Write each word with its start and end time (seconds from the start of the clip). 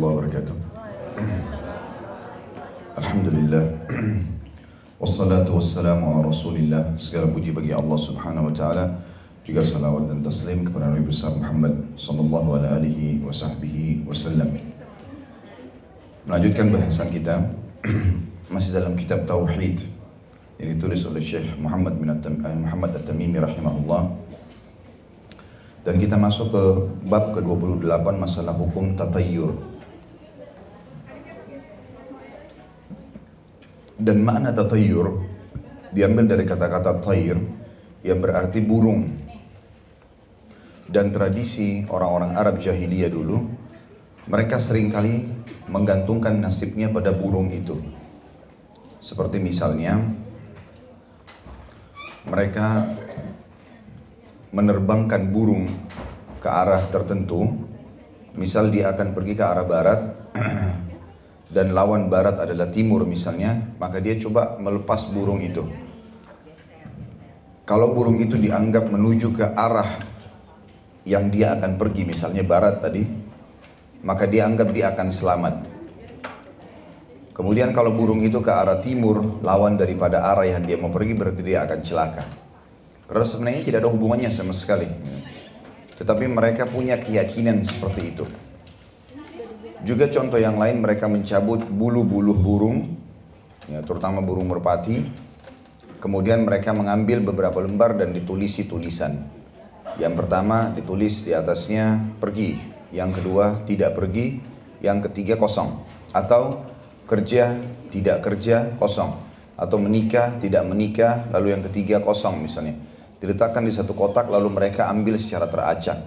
warahmatullahi 0.00 0.16
wabarakatuh. 0.16 0.56
Alhamdulillah. 2.96 3.64
Wassalatu 5.00 5.56
wassalamu 5.56 6.04
ala 6.12 6.28
rasulillah. 6.28 6.82
Segala 6.96 7.28
puji 7.28 7.52
bagi 7.52 7.72
Allah 7.72 7.98
subhanahu 8.00 8.48
wa 8.48 8.54
ta'ala. 8.56 8.84
Juga 9.44 9.64
salawat 9.64 10.12
dan 10.12 10.20
taslim 10.20 10.68
kepada 10.68 10.92
Nabi 10.92 11.08
besar 11.08 11.32
Muhammad 11.32 11.72
sallallahu 11.96 12.60
alaihi 12.60 13.20
wa 13.24 13.32
sahbihi 13.32 14.04
wasallam. 14.04 14.60
Melanjutkan 16.28 16.68
bahasan 16.68 17.08
kita 17.08 17.48
masih 18.52 18.76
dalam 18.76 18.94
kitab 18.94 19.24
Tauhid 19.24 19.80
yang 20.60 20.68
ditulis 20.76 21.08
oleh 21.08 21.24
Syekh 21.24 21.56
Muhammad 21.56 21.96
bin 21.96 22.12
At-Tam- 22.12 22.44
eh, 22.44 22.52
Muhammad 22.52 23.00
At-Tamimi 23.00 23.40
rahimahullah. 23.40 24.12
Dan 25.80 25.96
kita 25.96 26.20
masuk 26.20 26.52
ke 26.52 26.62
bab 27.08 27.32
ke-28 27.32 28.04
masalah 28.20 28.52
hukum 28.52 28.92
tatayyur. 29.00 29.69
Dan 34.00 34.24
makna 34.24 34.48
tatayyur 34.56 35.20
diambil 35.92 36.24
dari 36.24 36.44
kata-kata 36.48 37.04
tayr 37.04 37.36
yang 38.00 38.18
berarti 38.24 38.64
burung. 38.64 39.12
Dan 40.90 41.14
tradisi 41.14 41.86
orang-orang 41.86 42.34
Arab 42.34 42.56
jahiliyah 42.58 43.12
dulu, 43.12 43.46
mereka 44.26 44.58
sering 44.58 44.90
kali 44.90 45.22
menggantungkan 45.70 46.34
nasibnya 46.40 46.90
pada 46.90 47.14
burung 47.14 47.52
itu. 47.54 47.78
Seperti 48.98 49.38
misalnya, 49.38 50.02
mereka 52.26 52.90
menerbangkan 54.50 55.30
burung 55.30 55.70
ke 56.42 56.48
arah 56.50 56.82
tertentu, 56.90 57.46
misal 58.34 58.72
dia 58.72 58.90
akan 58.90 59.14
pergi 59.14 59.34
ke 59.38 59.44
arah 59.46 59.66
barat 59.68 60.00
dan 61.50 61.74
lawan 61.74 62.06
barat 62.06 62.38
adalah 62.38 62.70
timur 62.70 63.02
misalnya, 63.02 63.74
maka 63.82 63.98
dia 63.98 64.14
coba 64.14 64.54
melepas 64.62 65.10
burung 65.10 65.42
itu. 65.42 65.66
Kalau 67.66 67.90
burung 67.90 68.22
itu 68.22 68.38
dianggap 68.38 68.86
menuju 68.86 69.34
ke 69.34 69.46
arah 69.54 69.98
yang 71.02 71.26
dia 71.30 71.58
akan 71.58 71.74
pergi, 71.74 72.02
misalnya 72.06 72.46
barat 72.46 72.78
tadi, 72.78 73.02
maka 74.06 74.30
dia 74.30 74.46
anggap 74.46 74.70
dia 74.70 74.94
akan 74.94 75.08
selamat. 75.10 75.54
Kemudian 77.34 77.74
kalau 77.74 77.94
burung 77.94 78.22
itu 78.22 78.38
ke 78.38 78.52
arah 78.52 78.78
timur, 78.78 79.42
lawan 79.42 79.74
daripada 79.74 80.22
arah 80.30 80.46
yang 80.46 80.62
dia 80.62 80.78
mau 80.78 80.92
pergi 80.92 81.14
berarti 81.18 81.42
dia 81.42 81.66
akan 81.66 81.78
celaka. 81.82 82.24
Karena 83.10 83.26
sebenarnya 83.26 83.62
tidak 83.66 83.78
ada 83.82 83.90
hubungannya 83.90 84.30
sama 84.30 84.54
sekali. 84.54 84.86
Tetapi 85.98 86.30
mereka 86.30 86.68
punya 86.70 86.94
keyakinan 87.00 87.66
seperti 87.66 88.02
itu. 88.14 88.24
Juga 89.80 90.08
contoh 90.12 90.36
yang 90.36 90.60
lain 90.60 90.84
mereka 90.84 91.08
mencabut 91.08 91.64
bulu-bulu 91.64 92.36
burung, 92.36 93.00
ya, 93.66 93.80
terutama 93.80 94.20
burung 94.20 94.52
merpati. 94.52 95.28
Kemudian 96.00 96.48
mereka 96.48 96.72
mengambil 96.72 97.20
beberapa 97.20 97.60
lembar 97.60 97.96
dan 97.96 98.16
ditulisi 98.16 98.64
tulisan. 98.64 99.28
Yang 100.00 100.24
pertama 100.24 100.72
ditulis 100.72 101.20
di 101.24 101.36
atasnya 101.36 102.16
pergi, 102.20 102.56
yang 102.92 103.12
kedua 103.12 103.64
tidak 103.68 103.96
pergi, 103.96 104.40
yang 104.80 105.04
ketiga 105.04 105.36
kosong. 105.36 105.76
Atau 106.16 106.64
kerja, 107.04 107.56
tidak 107.92 108.24
kerja, 108.24 108.72
kosong. 108.80 109.12
Atau 109.60 109.76
menikah, 109.76 110.40
tidak 110.40 110.64
menikah, 110.64 111.28
lalu 111.28 111.52
yang 111.52 111.60
ketiga 111.68 112.00
kosong 112.00 112.48
misalnya 112.48 112.80
diletakkan 113.20 113.68
di 113.68 113.72
satu 113.72 113.92
kotak 113.92 114.32
lalu 114.32 114.48
mereka 114.48 114.88
ambil 114.88 115.20
secara 115.20 115.46
teracak. 115.46 116.00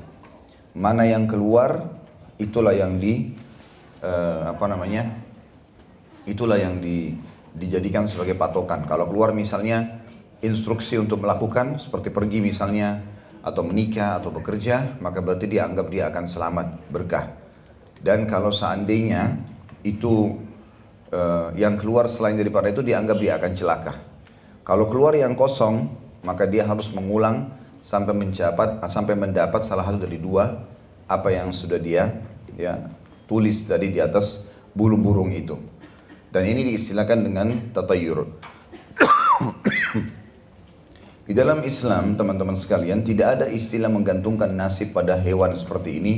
Mana 0.73 1.05
yang 1.05 1.29
keluar 1.29 1.93
itulah 2.41 2.73
yang 2.73 2.97
di 2.97 3.29
eh, 4.03 4.41
apa 4.51 4.65
namanya? 4.67 5.07
Itulah 6.27 6.59
yang 6.59 6.83
di, 6.83 7.15
dijadikan 7.55 8.03
sebagai 8.03 8.35
patokan. 8.35 8.83
Kalau 8.83 9.07
keluar 9.07 9.31
misalnya 9.31 10.03
instruksi 10.43 10.99
untuk 10.99 11.23
melakukan 11.23 11.79
seperti 11.79 12.11
pergi 12.11 12.43
misalnya 12.43 12.99
atau 13.43 13.63
menikah 13.63 14.19
atau 14.19 14.31
bekerja, 14.31 14.99
maka 14.99 15.23
berarti 15.23 15.47
dia 15.47 15.67
anggap 15.67 15.87
dia 15.87 16.11
akan 16.11 16.25
selamat 16.27 16.67
berkah. 16.91 17.31
Dan 18.03 18.27
kalau 18.27 18.51
seandainya 18.51 19.39
itu 19.87 20.35
eh, 21.11 21.47
yang 21.55 21.79
keluar 21.79 22.11
selain 22.11 22.35
daripada 22.35 22.67
itu 22.67 22.83
dianggap 22.83 23.17
dia 23.19 23.33
akan 23.39 23.51
celaka. 23.55 23.93
Kalau 24.63 24.87
keluar 24.87 25.11
yang 25.15 25.35
kosong, 25.35 25.91
maka 26.23 26.47
dia 26.47 26.63
harus 26.63 26.87
mengulang 26.91 27.51
sampai 27.83 28.15
mencapat 28.15 28.79
sampai 28.87 29.15
mendapat 29.19 29.59
salah 29.59 29.83
satu 29.83 30.07
dari 30.07 30.15
dua 30.15 30.55
apa 31.03 31.35
yang 31.35 31.51
sudah 31.51 31.75
dia 31.75 32.15
ya 32.55 32.79
tulis 33.33 33.65
tadi 33.65 33.89
di 33.89 33.97
atas 33.97 34.45
bulu 34.77 34.93
burung 34.93 35.33
itu. 35.33 35.57
Dan 36.29 36.45
ini 36.45 36.69
diistilahkan 36.69 37.17
dengan 37.25 37.73
tatayur. 37.73 38.29
Di 41.25 41.33
dalam 41.33 41.65
Islam, 41.65 42.13
teman-teman 42.13 42.53
sekalian, 42.53 43.01
tidak 43.01 43.41
ada 43.41 43.45
istilah 43.49 43.89
menggantungkan 43.89 44.53
nasib 44.53 44.93
pada 44.93 45.17
hewan 45.17 45.57
seperti 45.57 45.97
ini 45.97 46.13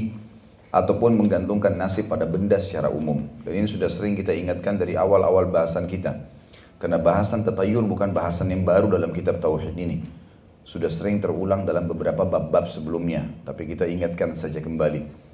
ataupun 0.75 1.15
menggantungkan 1.15 1.71
nasib 1.71 2.11
pada 2.11 2.27
benda 2.27 2.59
secara 2.59 2.91
umum. 2.91 3.23
Dan 3.47 3.63
ini 3.63 3.67
sudah 3.71 3.87
sering 3.87 4.19
kita 4.19 4.35
ingatkan 4.35 4.75
dari 4.75 4.99
awal-awal 4.99 5.47
bahasan 5.47 5.87
kita. 5.87 6.19
Karena 6.75 6.99
bahasan 6.99 7.47
tatayur 7.47 7.87
bukan 7.87 8.11
bahasan 8.11 8.51
yang 8.51 8.67
baru 8.67 8.91
dalam 8.91 9.15
kitab 9.15 9.39
Tauhid 9.39 9.77
ini. 9.79 10.03
Sudah 10.67 10.91
sering 10.91 11.23
terulang 11.23 11.63
dalam 11.63 11.87
beberapa 11.87 12.27
bab-bab 12.27 12.67
sebelumnya, 12.67 13.23
tapi 13.47 13.71
kita 13.71 13.87
ingatkan 13.87 14.35
saja 14.35 14.59
kembali. 14.59 15.24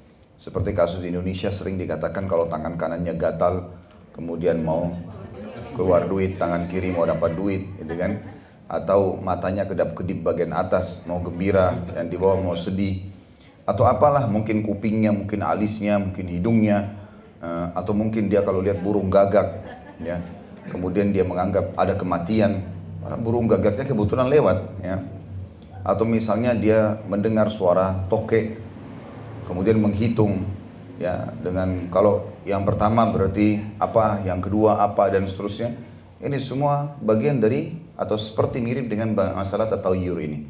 Seperti 0.42 0.74
kasus 0.74 0.98
di 0.98 1.14
Indonesia 1.14 1.54
sering 1.54 1.78
dikatakan 1.78 2.26
kalau 2.26 2.50
tangan 2.50 2.74
kanannya 2.74 3.14
gatal, 3.14 3.78
kemudian 4.10 4.58
mau 4.58 4.90
keluar 5.78 6.10
duit, 6.10 6.34
tangan 6.34 6.66
kiri 6.66 6.90
mau 6.90 7.06
dapat 7.06 7.38
duit, 7.38 7.62
gitu 7.78 7.94
kan? 7.94 8.18
Atau 8.66 9.22
matanya 9.22 9.70
kedap-kedip 9.70 10.18
bagian 10.26 10.50
atas, 10.50 10.98
mau 11.06 11.22
gembira, 11.22 11.78
yang 11.94 12.10
di 12.10 12.18
bawah 12.18 12.42
mau 12.42 12.58
sedih. 12.58 13.06
Atau 13.70 13.86
apalah, 13.86 14.26
mungkin 14.26 14.66
kupingnya, 14.66 15.14
mungkin 15.14 15.46
alisnya, 15.46 16.02
mungkin 16.02 16.26
hidungnya, 16.26 16.90
eh, 17.38 17.66
atau 17.78 17.94
mungkin 17.94 18.26
dia 18.26 18.42
kalau 18.42 18.66
lihat 18.66 18.82
burung 18.82 19.14
gagak, 19.14 19.62
ya, 20.02 20.18
kemudian 20.74 21.14
dia 21.14 21.22
menganggap 21.22 21.70
ada 21.78 21.94
kematian, 21.94 22.66
burung 23.22 23.46
gagaknya 23.46 23.86
kebetulan 23.86 24.26
lewat, 24.26 24.58
ya. 24.82 25.06
Atau 25.86 26.02
misalnya 26.02 26.50
dia 26.50 26.98
mendengar 27.06 27.46
suara 27.46 28.10
toke, 28.10 28.58
kemudian 29.52 29.76
menghitung, 29.78 30.48
ya, 30.96 31.28
dengan 31.44 31.92
kalau 31.92 32.32
yang 32.48 32.64
pertama 32.64 33.04
berarti 33.12 33.60
apa, 33.76 34.24
yang 34.24 34.40
kedua 34.40 34.80
apa 34.80 35.12
dan 35.12 35.28
seterusnya. 35.28 35.76
Ini 36.22 36.38
semua 36.38 36.96
bagian 37.02 37.42
dari 37.42 37.74
atau 37.98 38.14
seperti 38.14 38.62
mirip 38.62 38.86
dengan 38.86 39.12
masalah 39.34 39.66
tatayur 39.66 40.22
ini. 40.22 40.46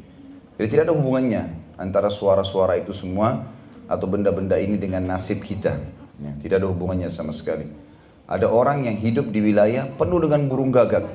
Jadi 0.55 0.67
tidak 0.69 0.83
ada 0.89 0.93
hubungannya 0.93 1.43
antara 1.81 2.13
suara-suara 2.13 2.77
itu 2.77 2.93
semua 2.93 3.49
atau 3.89 4.05
benda-benda 4.05 4.55
ini 4.61 4.77
dengan 4.77 5.01
nasib 5.01 5.41
kita. 5.41 5.81
Ya, 6.21 6.31
tidak 6.37 6.61
ada 6.61 6.69
hubungannya 6.69 7.09
sama 7.09 7.33
sekali. 7.33 7.65
Ada 8.29 8.47
orang 8.47 8.85
yang 8.85 8.95
hidup 9.01 9.33
di 9.33 9.41
wilayah 9.41 9.89
penuh 9.97 10.21
dengan 10.21 10.45
burung 10.45 10.69
gagak. 10.69 11.09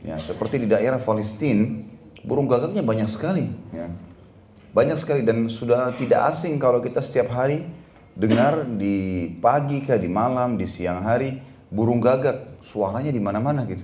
Ya, 0.00 0.16
seperti 0.16 0.64
di 0.64 0.66
daerah 0.72 0.96
Palestina, 0.96 1.84
burung 2.24 2.48
gagaknya 2.48 2.80
banyak 2.80 3.12
sekali. 3.12 3.52
Ya. 3.76 3.92
Banyak 4.70 4.96
sekali 5.02 5.26
dan 5.26 5.50
sudah 5.50 5.90
tidak 5.98 6.30
asing 6.30 6.58
kalau 6.62 6.78
kita 6.78 7.02
setiap 7.02 7.34
hari 7.34 7.66
dengar 8.14 8.62
di 8.66 9.26
pagi 9.42 9.82
kah, 9.82 9.98
di 9.98 10.06
malam, 10.06 10.54
di 10.54 10.66
siang 10.70 11.02
hari, 11.02 11.42
burung 11.70 11.98
gagak 11.98 12.62
suaranya 12.62 13.10
di 13.10 13.18
mana-mana 13.18 13.66
gitu. 13.66 13.82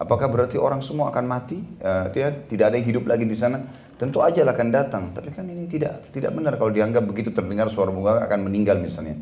Apakah 0.00 0.32
berarti 0.32 0.58
orang 0.58 0.80
semua 0.80 1.12
akan 1.12 1.24
mati? 1.28 1.62
Uh, 1.78 2.10
tidak, 2.10 2.68
ada 2.72 2.74
yang 2.74 2.88
hidup 2.88 3.04
lagi 3.06 3.28
di 3.28 3.36
sana. 3.36 3.60
Tentu 4.00 4.18
aja 4.18 4.42
akan 4.42 4.68
datang. 4.72 5.14
Tapi 5.14 5.30
kan 5.30 5.46
ini 5.46 5.68
tidak 5.70 6.10
tidak 6.10 6.34
benar 6.34 6.58
kalau 6.58 6.74
dianggap 6.74 7.06
begitu 7.06 7.30
terdengar 7.30 7.70
suara 7.70 7.92
gagak 7.92 8.24
akan 8.26 8.40
meninggal 8.50 8.82
misalnya 8.82 9.20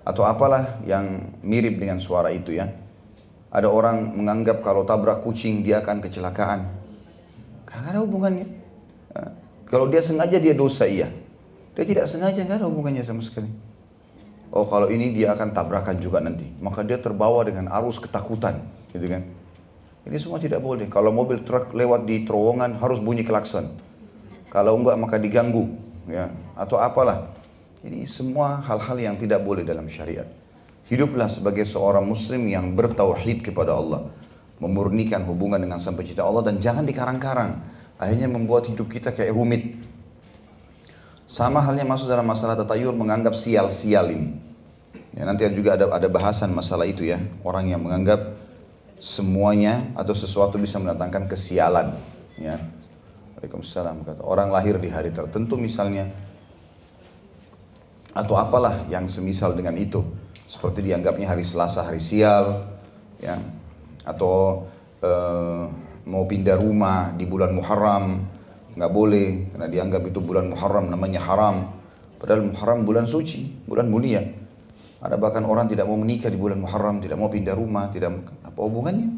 atau 0.00 0.24
apalah 0.24 0.80
yang 0.88 1.36
mirip 1.44 1.76
dengan 1.76 2.00
suara 2.00 2.32
itu 2.32 2.56
ya. 2.56 2.66
Ada 3.50 3.66
orang 3.66 4.14
menganggap 4.14 4.62
kalau 4.62 4.86
tabrak 4.86 5.20
kucing 5.26 5.66
dia 5.66 5.82
akan 5.82 6.00
kecelakaan. 6.00 6.70
Gak 7.66 7.94
ada 7.94 7.98
hubungannya. 8.02 8.46
Kalau 9.70 9.86
dia 9.86 10.02
sengaja 10.02 10.42
dia 10.42 10.50
dosa 10.50 10.82
iya. 10.82 11.14
Dia 11.78 11.86
tidak 11.86 12.10
sengaja 12.10 12.42
gak 12.42 12.58
ada 12.58 12.66
hubungannya 12.66 13.06
sama 13.06 13.22
sekali. 13.22 13.46
Oh 14.50 14.66
kalau 14.66 14.90
ini 14.90 15.14
dia 15.14 15.30
akan 15.30 15.54
tabrakan 15.54 16.02
juga 16.02 16.18
nanti. 16.18 16.50
Maka 16.58 16.82
dia 16.82 16.98
terbawa 16.98 17.46
dengan 17.46 17.70
arus 17.70 18.02
ketakutan. 18.02 18.66
Gitu 18.90 19.06
kan. 19.06 19.22
Ini 20.10 20.16
semua 20.18 20.42
tidak 20.42 20.58
boleh. 20.58 20.90
Kalau 20.90 21.14
mobil 21.14 21.46
truk 21.46 21.70
lewat 21.70 22.02
di 22.02 22.26
terowongan 22.26 22.82
harus 22.82 22.98
bunyi 22.98 23.22
klakson. 23.22 23.70
Kalau 24.50 24.74
enggak 24.74 24.98
maka 24.98 25.22
diganggu. 25.22 25.70
ya 26.10 26.26
Atau 26.58 26.82
apalah. 26.82 27.30
Ini 27.86 28.04
semua 28.10 28.58
hal-hal 28.66 28.98
yang 28.98 29.14
tidak 29.14 29.46
boleh 29.46 29.62
dalam 29.62 29.86
syariat. 29.86 30.26
Hiduplah 30.90 31.30
sebagai 31.30 31.62
seorang 31.62 32.02
muslim 32.02 32.50
yang 32.50 32.74
bertauhid 32.74 33.46
kepada 33.46 33.78
Allah. 33.78 34.10
Memurnikan 34.58 35.22
hubungan 35.24 35.62
dengan 35.62 35.78
sang 35.78 35.94
pencipta 35.94 36.26
Allah 36.26 36.42
dan 36.42 36.58
jangan 36.58 36.82
dikarang-karang. 36.82 37.62
Akhirnya 38.00 38.32
membuat 38.32 38.64
hidup 38.64 38.88
kita 38.88 39.12
kayak 39.12 39.36
rumit. 39.36 39.76
Sama 41.28 41.60
halnya 41.60 41.84
masuk 41.84 42.08
dalam 42.08 42.24
masalah 42.24 42.56
tatayur 42.56 42.96
menganggap 42.96 43.36
sial-sial 43.36 44.08
ini. 44.08 44.40
Ya, 45.12 45.28
nanti 45.28 45.44
juga 45.52 45.76
ada 45.76 45.92
ada 45.92 46.08
bahasan 46.08 46.48
masalah 46.56 46.88
itu 46.88 47.04
ya. 47.04 47.20
Orang 47.44 47.68
yang 47.68 47.84
menganggap 47.84 48.40
semuanya 48.96 49.84
atau 49.92 50.16
sesuatu 50.16 50.56
bisa 50.56 50.80
mendatangkan 50.80 51.28
kesialan. 51.28 51.92
Ya. 52.40 52.56
Waalaikumsalam. 53.36 54.00
Kata 54.08 54.24
orang 54.24 54.48
lahir 54.48 54.80
di 54.80 54.88
hari 54.88 55.12
tertentu 55.12 55.60
misalnya 55.60 56.08
atau 58.16 58.34
apalah 58.40 58.88
yang 58.88 59.06
semisal 59.06 59.52
dengan 59.52 59.76
itu. 59.76 60.02
Seperti 60.50 60.82
dianggapnya 60.82 61.30
hari 61.30 61.46
Selasa 61.46 61.86
hari 61.86 62.02
sial, 62.02 62.66
ya. 63.22 63.38
Atau 64.02 64.66
uh, 65.04 65.70
mau 66.10 66.26
pindah 66.26 66.58
rumah 66.58 67.14
di 67.14 67.22
bulan 67.22 67.54
Muharram 67.54 68.26
nggak 68.74 68.90
boleh 68.90 69.54
karena 69.54 69.66
dianggap 69.70 70.02
itu 70.10 70.18
bulan 70.18 70.50
Muharram 70.50 70.90
namanya 70.90 71.22
haram. 71.22 71.70
Padahal 72.18 72.44
Muharram 72.50 72.82
bulan 72.82 73.06
suci, 73.06 73.46
bulan 73.64 73.86
mulia. 73.86 74.20
Ada 75.00 75.16
bahkan 75.16 75.40
orang 75.48 75.64
tidak 75.70 75.88
mau 75.88 75.96
menikah 75.96 76.28
di 76.28 76.36
bulan 76.36 76.60
Muharram, 76.60 77.00
tidak 77.00 77.16
mau 77.16 77.32
pindah 77.32 77.56
rumah, 77.56 77.88
tidak 77.88 78.20
apa 78.44 78.60
hubungannya? 78.60 79.08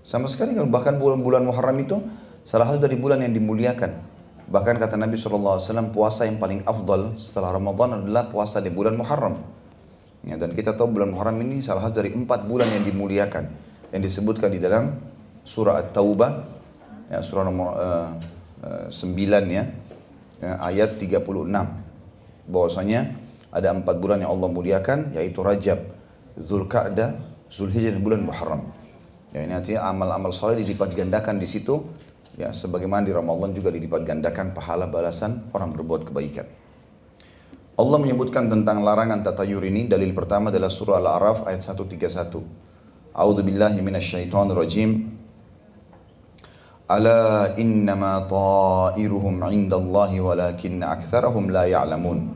Sama 0.00 0.24
sekali 0.24 0.56
kalau 0.56 0.72
bahkan 0.72 0.96
bulan-bulan 0.96 1.44
Muharram 1.44 1.76
itu 1.84 2.00
salah 2.48 2.64
satu 2.64 2.80
dari 2.80 2.96
bulan 2.96 3.20
yang 3.20 3.36
dimuliakan. 3.36 4.16
Bahkan 4.48 4.80
kata 4.80 4.96
Nabi 4.96 5.20
SAW, 5.20 5.60
puasa 5.92 6.24
yang 6.24 6.40
paling 6.40 6.64
afdal 6.64 7.20
setelah 7.20 7.52
Ramadan 7.52 8.00
adalah 8.00 8.32
puasa 8.32 8.64
di 8.64 8.72
bulan 8.72 8.96
Muharram. 8.96 9.36
Ya, 10.24 10.40
dan 10.40 10.56
kita 10.56 10.72
tahu 10.72 10.96
bulan 10.96 11.12
Muharram 11.12 11.36
ini 11.44 11.60
salah 11.60 11.84
satu 11.84 12.00
dari 12.00 12.16
empat 12.16 12.48
bulan 12.48 12.72
yang 12.72 12.88
dimuliakan. 12.88 13.44
Yang 13.92 14.02
disebutkan 14.08 14.48
di 14.48 14.60
dalam 14.64 14.96
surah 15.48 15.80
At-Taubah, 15.80 16.44
ya, 17.08 17.24
surah 17.24 17.48
nomor 17.48 17.72
uh, 17.80 18.12
uh, 18.60 18.92
9 18.92 19.16
ya, 19.48 19.64
ya, 20.44 20.52
ayat 20.60 21.00
36. 21.00 21.24
Bahwasanya 22.48 23.16
ada 23.48 23.72
empat 23.72 23.96
bulan 23.96 24.20
yang 24.20 24.36
Allah 24.36 24.48
muliakan 24.52 25.16
yaitu 25.16 25.40
Rajab, 25.40 25.80
Zulkaadah, 26.36 27.16
Zulhijjah 27.48 27.96
dan 27.96 28.04
bulan 28.04 28.28
Muharram. 28.28 28.68
Ya 29.32 29.44
ini 29.44 29.56
artinya 29.56 29.88
amal-amal 29.88 30.36
saleh 30.36 30.60
dilipat 30.64 30.92
gandakan 30.92 31.40
di 31.40 31.48
situ 31.48 31.84
ya 32.40 32.52
sebagaimana 32.52 33.04
di 33.04 33.12
Ramadan 33.12 33.52
juga 33.52 33.68
dilipat 33.68 34.04
gandakan 34.04 34.56
pahala 34.56 34.88
balasan 34.88 35.48
orang 35.52 35.72
berbuat 35.76 36.08
kebaikan. 36.08 36.44
Allah 37.78 37.98
menyebutkan 38.00 38.50
tentang 38.50 38.82
larangan 38.82 39.22
tatayur 39.22 39.62
ini 39.64 39.86
dalil 39.86 40.10
pertama 40.12 40.50
adalah 40.50 40.72
surah 40.72 40.98
Al-A'raf 40.98 41.46
ayat 41.46 41.62
131. 41.62 43.14
A'udzu 43.14 43.42
billahi. 43.44 43.78
Ala 46.88 47.52
innama 47.60 48.24
ta'iruhum 48.24 49.44
'indallahi 49.44 50.24
walakinna 50.24 50.96
aktsarahum 50.96 51.52
la 51.52 51.68
ya'lamun. 51.68 52.32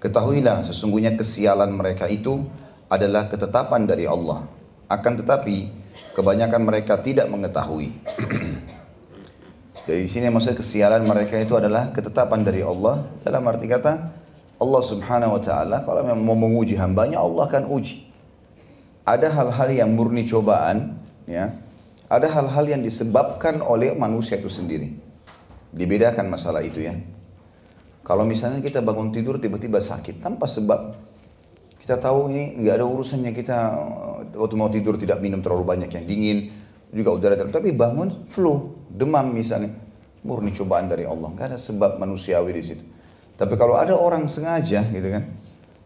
Ketahuilah 0.00 0.64
sesungguhnya 0.64 1.12
kesialan 1.12 1.68
mereka 1.68 2.08
itu 2.08 2.40
adalah 2.88 3.28
ketetapan 3.28 3.84
dari 3.84 4.08
Allah. 4.08 4.48
Akan 4.88 5.20
tetapi 5.20 5.68
kebanyakan 6.16 6.64
mereka 6.64 7.04
tidak 7.04 7.28
mengetahui. 7.28 7.92
Dari 9.88 10.06
sini 10.06 10.28
maksud 10.28 10.54
kesialan 10.54 11.02
mereka 11.02 11.40
itu 11.40 11.56
adalah 11.56 11.90
ketetapan 11.90 12.44
dari 12.46 12.60
Allah 12.62 13.00
dalam 13.24 13.42
arti 13.48 13.64
kata 13.66 14.12
Allah 14.60 14.82
Subhanahu 14.84 15.40
wa 15.40 15.42
taala 15.42 15.80
kalau 15.82 16.04
memang 16.04 16.20
mau 16.20 16.36
menguji 16.36 16.76
hambanya 16.76 17.18
Allah 17.18 17.48
akan 17.48 17.64
uji. 17.66 18.06
Ada 19.08 19.32
hal-hal 19.32 19.68
yang 19.72 19.90
murni 19.96 20.28
cobaan 20.28 21.00
ya. 21.24 21.50
Ada 22.10 22.26
hal-hal 22.26 22.66
yang 22.66 22.82
disebabkan 22.82 23.62
oleh 23.62 23.94
manusia 23.94 24.34
itu 24.34 24.50
sendiri. 24.50 24.98
Dibedakan 25.70 26.26
masalah 26.26 26.58
itu 26.66 26.82
ya. 26.82 26.98
Kalau 28.02 28.26
misalnya 28.26 28.58
kita 28.58 28.82
bangun 28.82 29.14
tidur 29.14 29.38
tiba-tiba 29.38 29.78
sakit 29.78 30.18
tanpa 30.18 30.50
sebab, 30.50 30.98
kita 31.78 32.02
tahu 32.02 32.26
ini 32.34 32.58
nggak 32.58 32.82
ada 32.82 32.86
urusannya 32.90 33.30
kita 33.30 33.58
eh, 34.34 34.34
waktu 34.34 34.54
mau 34.58 34.66
tidur 34.66 34.98
tidak 34.98 35.22
minum 35.22 35.38
terlalu 35.38 35.62
banyak 35.62 35.90
yang 35.94 36.04
dingin, 36.10 36.38
juga 36.90 37.14
udara 37.14 37.38
terlalu, 37.38 37.54
tapi 37.54 37.70
bangun 37.70 38.26
flu, 38.26 38.74
demam 38.90 39.30
misalnya, 39.30 39.70
murni 40.26 40.50
cobaan 40.50 40.90
dari 40.90 41.06
Allah, 41.06 41.30
nggak 41.30 41.54
ada 41.54 41.58
sebab 41.62 42.02
manusiawi 42.02 42.50
di 42.58 42.62
situ. 42.66 42.84
Tapi 43.38 43.54
kalau 43.54 43.78
ada 43.78 43.94
orang 43.94 44.26
sengaja 44.26 44.82
gitu 44.90 45.08
kan, 45.14 45.30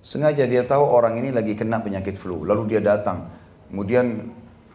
sengaja 0.01 0.49
dia 0.49 0.65
tahu 0.65 0.89
orang 0.89 1.21
ini 1.21 1.29
lagi 1.37 1.53
kena 1.53 1.85
penyakit 1.85 2.17
flu, 2.17 2.49
lalu 2.49 2.73
dia 2.73 2.81
datang, 2.81 3.29
kemudian 3.69 4.33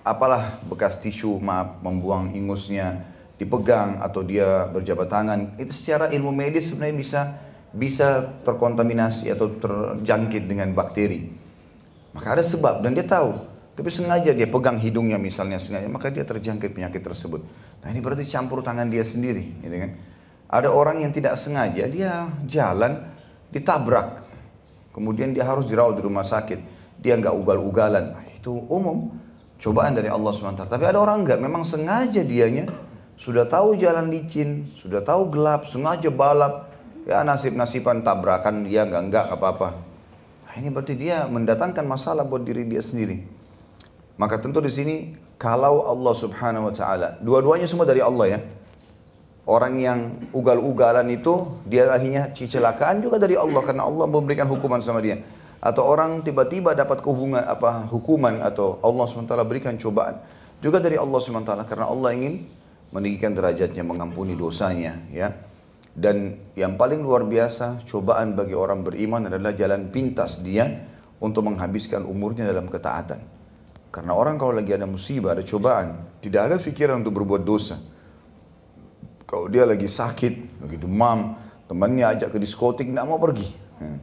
apalah 0.10 0.58
bekas 0.66 0.98
tisu 0.98 1.38
maaf 1.38 1.78
membuang 1.86 2.34
ingusnya, 2.34 3.06
dipegang 3.38 4.02
atau 4.02 4.26
dia 4.26 4.66
berjabat 4.74 5.08
tangan, 5.08 5.40
itu 5.62 5.70
secara 5.70 6.10
ilmu 6.10 6.34
medis 6.34 6.74
sebenarnya 6.74 6.98
bisa 6.98 7.22
bisa 7.70 8.26
terkontaminasi 8.42 9.30
atau 9.30 9.54
terjangkit 9.54 10.50
dengan 10.50 10.74
bakteri. 10.74 11.30
Maka 12.18 12.42
ada 12.42 12.44
sebab 12.44 12.82
dan 12.82 12.98
dia 12.98 13.06
tahu. 13.06 13.38
Tapi 13.78 13.88
sengaja 13.96 14.36
dia 14.36 14.44
pegang 14.44 14.76
hidungnya 14.76 15.16
misalnya 15.16 15.56
sengaja, 15.56 15.88
maka 15.88 16.12
dia 16.12 16.28
terjangkit 16.28 16.76
penyakit 16.76 17.00
tersebut. 17.00 17.40
Nah 17.80 17.88
ini 17.88 18.04
berarti 18.04 18.28
campur 18.28 18.60
tangan 18.60 18.92
dia 18.92 19.08
sendiri, 19.08 19.56
gitu 19.64 19.72
kan? 19.72 19.96
Ada 20.52 20.68
orang 20.68 21.00
yang 21.00 21.16
tidak 21.16 21.40
sengaja 21.40 21.88
dia 21.88 22.28
jalan 22.44 23.08
ditabrak, 23.56 24.28
kemudian 24.92 25.32
dia 25.32 25.48
harus 25.48 25.64
dirawat 25.64 25.96
di 25.96 26.04
rumah 26.04 26.28
sakit. 26.28 26.60
Dia 27.00 27.16
nggak 27.16 27.32
ugal-ugalan, 27.32 28.20
nah, 28.20 28.26
itu 28.28 28.52
umum 28.68 29.16
cobaan 29.60 29.94
dari 29.94 30.08
Allah 30.08 30.32
SWT. 30.32 30.66
Tapi 30.66 30.84
ada 30.88 30.98
orang 31.04 31.28
nggak, 31.28 31.40
memang 31.44 31.68
sengaja 31.68 32.24
dianya 32.24 32.72
sudah 33.20 33.44
tahu 33.44 33.76
jalan 33.76 34.08
licin, 34.08 34.72
sudah 34.80 35.04
tahu 35.04 35.28
gelap, 35.28 35.68
sengaja 35.68 36.08
balap, 36.08 36.72
ya 37.04 37.20
nasib-nasiban 37.28 38.00
tabrakan 38.00 38.64
dia 38.64 38.88
enggak 38.88 39.04
enggak 39.12 39.26
apa-apa. 39.36 39.76
Nah, 40.48 40.54
ini 40.56 40.72
berarti 40.72 40.96
dia 40.96 41.28
mendatangkan 41.28 41.84
masalah 41.84 42.24
buat 42.24 42.48
diri 42.48 42.64
dia 42.64 42.80
sendiri. 42.80 43.28
Maka 44.16 44.40
tentu 44.40 44.64
di 44.64 44.72
sini 44.72 44.95
kalau 45.36 45.83
Allah 45.83 46.14
Subhanahu 46.16 46.72
wa 46.72 46.74
taala, 46.74 47.19
dua-duanya 47.19 47.68
semua 47.68 47.83
dari 47.83 48.00
Allah 48.00 48.40
ya. 48.40 48.40
Orang 49.50 49.81
yang 49.81 50.30
ugal-ugalan 50.31 51.10
itu 51.12 51.60
dia 51.68 51.90
akhirnya 51.92 52.31
kecelakaan 52.31 53.02
juga 53.02 53.18
dari 53.19 53.33
Allah 53.36 53.66
karena 53.66 53.83
Allah 53.83 54.06
memberikan 54.07 54.48
hukuman 54.48 54.80
sama 54.80 55.04
dia. 55.04 55.19
Atau 55.59 55.83
orang 55.83 56.23
tiba-tiba 56.23 56.71
dapat 56.71 57.04
kehubungan 57.04 57.44
apa 57.44 57.87
hukuman 57.92 58.39
atau 58.39 58.80
Allah 58.80 59.06
SWT 59.11 59.35
berikan 59.44 59.75
cobaan 59.75 60.23
juga 60.59 60.83
dari 60.83 60.99
Allah 60.99 61.19
SWT 61.19 61.51
karena 61.68 61.87
Allah 61.87 62.09
ingin 62.16 62.44
meninggikan 62.92 63.31
derajatnya, 63.31 63.83
mengampuni 63.85 64.35
dosanya, 64.35 64.99
ya. 65.13 65.31
Dan 65.94 66.37
yang 66.56 66.80
paling 66.80 67.04
luar 67.04 67.25
biasa, 67.28 67.83
cobaan 67.85 68.33
bagi 68.37 68.56
orang 68.56 68.85
beriman 68.85 69.28
adalah 69.28 69.51
jalan 69.56 69.92
pintas 69.92 70.39
dia 70.39 70.87
untuk 71.19 71.47
menghabiskan 71.47 72.07
umurnya 72.07 72.47
dalam 72.47 72.71
ketaatan. 72.71 73.19
Karena 73.89 74.13
orang 74.13 74.37
kalau 74.37 74.54
lagi 74.54 74.71
ada 74.71 74.85
musibah, 74.85 75.33
ada 75.33 75.44
cobaan, 75.44 76.18
tidak 76.21 76.42
ada 76.49 76.56
pikiran 76.61 77.01
untuk 77.01 77.19
berbuat 77.19 77.42
dosa. 77.42 77.78
Kalau 79.25 79.49
dia 79.49 79.66
lagi 79.66 79.89
sakit, 79.89 80.61
lagi 80.61 80.78
demam, 80.78 81.37
temannya 81.69 82.06
ajak 82.18 82.30
ke 82.33 82.39
diskotik, 82.42 82.89
tidak 82.89 83.06
mau 83.06 83.18
pergi. 83.21 83.49
Hmm. 83.81 83.99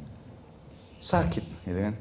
Sakit, 1.00 1.44
gitu 1.68 1.80
kan. 1.80 1.94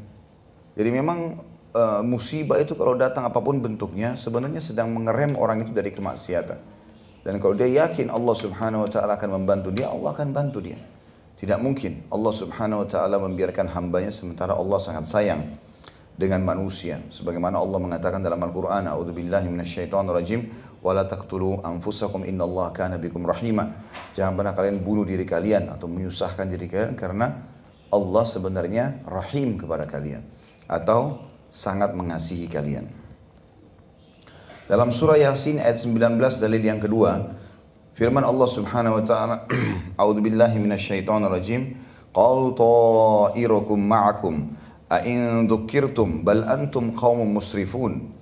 Jadi 0.75 0.89
memang 0.91 1.39
uh, 1.75 2.01
musibah 2.03 2.59
itu 2.59 2.75
kalau 2.75 2.95
datang 2.95 3.27
apa 3.27 3.39
pun 3.39 3.59
bentuknya, 3.59 4.15
sebenarnya 4.15 4.59
sedang 4.63 4.91
mengerem 4.91 5.35
orang 5.35 5.67
itu 5.67 5.71
dari 5.75 5.91
kemaksiatan. 5.91 6.59
Dan 7.25 7.41
kalau 7.41 7.57
dia 7.57 7.65
yakin 7.65 8.13
Allah 8.13 8.35
subhanahu 8.37 8.85
wa 8.85 8.89
ta'ala 8.89 9.17
akan 9.17 9.29
membantu 9.41 9.73
dia, 9.73 9.89
Allah 9.89 10.13
akan 10.13 10.29
bantu 10.29 10.61
dia. 10.61 10.77
Tidak 11.35 11.59
mungkin 11.59 12.05
Allah 12.13 12.31
subhanahu 12.31 12.85
wa 12.85 12.87
ta'ala 12.87 13.17
membiarkan 13.19 13.67
hambanya 13.73 14.13
sementara 14.13 14.55
Allah 14.55 14.79
sangat 14.79 15.09
sayang 15.09 15.41
dengan 16.15 16.39
manusia. 16.45 17.03
Sebagaimana 17.11 17.59
Allah 17.59 17.79
mengatakan 17.81 18.23
dalam 18.23 18.39
Al-Quran, 18.39 18.87
A'udhu 18.87 19.11
billahi 19.11 19.51
minasyaitan 19.51 20.07
rajim, 20.07 20.47
wa 20.79 20.95
la 20.95 21.03
taqtulu 21.03 21.59
anfusakum 21.65 22.23
inna 22.23 22.47
Allah 22.47 22.71
kana 22.71 22.95
bikum 22.95 23.25
rahima. 23.25 23.67
Jangan 24.15 24.37
pernah 24.37 24.53
kalian 24.55 24.79
bunuh 24.79 25.03
diri 25.03 25.25
kalian 25.27 25.73
atau 25.75 25.91
menyusahkan 25.91 26.45
diri 26.47 26.71
kalian 26.71 26.93
karena 26.95 27.54
Allah 27.91 28.23
sebenarnya 28.25 29.01
rahim 29.05 29.57
kepada 29.57 29.85
kalian. 29.89 30.25
Atau 30.65 31.25
sangat 31.53 31.93
mengasihi 31.93 32.49
kalian. 32.49 32.89
Dalam 34.65 34.89
surah 34.89 35.21
Yasin 35.21 35.61
ayat 35.61 35.77
19 35.77 36.17
dalil 36.41 36.63
yang 36.65 36.81
kedua, 36.81 37.37
firman 37.93 38.25
Allah 38.25 38.49
Subhanahu 38.49 38.97
wa 38.97 39.03
taala, 39.05 39.35
A'udzu 40.01 40.21
billahi 40.25 40.57
minasyaitonir 40.57 41.29
rajim. 41.29 41.77
Qalu 42.15 42.55
ta'irukum 42.55 43.77
ma'akum 43.77 44.35
a 44.89 45.01
in 45.05 45.45
dzukirtum 45.49 46.23
bal 46.23 46.45
antum 46.45 46.93
qaumun 46.95 47.33
musrifun. 47.35 48.13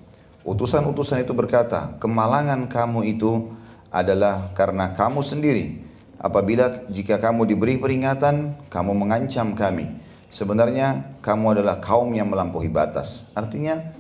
Utusan-utusan 0.43 1.23
itu 1.23 1.31
berkata, 1.31 1.95
kemalangan 2.03 2.67
kamu 2.67 3.15
itu 3.15 3.55
adalah 3.87 4.51
karena 4.51 4.91
kamu 4.91 5.23
sendiri. 5.23 5.82
Apabila 6.23 6.87
jika 6.87 7.19
kamu 7.19 7.43
diberi 7.43 7.75
peringatan, 7.75 8.55
kamu 8.71 8.95
mengancam 8.95 9.51
kami. 9.51 9.91
Sebenarnya 10.31 11.19
kamu 11.19 11.59
adalah 11.59 11.83
kaum 11.83 12.15
yang 12.15 12.31
melampaui 12.31 12.71
batas. 12.71 13.27
Artinya 13.35 13.91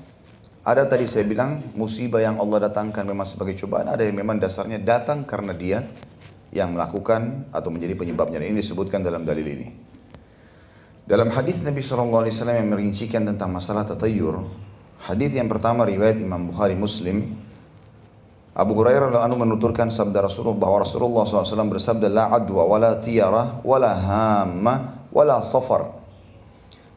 ada 0.63 0.87
tadi 0.87 1.03
saya 1.11 1.27
bilang 1.27 1.75
musibah 1.75 2.23
yang 2.23 2.39
Allah 2.39 2.71
datangkan 2.71 3.03
memang 3.03 3.27
sebagai 3.27 3.59
cobaan, 3.59 3.91
ada 3.91 4.07
yang 4.07 4.15
memang 4.15 4.39
dasarnya 4.39 4.79
datang 4.79 5.27
karena 5.27 5.51
dia 5.51 5.83
yang 6.55 6.71
melakukan 6.71 7.51
atau 7.51 7.67
menjadi 7.67 7.99
penyebabnya. 7.99 8.39
Ini 8.39 8.55
disebutkan 8.55 9.03
dalam 9.03 9.27
dalil 9.27 9.43
ini. 9.43 9.67
Dalam 11.03 11.27
hadis 11.35 11.59
Nabi 11.59 11.83
SAW 11.83 12.23
yang 12.31 12.71
merincikan 12.71 13.27
tentang 13.27 13.51
masalah 13.51 13.83
tatayur, 13.83 14.47
hadis 15.03 15.35
yang 15.35 15.51
pertama 15.51 15.83
riwayat 15.83 16.23
Imam 16.23 16.47
Bukhari 16.47 16.79
Muslim, 16.79 17.35
Abu 18.53 18.77
Hurairah 18.77 19.25
anu 19.25 19.33
menuturkan 19.33 19.89
sabda 19.89 20.29
Rasulullah 20.29 20.61
bahwa 20.61 20.85
Rasulullah 20.85 21.25
SAW 21.25 21.73
bersabda 21.73 22.05
la 22.05 22.29
adwa 22.29 22.69
wala 22.69 23.01
tiyara 23.01 23.65
wala 23.65 23.97
hamma 23.97 25.03
wala 25.09 25.41
safar. 25.41 25.89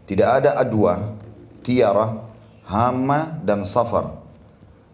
Tidak 0.04 0.28
ada 0.28 0.60
adwa, 0.60 1.16
tiara, 1.64 2.22
hama 2.68 3.40
dan 3.42 3.64
safar. 3.64 4.20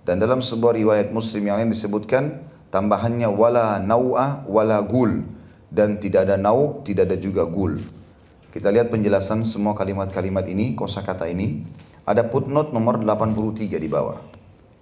Dan 0.06 0.22
dalam 0.22 0.38
sebuah 0.38 0.78
riwayat 0.78 1.10
Muslim 1.10 1.50
yang 1.50 1.58
lain 1.60 1.70
disebutkan 1.74 2.46
tambahannya 2.72 3.26
wala 3.28 3.76
nau'a 3.82 4.46
wala 4.48 4.80
gul 4.86 5.22
dan 5.68 5.98
tidak 5.98 6.30
ada 6.30 6.40
nau, 6.40 6.80
tidak 6.86 7.12
ada 7.12 7.16
juga 7.20 7.42
gul. 7.44 7.76
Kita 8.54 8.72
lihat 8.72 8.88
penjelasan 8.88 9.44
semua 9.44 9.72
kalimat-kalimat 9.74 10.44
ini, 10.48 10.76
kosakata 10.78 11.28
ini. 11.28 11.64
Ada 12.02 12.28
footnote 12.28 12.74
nomor 12.74 13.00
83 13.00 13.78
di 13.78 13.88
bawah. 13.88 14.31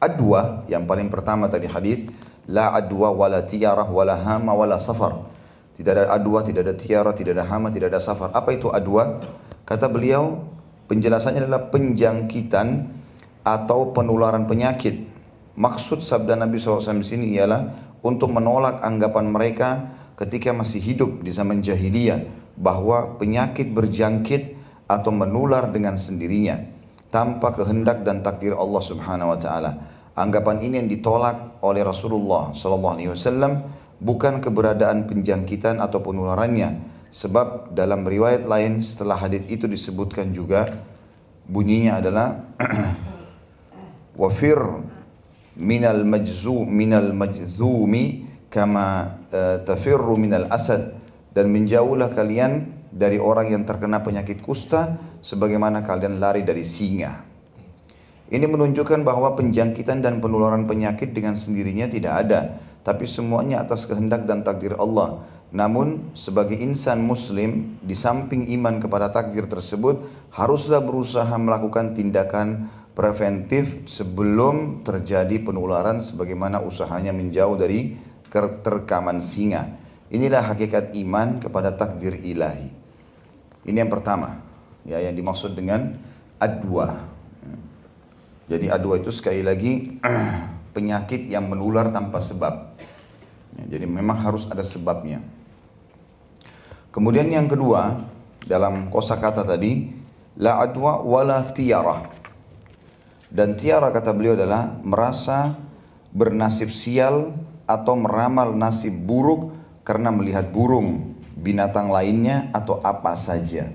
Adwa 0.00 0.64
yang 0.64 0.88
paling 0.88 1.12
pertama 1.12 1.52
tadi 1.52 1.68
hadis 1.68 2.08
la 2.48 2.72
adwa 2.72 3.12
wala 3.12 3.44
tiarah 3.44 3.84
wala 3.84 4.16
hama 4.16 4.56
wala 4.56 4.80
safar. 4.80 5.28
Tidak 5.76 5.92
ada 5.96 6.04
adwa, 6.12 6.44
tidak 6.44 6.68
ada 6.68 6.74
tiara, 6.76 7.12
tidak 7.16 7.40
ada 7.40 7.44
hama, 7.48 7.72
tidak 7.72 7.92
ada 7.92 8.00
safar. 8.00 8.32
Apa 8.36 8.52
itu 8.52 8.68
adwa? 8.68 9.20
Kata 9.64 9.88
beliau, 9.88 10.44
penjelasannya 10.92 11.48
adalah 11.48 11.72
penjangkitan 11.72 12.68
atau 13.44 13.92
penularan 13.96 14.44
penyakit. 14.44 15.08
Maksud 15.56 16.04
sabda 16.04 16.36
Nabi 16.36 16.60
SAW 16.60 17.00
di 17.00 17.08
sini 17.08 17.26
ialah 17.32 17.92
untuk 18.04 18.28
menolak 18.32 18.84
anggapan 18.84 19.32
mereka 19.32 19.68
ketika 20.20 20.52
masih 20.52 20.84
hidup 20.84 21.24
di 21.24 21.32
zaman 21.32 21.64
jahiliyah 21.64 22.28
bahwa 22.60 23.16
penyakit 23.16 23.72
berjangkit 23.72 24.56
atau 24.84 25.12
menular 25.12 25.72
dengan 25.72 25.96
sendirinya 25.96 26.60
tanpa 27.08 27.56
kehendak 27.56 28.04
dan 28.04 28.20
takdir 28.20 28.52
Allah 28.52 28.82
Subhanahu 28.84 29.32
wa 29.32 29.38
taala. 29.40 29.89
Anggapan 30.18 30.58
ini 30.66 30.82
yang 30.82 30.90
ditolak 30.90 31.62
oleh 31.62 31.86
Rasulullah 31.86 32.50
sallallahu 32.50 32.94
alaihi 32.98 33.10
wasallam 33.14 33.62
bukan 34.02 34.42
keberadaan 34.42 35.06
penjangkitan 35.06 35.78
atau 35.78 36.02
penularannya 36.02 36.82
sebab 37.10 37.74
dalam 37.74 38.06
riwayat 38.06 38.46
lain 38.46 38.82
setelah 38.82 39.18
hadis 39.18 39.46
itu 39.46 39.70
disebutkan 39.70 40.34
juga 40.34 40.82
bunyinya 41.46 41.98
adalah 41.98 42.42
wafir 44.20 44.58
minal 45.58 46.02
majzu 46.06 46.64
minal 46.64 47.12
majzumi 47.12 48.26
kama 48.50 49.18
uh, 49.30 49.62
tafirru 49.62 50.18
minal 50.18 50.50
asad 50.50 50.96
dan 51.30 51.50
menjauhlah 51.54 52.10
kalian 52.10 52.82
dari 52.90 53.22
orang 53.22 53.54
yang 53.54 53.62
terkena 53.62 54.02
penyakit 54.02 54.42
kusta 54.42 54.98
sebagaimana 55.22 55.86
kalian 55.86 56.18
lari 56.18 56.42
dari 56.42 56.66
singa. 56.66 57.29
Ini 58.30 58.46
menunjukkan 58.46 59.02
bahwa 59.02 59.34
penjangkitan 59.34 60.06
dan 60.06 60.22
penularan 60.22 60.70
penyakit 60.70 61.10
dengan 61.10 61.34
sendirinya 61.34 61.90
tidak 61.90 62.14
ada, 62.26 62.40
tapi 62.86 63.02
semuanya 63.02 63.66
atas 63.66 63.90
kehendak 63.90 64.22
dan 64.30 64.46
takdir 64.46 64.78
Allah. 64.78 65.26
Namun 65.50 66.14
sebagai 66.14 66.54
insan 66.54 67.02
muslim 67.02 67.74
di 67.82 67.98
samping 67.98 68.46
iman 68.54 68.78
kepada 68.78 69.10
takdir 69.10 69.50
tersebut 69.50 70.06
haruslah 70.30 70.78
berusaha 70.78 71.34
melakukan 71.34 71.90
tindakan 71.98 72.70
preventif 72.94 73.82
sebelum 73.90 74.86
terjadi 74.86 75.42
penularan 75.42 75.98
sebagaimana 75.98 76.62
usahanya 76.62 77.10
menjauh 77.10 77.58
dari 77.58 77.98
terkaman 78.62 79.18
singa. 79.18 79.74
Inilah 80.14 80.54
hakikat 80.54 80.94
iman 81.02 81.42
kepada 81.42 81.74
takdir 81.74 82.14
ilahi. 82.14 82.70
Ini 83.66 83.86
yang 83.86 83.90
pertama, 83.90 84.38
ya 84.86 85.02
yang 85.02 85.18
dimaksud 85.18 85.58
dengan 85.58 85.98
adwa. 86.38 87.09
Jadi 88.50 88.66
adwa 88.66 88.98
itu 88.98 89.14
sekali 89.14 89.46
lagi 89.46 90.02
penyakit 90.74 91.30
yang 91.30 91.46
menular 91.46 91.94
tanpa 91.94 92.18
sebab. 92.18 92.74
Ya, 93.54 93.78
jadi 93.78 93.86
memang 93.86 94.18
harus 94.18 94.50
ada 94.50 94.66
sebabnya. 94.66 95.22
Kemudian 96.90 97.30
yang 97.30 97.46
kedua 97.46 98.02
dalam 98.42 98.90
kosakata 98.90 99.46
tadi 99.46 99.94
la 100.34 100.66
adwa 100.66 100.98
wala 100.98 101.46
tiara. 101.54 102.10
Dan 103.30 103.54
tiara 103.54 103.94
kata 103.94 104.10
beliau 104.10 104.34
adalah 104.34 104.74
merasa 104.82 105.54
bernasib 106.10 106.74
sial 106.74 107.30
atau 107.70 107.94
meramal 107.94 108.50
nasib 108.58 108.90
buruk 108.90 109.54
karena 109.86 110.10
melihat 110.10 110.50
burung, 110.50 111.14
binatang 111.38 111.94
lainnya 111.94 112.50
atau 112.50 112.82
apa 112.82 113.14
saja. 113.14 113.70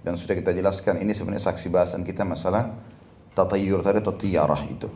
Dan 0.00 0.16
sudah 0.16 0.32
kita 0.32 0.56
jelaskan 0.56 1.04
ini 1.04 1.12
sebenarnya 1.12 1.52
saksi 1.52 1.68
bahasan 1.68 2.00
kita 2.00 2.24
masalah 2.24 2.72
tatayur 3.38 3.86
tadi 3.86 4.02
atau 4.02 4.14
tiarah 4.18 4.62
itu. 4.66 4.90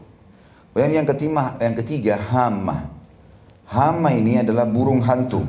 Kemudian 0.74 1.04
yang 1.04 1.06
ketiga, 1.06 1.54
yang 1.62 1.76
ketiga 1.78 2.14
hama. 2.18 2.90
Hama 3.70 4.10
ini 4.10 4.42
adalah 4.42 4.66
burung 4.66 5.04
hantu. 5.06 5.46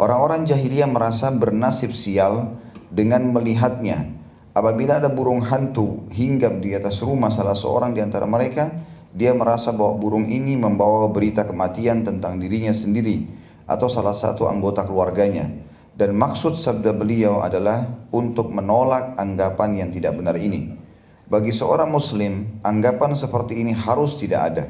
Orang-orang 0.00 0.48
jahiliyah 0.48 0.88
merasa 0.88 1.28
bernasib 1.28 1.92
sial 1.92 2.56
dengan 2.88 3.28
melihatnya. 3.34 4.16
Apabila 4.56 4.96
ada 5.02 5.12
burung 5.12 5.44
hantu 5.44 6.08
hinggap 6.14 6.64
di 6.64 6.72
atas 6.72 7.04
rumah 7.04 7.28
salah 7.28 7.52
seorang 7.52 7.92
di 7.92 8.00
antara 8.00 8.24
mereka, 8.24 8.72
dia 9.12 9.36
merasa 9.36 9.72
bahwa 9.72 10.00
burung 10.00 10.28
ini 10.32 10.56
membawa 10.56 11.08
berita 11.12 11.44
kematian 11.44 12.04
tentang 12.04 12.40
dirinya 12.40 12.72
sendiri 12.72 13.28
atau 13.68 13.88
salah 13.88 14.16
satu 14.16 14.48
anggota 14.48 14.86
keluarganya. 14.88 15.48
Dan 15.96 16.12
maksud 16.12 16.56
sabda 16.60 16.92
beliau 16.92 17.40
adalah 17.40 17.88
untuk 18.12 18.52
menolak 18.52 19.16
anggapan 19.16 19.84
yang 19.84 19.90
tidak 19.92 20.12
benar 20.16 20.36
ini. 20.36 20.85
Bagi 21.26 21.50
seorang 21.50 21.90
muslim, 21.90 22.62
anggapan 22.62 23.18
seperti 23.18 23.58
ini 23.58 23.74
harus 23.74 24.14
tidak 24.14 24.40
ada. 24.52 24.64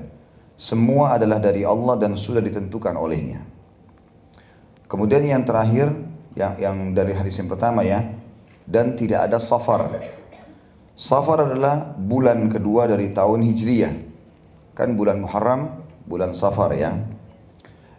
Semua 0.57 1.13
adalah 1.17 1.37
dari 1.37 1.69
Allah 1.69 2.01
dan 2.01 2.17
sudah 2.17 2.41
ditentukan 2.41 2.97
olehnya. 2.97 3.45
Kemudian 4.89 5.21
yang 5.29 5.45
terakhir, 5.45 5.93
yang, 6.33 6.57
yang 6.57 6.77
dari 6.97 7.13
hadis 7.13 7.37
yang 7.37 7.53
pertama 7.53 7.85
ya, 7.85 8.01
dan 8.65 8.97
tidak 8.97 9.29
ada 9.29 9.37
safar. 9.37 10.01
Safar 10.97 11.45
adalah 11.45 11.93
bulan 11.93 12.49
kedua 12.49 12.89
dari 12.89 13.13
tahun 13.13 13.45
Hijriyah. 13.45 13.95
Kan 14.73 14.97
bulan 14.97 15.21
Muharram, 15.21 15.85
bulan 16.09 16.33
Safar 16.33 16.73
ya 16.73 16.97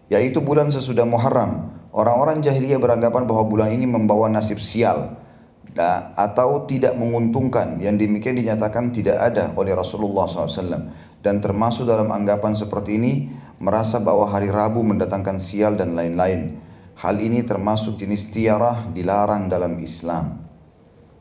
yaitu 0.07 0.39
bulan 0.39 0.71
sesudah 0.71 1.03
Muharram. 1.03 1.75
Orang-orang 1.91 2.43
jahiliyah 2.45 2.77
beranggapan 2.77 3.25
bahwa 3.25 3.43
bulan 3.47 3.69
ini 3.73 3.89
membawa 3.89 4.29
nasib 4.29 4.61
sial 4.61 5.17
atau 6.17 6.63
tidak 6.69 6.95
menguntungkan 6.95 7.81
yang 7.83 7.99
demikian 7.99 8.37
dinyatakan 8.37 8.93
tidak 8.95 9.19
ada 9.19 9.53
oleh 9.53 9.75
Rasulullah 9.75 10.25
SAW 10.25 10.89
dan 11.21 11.35
termasuk 11.43 11.85
dalam 11.85 12.09
anggapan 12.13 12.55
seperti 12.55 12.97
ini 12.97 13.13
merasa 13.57 14.01
bahwa 14.01 14.29
hari 14.29 14.53
Rabu 14.53 14.81
mendatangkan 14.85 15.37
sial 15.37 15.77
dan 15.77 15.93
lain-lain 15.93 16.57
hal 16.97 17.15
ini 17.21 17.45
termasuk 17.45 17.99
jenis 17.99 18.33
tiarah 18.33 18.89
dilarang 18.89 19.49
dalam 19.49 19.77
Islam 19.77 20.41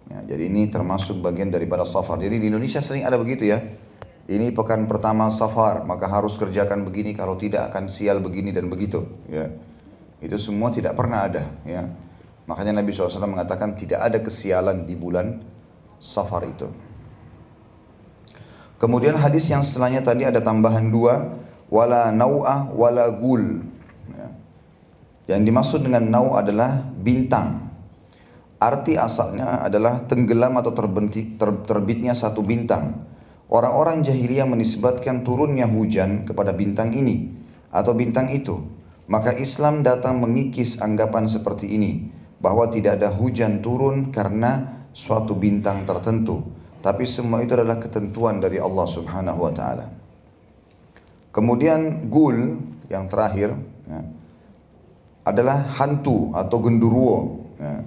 ya, 0.08 0.24
jadi 0.24 0.48
ini 0.48 0.72
termasuk 0.72 1.20
bagian 1.20 1.52
daripada 1.52 1.84
safar 1.84 2.16
jadi 2.16 2.40
di 2.40 2.48
Indonesia 2.48 2.80
sering 2.80 3.04
ada 3.04 3.20
begitu 3.20 3.44
ya 3.44 3.60
ini 4.26 4.50
pekan 4.50 4.90
pertama 4.90 5.30
safar, 5.30 5.86
maka 5.86 6.10
harus 6.10 6.34
kerjakan 6.34 6.82
begini, 6.82 7.14
kalau 7.14 7.38
tidak 7.38 7.70
akan 7.70 7.86
sial 7.86 8.18
begini 8.18 8.50
dan 8.50 8.66
begitu. 8.66 9.06
Ya. 9.30 9.54
Itu 10.18 10.34
semua 10.34 10.74
tidak 10.74 10.98
pernah 10.98 11.30
ada. 11.30 11.46
Ya. 11.62 11.86
Makanya 12.46 12.78
Nabi 12.78 12.94
SAW 12.94 13.26
mengatakan 13.26 13.74
tidak 13.74 14.00
ada 14.06 14.18
kesialan 14.22 14.86
di 14.86 14.94
bulan 14.94 15.42
safar 15.98 16.46
itu. 16.46 16.70
Kemudian 18.76 19.18
hadis 19.18 19.50
yang 19.50 19.64
setelahnya 19.66 20.04
tadi 20.04 20.28
ada 20.28 20.38
tambahan 20.38 20.92
dua, 20.92 21.36
wala 21.72 22.14
nau'ah 22.14 22.70
wala 22.70 23.10
gul. 23.10 23.66
Ya. 24.14 24.28
Yang 25.34 25.40
dimaksud 25.50 25.80
dengan 25.82 26.06
nau 26.06 26.38
adalah 26.38 26.86
bintang. 27.02 27.66
Arti 28.62 28.96
asalnya 28.96 29.60
adalah 29.60 30.06
tenggelam 30.06 30.56
atau 30.56 30.72
terbitnya 31.66 32.16
satu 32.16 32.40
bintang 32.40 33.06
Orang-orang 33.46 34.02
jahiliyah 34.02 34.42
menisbatkan 34.42 35.22
turunnya 35.22 35.70
hujan 35.70 36.26
kepada 36.26 36.50
bintang 36.50 36.90
ini 36.90 37.30
atau 37.70 37.94
bintang 37.94 38.26
itu. 38.34 38.58
Maka 39.06 39.38
Islam 39.38 39.86
datang 39.86 40.18
mengikis 40.18 40.82
anggapan 40.82 41.30
seperti 41.30 41.78
ini 41.78 42.10
bahwa 42.42 42.68
tidak 42.68 43.00
ada 43.00 43.12
hujan 43.12 43.64
turun 43.64 44.12
karena 44.12 44.84
suatu 44.92 45.36
bintang 45.36 45.88
tertentu. 45.88 46.44
Tapi 46.84 47.02
semua 47.08 47.42
itu 47.42 47.56
adalah 47.56 47.80
ketentuan 47.82 48.38
dari 48.38 48.62
Allah 48.62 48.86
Subhanahu 48.86 49.40
wa 49.42 49.52
taala. 49.52 49.86
Kemudian 51.34 52.08
gul 52.08 52.62
yang 52.88 53.10
terakhir 53.10 53.52
ya, 53.88 54.00
adalah 55.26 55.66
hantu 55.76 56.30
atau 56.32 56.56
genduruwo. 56.62 57.18
Ya. 57.58 57.82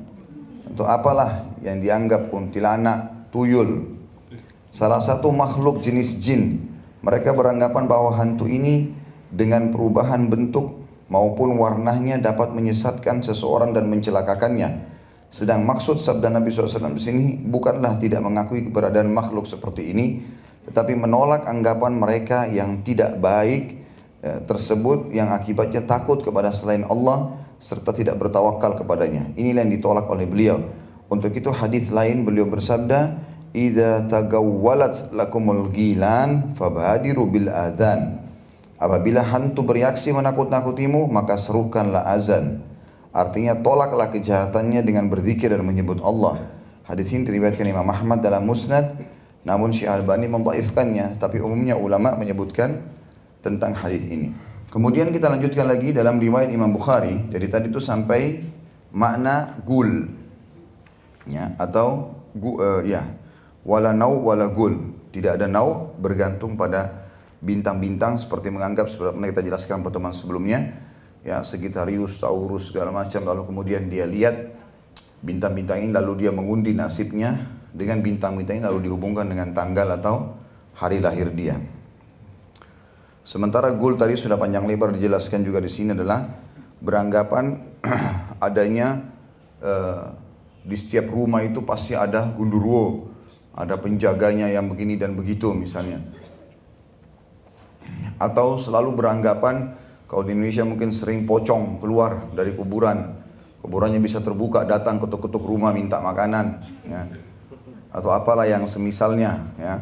Atau 0.70 0.86
apalah 0.86 1.50
yang 1.65 1.82
dianggap 1.82 2.29
kuntilanak, 2.29 3.32
tuyul, 3.34 4.00
Salah 4.70 5.01
satu 5.01 5.34
makhluk 5.34 5.82
jenis 5.82 6.18
jin. 6.22 6.62
Mereka 7.01 7.34
beranggapan 7.34 7.89
bahwa 7.89 8.13
hantu 8.13 8.46
ini 8.46 8.94
dengan 9.34 9.74
perubahan 9.74 10.29
bentuk 10.29 10.77
maupun 11.10 11.58
warnanya 11.58 12.22
dapat 12.22 12.54
menyesatkan 12.54 13.25
seseorang 13.25 13.74
dan 13.74 13.89
mencelakakannya. 13.89 14.88
Sedang 15.30 15.62
maksud 15.62 16.01
sabda 16.01 16.34
Nabi 16.34 16.50
SAW 16.50 16.98
di 16.98 17.04
sini 17.04 17.25
bukanlah 17.38 18.01
tidak 18.01 18.25
mengakui 18.25 18.70
keberadaan 18.70 19.13
makhluk 19.13 19.46
seperti 19.46 19.94
ini, 19.94 20.25
tetapi 20.66 20.98
menolak 20.98 21.46
anggapan 21.46 21.94
mereka 21.98 22.50
yang 22.50 22.82
tidak 22.82 23.18
baik 23.22 23.78
ya, 24.25 24.42
tersebut 24.42 25.13
yang 25.13 25.30
akibatnya 25.30 25.86
takut 25.86 26.22
kepada 26.25 26.50
selain 26.50 26.86
Allah 26.86 27.38
serta 27.62 27.94
tidak 27.94 28.18
bertawakal 28.18 28.80
kepadanya. 28.80 29.30
Inilah 29.38 29.68
yang 29.68 29.74
ditolak 29.74 30.10
oleh 30.10 30.25
beliau. 30.25 30.58
Untuk 31.10 31.34
itu 31.34 31.50
hadis 31.50 31.89
lain 31.89 32.25
beliau 32.25 32.46
bersabda, 32.46 33.18
"Idza 33.54 34.06
tagawwalat 34.10 35.10
lakumul 35.13 35.74
gilan 35.74 36.54
fabadiru 36.54 37.25
bil 37.30 37.50
adzan." 37.50 38.28
Apabila 38.79 39.27
hantu 39.27 39.67
bereaksi 39.67 40.15
menakut-nakutimu, 40.15 41.12
maka 41.12 41.36
serukanlah 41.36 42.07
azan. 42.07 42.63
Artinya 43.12 43.59
tolaklah 43.59 44.07
kejahatannya 44.07 44.79
dengan 44.88 45.12
berzikir 45.12 45.51
dan 45.51 45.67
menyebut 45.67 46.00
Allah. 46.00 46.48
Hadis 46.88 47.12
ini 47.12 47.27
diriwayatkan 47.27 47.67
Imam 47.67 47.86
Ahmad 47.91 48.24
dalam 48.24 48.48
Musnad, 48.48 48.95
namun 49.43 49.75
Syekh 49.75 49.91
Albani 49.91 50.31
membaifkannya, 50.31 51.19
tapi 51.19 51.43
umumnya 51.43 51.75
ulama 51.75 52.15
menyebutkan 52.15 52.88
tentang 53.43 53.75
hadis 53.75 54.07
ini. 54.07 54.31
Kemudian 54.71 55.12
kita 55.12 55.27
lanjutkan 55.27 55.65
lagi 55.67 55.91
dalam 55.91 56.21
riwayat 56.21 56.48
Imam 56.53 56.71
Bukhari. 56.71 57.27
Jadi 57.33 57.45
tadi 57.51 57.65
itu 57.67 57.81
sampai 57.83 58.48
makna 58.95 59.59
gul. 59.65 60.07
Ya, 61.27 61.51
atau 61.59 62.15
gu, 62.38 62.62
uh, 62.62 62.81
ya, 62.86 63.03
wala 63.65 63.91
nau 63.91 64.21
wala 64.24 64.48
gul. 64.48 64.95
Tidak 65.09 65.36
ada 65.36 65.50
nau 65.50 65.98
bergantung 65.98 66.53
pada 66.53 67.09
bintang-bintang 67.39 68.19
seperti 68.19 68.51
menganggap 68.51 68.91
seperti 68.91 69.15
yang 69.15 69.31
kita 69.31 69.43
jelaskan 69.48 69.79
pertemuan 69.79 70.12
sebelumnya 70.12 70.75
ya 71.24 71.43
Sagittarius, 71.43 72.19
Taurus 72.19 72.72
segala 72.72 72.91
macam 72.91 73.24
lalu 73.24 73.48
kemudian 73.48 73.88
dia 73.88 74.08
lihat 74.08 74.55
bintang-bintang 75.19 75.84
ini 75.84 75.91
lalu 75.91 76.27
dia 76.27 76.31
mengundi 76.31 76.72
nasibnya 76.72 77.36
dengan 77.75 78.00
bintang-bintang 78.00 78.63
ini 78.63 78.65
lalu 78.65 78.89
dihubungkan 78.91 79.27
dengan 79.27 79.51
tanggal 79.51 79.88
atau 80.00 80.36
hari 80.75 81.03
lahir 81.03 81.31
dia. 81.36 81.60
Sementara 83.27 83.69
gul 83.75 84.00
tadi 84.00 84.17
sudah 84.17 84.39
panjang 84.39 84.65
lebar 84.65 84.96
dijelaskan 84.96 85.46
juga 85.46 85.62
di 85.62 85.69
sini 85.69 85.93
adalah 85.93 86.25
beranggapan 86.81 87.62
adanya 88.48 89.05
uh, 89.62 90.15
di 90.65 90.75
setiap 90.75 91.12
rumah 91.13 91.46
itu 91.46 91.62
pasti 91.62 91.93
ada 91.93 92.25
gundurwo, 92.34 93.12
ada 93.53 93.77
penjaganya 93.77 94.50
yang 94.50 94.65
begini 94.72 94.98
dan 94.98 95.13
begitu 95.13 95.53
misalnya. 95.53 96.01
Atau 98.19 98.59
selalu 98.59 98.99
beranggapan 98.99 99.73
kalau 100.05 100.27
di 100.27 100.35
Indonesia 100.35 100.67
mungkin 100.67 100.91
sering 100.91 101.23
pocong 101.23 101.79
keluar 101.79 102.29
dari 102.35 102.51
kuburan. 102.53 103.15
Kuburannya 103.63 103.99
bisa 103.99 104.19
terbuka, 104.23 104.63
datang 104.67 104.99
ketuk-ketuk 104.99 105.43
rumah 105.43 105.71
minta 105.71 106.03
makanan. 106.03 106.59
Ya. 106.88 107.07
Atau 107.91 108.11
apalah 108.11 108.43
yang 108.47 108.67
semisalnya. 108.67 109.49
Ya. 109.55 109.79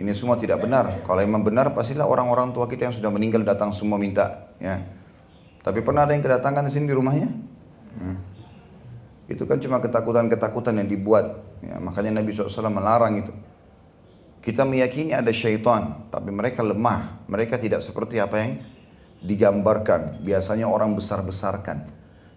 Ini 0.00 0.16
semua 0.16 0.40
tidak 0.40 0.64
benar. 0.64 1.04
Kalau 1.04 1.20
memang 1.20 1.44
benar, 1.44 1.76
pastilah 1.76 2.08
orang-orang 2.08 2.56
tua 2.56 2.64
kita 2.64 2.88
yang 2.88 2.96
sudah 2.96 3.12
meninggal 3.12 3.44
datang 3.44 3.70
semua 3.76 4.00
minta. 4.00 4.50
Ya. 4.56 4.80
Tapi 5.60 5.84
pernah 5.84 6.08
ada 6.08 6.16
yang 6.16 6.24
kedatangan 6.24 6.64
di 6.64 6.72
sini 6.72 6.88
di 6.88 6.96
rumahnya? 6.96 7.28
Ya. 8.00 8.12
Itu 9.30 9.44
kan 9.46 9.60
cuma 9.60 9.78
ketakutan-ketakutan 9.78 10.80
yang 10.80 10.88
dibuat. 10.88 11.38
Ya, 11.60 11.76
makanya 11.76 12.18
Nabi 12.18 12.32
SAW 12.32 12.72
melarang 12.72 13.20
itu. 13.20 13.32
Kita 14.40 14.64
meyakini 14.64 15.12
ada 15.12 15.28
syaitan, 15.36 16.08
tapi 16.08 16.32
mereka 16.32 16.64
lemah. 16.64 17.28
Mereka 17.28 17.60
tidak 17.60 17.84
seperti 17.84 18.16
apa 18.16 18.40
yang 18.40 18.52
digambarkan, 19.20 20.24
biasanya 20.24 20.64
orang 20.64 20.96
besar-besarkan. 20.96 21.84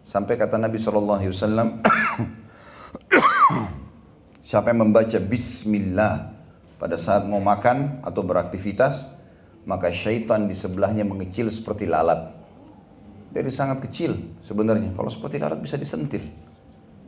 Sampai 0.04 0.36
kata 0.36 0.60
Nabi 0.60 0.76
SAW, 0.76 1.24
siapa 4.44 4.76
yang 4.76 4.92
membaca 4.92 5.16
Bismillah 5.24 6.36
pada 6.76 7.00
saat 7.00 7.24
mau 7.24 7.40
makan 7.40 8.04
atau 8.04 8.20
beraktivitas, 8.20 9.08
maka 9.64 9.88
syaitan 9.96 10.44
di 10.44 10.60
sebelahnya 10.60 11.08
mengecil 11.08 11.48
seperti 11.48 11.88
lalat. 11.88 12.36
Jadi 13.32 13.48
sangat 13.48 13.80
kecil 13.80 14.20
sebenarnya. 14.44 14.92
Kalau 14.92 15.08
seperti 15.08 15.40
lalat 15.40 15.64
bisa 15.64 15.80
disentil. 15.80 16.28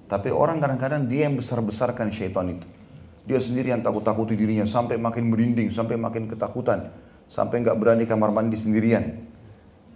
Tapi 0.08 0.32
orang 0.32 0.64
kadang-kadang 0.64 1.04
dia 1.12 1.28
yang 1.28 1.36
besar-besarkan 1.36 2.16
syaitan 2.16 2.48
itu. 2.48 2.66
Dia 3.26 3.42
sendiri 3.42 3.74
yang 3.74 3.82
takut-takuti 3.82 4.38
dirinya 4.38 4.70
sampai 4.70 5.02
makin 5.02 5.34
merinding, 5.34 5.74
sampai 5.74 5.98
makin 5.98 6.30
ketakutan, 6.30 6.94
sampai 7.26 7.66
nggak 7.66 7.74
berani 7.74 8.06
kamar 8.06 8.30
mandi 8.30 8.54
sendirian. 8.54 9.18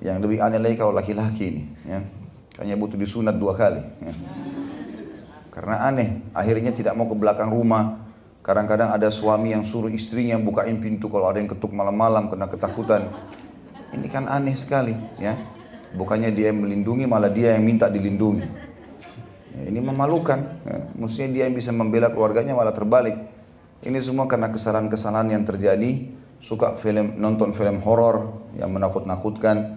Yang 0.01 0.17
lebih 0.25 0.41
aneh 0.41 0.57
lagi 0.57 0.75
kalau 0.81 0.89
laki-laki 0.89 1.43
ini, 1.53 1.63
ya. 1.85 2.01
Kayaknya 2.57 2.75
butuh 2.75 2.97
disunat 2.97 3.37
dua 3.37 3.53
kali. 3.53 3.85
Ya. 4.01 4.11
Karena 5.53 5.85
aneh, 5.85 6.25
akhirnya 6.33 6.73
tidak 6.73 6.97
mau 6.97 7.05
ke 7.05 7.13
belakang 7.13 7.53
rumah. 7.53 8.01
Kadang-kadang 8.41 8.89
ada 8.95 9.11
suami 9.13 9.53
yang 9.53 9.61
suruh 9.67 9.91
istrinya 9.91 10.39
bukain 10.41 10.81
pintu 10.81 11.11
kalau 11.11 11.29
ada 11.29 11.37
yang 11.37 11.51
ketuk 11.51 11.69
malam-malam 11.75 12.31
kena 12.33 12.49
ketakutan. 12.49 13.13
Ini 13.93 14.07
kan 14.09 14.25
aneh 14.25 14.57
sekali, 14.57 14.97
ya. 15.21 15.37
Bukannya 15.93 16.33
dia 16.33 16.49
yang 16.49 16.65
melindungi, 16.65 17.05
malah 17.05 17.29
dia 17.29 17.53
yang 17.53 17.65
minta 17.65 17.91
dilindungi. 17.91 18.68
Ya, 19.55 19.62
ini 19.69 19.79
memalukan. 19.81 20.39
Ya. 20.65 20.77
Mestinya 20.97 21.29
dia 21.33 21.43
yang 21.49 21.55
bisa 21.57 21.73
membela 21.73 22.13
keluarganya 22.13 22.53
malah 22.53 22.73
terbalik. 22.73 23.17
Ini 23.79 23.97
semua 24.03 24.27
karena 24.27 24.51
kesalahan-kesalahan 24.51 25.33
yang 25.33 25.43
terjadi. 25.47 26.19
Suka 26.39 26.79
film 26.79 27.19
nonton 27.19 27.51
film 27.51 27.83
horor 27.83 28.47
yang 28.55 28.71
menakut-nakutkan 28.71 29.75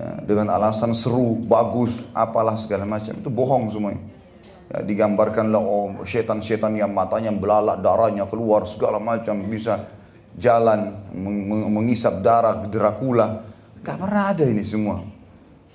ya, 0.00 0.08
dengan 0.24 0.48
alasan 0.48 0.96
seru, 0.96 1.36
bagus, 1.44 1.92
apalah 2.16 2.56
segala 2.56 2.88
macam 2.88 3.12
itu 3.20 3.28
bohong 3.28 3.68
semuanya. 3.68 4.00
Ya, 4.72 4.80
digambarkanlah 4.80 5.60
oh 5.60 6.00
setan-setan 6.08 6.72
yang 6.78 6.96
matanya 6.96 7.34
belalak, 7.36 7.84
darahnya 7.84 8.24
keluar 8.32 8.64
segala 8.64 8.96
macam 8.96 9.44
bisa 9.44 9.92
jalan 10.40 10.96
meng 11.12 11.68
mengisap 11.68 12.24
darah 12.24 12.64
Dracula. 12.64 13.44
Gak 13.84 13.96
pernah 14.00 14.32
ada 14.32 14.44
ini 14.48 14.64
semua. 14.64 15.04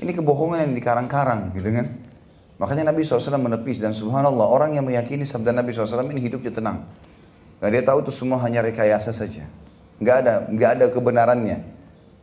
Ini 0.02 0.10
kebohongan 0.10 0.70
yang 0.70 0.74
dikarang-karang 0.74 1.54
gitu 1.54 1.70
kan. 1.70 1.88
Makanya 2.56 2.88
Nabi 2.88 3.04
SAW 3.04 3.36
menepis 3.36 3.84
dan 3.84 3.92
subhanallah 3.92 4.48
orang 4.48 4.80
yang 4.80 4.88
meyakini 4.88 5.28
sabda 5.28 5.52
Nabi 5.52 5.76
SAW 5.76 6.08
ini 6.08 6.24
hidupnya 6.24 6.56
tenang. 6.56 6.88
Nah, 7.60 7.68
dia 7.68 7.84
tahu 7.84 8.04
itu 8.08 8.12
semua 8.16 8.40
hanya 8.44 8.64
rekayasa 8.64 9.12
saja. 9.12 9.44
Nggak 10.00 10.16
ada, 10.24 10.34
nggak 10.48 10.70
ada 10.80 10.86
kebenarannya. 10.92 11.58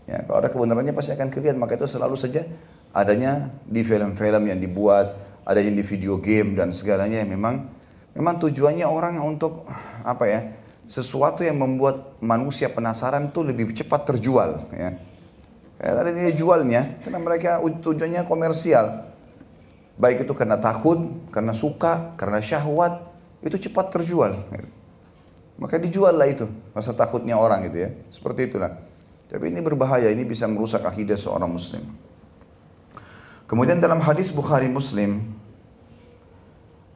Ya, 0.08 0.18
kalau 0.24 0.38
ada 0.40 0.48
kebenarannya 0.48 0.92
pasti 0.96 1.12
akan 1.12 1.28
kelihatan. 1.28 1.60
Maka 1.60 1.76
itu 1.76 1.84
selalu 1.84 2.16
saja 2.16 2.48
adanya 2.96 3.52
di 3.68 3.84
film-film 3.84 4.48
yang 4.48 4.56
dibuat, 4.60 5.16
adanya 5.44 5.72
di 5.76 5.84
video 5.84 6.16
game 6.16 6.56
dan 6.56 6.72
segalanya 6.72 7.20
yang 7.20 7.32
memang 7.32 7.68
memang 8.16 8.40
tujuannya 8.40 8.88
orang 8.88 9.20
untuk 9.20 9.68
apa 10.04 10.24
ya? 10.24 10.40
Sesuatu 10.88 11.44
yang 11.44 11.60
membuat 11.60 12.20
manusia 12.20 12.72
penasaran 12.72 13.32
itu 13.32 13.40
lebih 13.44 13.72
cepat 13.72 14.08
terjual. 14.08 14.68
Ya. 14.72 14.96
Kayak 15.80 15.94
ada 15.98 16.10
dia 16.12 16.32
jualnya, 16.36 16.82
karena 17.02 17.18
mereka 17.20 17.50
tujuannya 17.60 18.22
komersial. 18.28 19.11
Baik 20.00 20.24
itu 20.24 20.32
karena 20.32 20.56
takut, 20.56 20.98
karena 21.28 21.52
suka, 21.52 22.16
karena 22.16 22.40
syahwat, 22.40 23.04
itu 23.44 23.68
cepat 23.68 23.92
terjual. 23.92 24.40
Maka 25.60 25.76
dijual 25.76 26.16
lah 26.16 26.26
itu, 26.26 26.48
rasa 26.72 26.96
takutnya 26.96 27.36
orang 27.36 27.68
gitu 27.68 27.78
ya. 27.86 27.90
Seperti 28.08 28.48
itulah. 28.48 28.72
Tapi 29.28 29.48
ini 29.52 29.60
berbahaya, 29.60 30.08
ini 30.08 30.24
bisa 30.24 30.48
merusak 30.48 30.84
akidah 30.84 31.16
seorang 31.16 31.48
muslim. 31.48 31.84
Kemudian 33.52 33.84
dalam 33.84 34.00
hadis 34.00 34.32
Bukhari 34.32 34.64
Muslim 34.64 35.28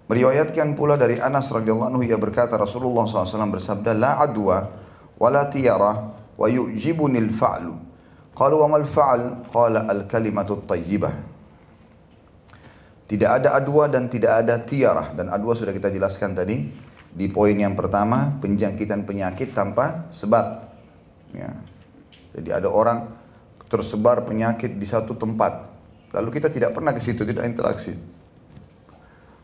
meriwayatkan 0.08 0.72
pula 0.72 0.96
dari 0.96 1.20
Anas 1.20 1.52
radhiyallahu 1.52 1.92
anhu 1.92 2.00
ia 2.00 2.16
berkata 2.16 2.56
Rasulullah 2.56 3.04
SAW 3.04 3.52
bersabda 3.52 3.92
la 3.92 4.16
adwa 4.24 4.64
wa 5.20 5.28
la 5.28 5.52
tiyara 5.52 5.92
wa 6.32 6.46
yu'jibuni 6.48 7.20
al-fa'lu. 7.28 7.76
Qalu 8.32 8.54
wa 8.56 8.68
mal 8.72 8.88
fa'al? 8.88 9.48
Qala 9.52 9.84
al-kalimatu 9.84 10.64
tayyibah. 10.64 11.35
Tidak 13.06 13.30
ada 13.30 13.54
adwa 13.54 13.86
dan 13.86 14.10
tidak 14.10 14.42
ada 14.42 14.58
tiara 14.58 15.14
dan 15.14 15.30
adwa 15.30 15.54
sudah 15.54 15.70
kita 15.70 15.94
jelaskan 15.94 16.34
tadi 16.34 16.66
di 17.16 17.26
poin 17.30 17.54
yang 17.54 17.78
pertama 17.78 18.34
penjangkitan 18.42 19.06
penyakit 19.06 19.54
tanpa 19.54 20.10
sebab. 20.10 20.66
Ya. 21.30 21.54
Jadi 22.34 22.50
ada 22.50 22.68
orang 22.68 23.08
tersebar 23.70 24.26
penyakit 24.26 24.74
di 24.74 24.84
satu 24.84 25.14
tempat. 25.14 25.70
Lalu 26.12 26.28
kita 26.34 26.50
tidak 26.50 26.74
pernah 26.74 26.92
ke 26.92 27.00
situ, 27.02 27.22
tidak 27.22 27.46
interaksi. 27.46 27.96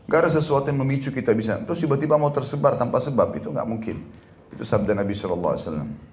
Gak 0.03 0.19
ada 0.27 0.31
sesuatu 0.31 0.67
yang 0.67 0.83
memicu 0.83 1.09
kita 1.09 1.31
bisa. 1.31 1.57
Terus 1.63 1.79
tiba-tiba 1.79 2.19
mau 2.19 2.29
tersebar 2.29 2.75
tanpa 2.75 2.99
sebab, 2.99 3.31
itu 3.39 3.47
nggak 3.49 3.67
mungkin. 3.67 4.03
Itu 4.51 4.67
sabda 4.67 4.93
Nabi 4.93 5.15
SAW. 5.15 6.12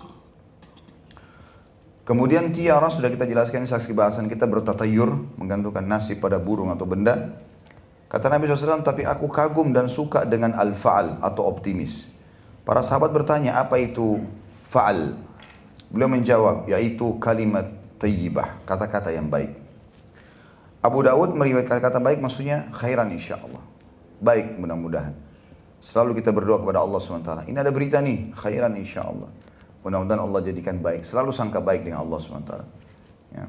Kemudian 2.11 2.51
tiara 2.51 2.91
sudah 2.91 3.07
kita 3.07 3.23
jelaskan 3.23 3.71
saksi 3.71 3.95
bahasan 3.95 4.27
kita 4.27 4.43
bertatayur, 4.51 5.39
menggantungkan 5.39 5.87
nasib 5.87 6.19
pada 6.19 6.43
burung 6.43 6.75
atau 6.75 6.83
benda. 6.83 7.39
Kata 8.11 8.27
Nabi 8.27 8.51
SAW, 8.51 8.83
tapi 8.83 9.07
aku 9.07 9.31
kagum 9.31 9.71
dan 9.71 9.87
suka 9.87 10.27
dengan 10.27 10.59
al-fa'al 10.59 11.23
atau 11.23 11.47
optimis. 11.47 12.11
Para 12.67 12.83
sahabat 12.83 13.15
bertanya, 13.15 13.63
apa 13.63 13.79
itu 13.79 14.27
fa'al? 14.67 15.15
Beliau 15.95 16.11
menjawab, 16.11 16.67
yaitu 16.67 17.15
kalimat 17.23 17.71
tayyibah, 18.03 18.59
kata-kata 18.67 19.15
yang 19.15 19.31
baik. 19.31 19.55
Abu 20.83 21.07
Dawud 21.07 21.39
meriwayatkan 21.39 21.79
kata 21.79 22.03
baik 22.03 22.19
maksudnya 22.19 22.67
khairan 22.75 23.15
insya 23.15 23.39
Allah. 23.39 23.63
baik 24.19 24.59
mudah-mudahan. 24.59 25.15
Selalu 25.79 26.19
kita 26.19 26.35
berdoa 26.35 26.59
kepada 26.59 26.83
Allah 26.83 26.99
SWT. 26.99 27.47
Ini 27.47 27.57
ada 27.63 27.71
berita 27.71 28.03
nih, 28.03 28.35
khairan 28.35 28.75
insya 28.75 29.07
Allah. 29.07 29.31
Mudah-mudahan 29.81 30.21
Allah 30.21 30.41
jadikan 30.45 30.77
baik. 30.81 31.09
Selalu 31.09 31.33
sangka 31.33 31.61
baik 31.61 31.89
dengan 31.89 32.05
Allah 32.05 32.19
SWT. 32.21 32.53
Ya. 33.33 33.47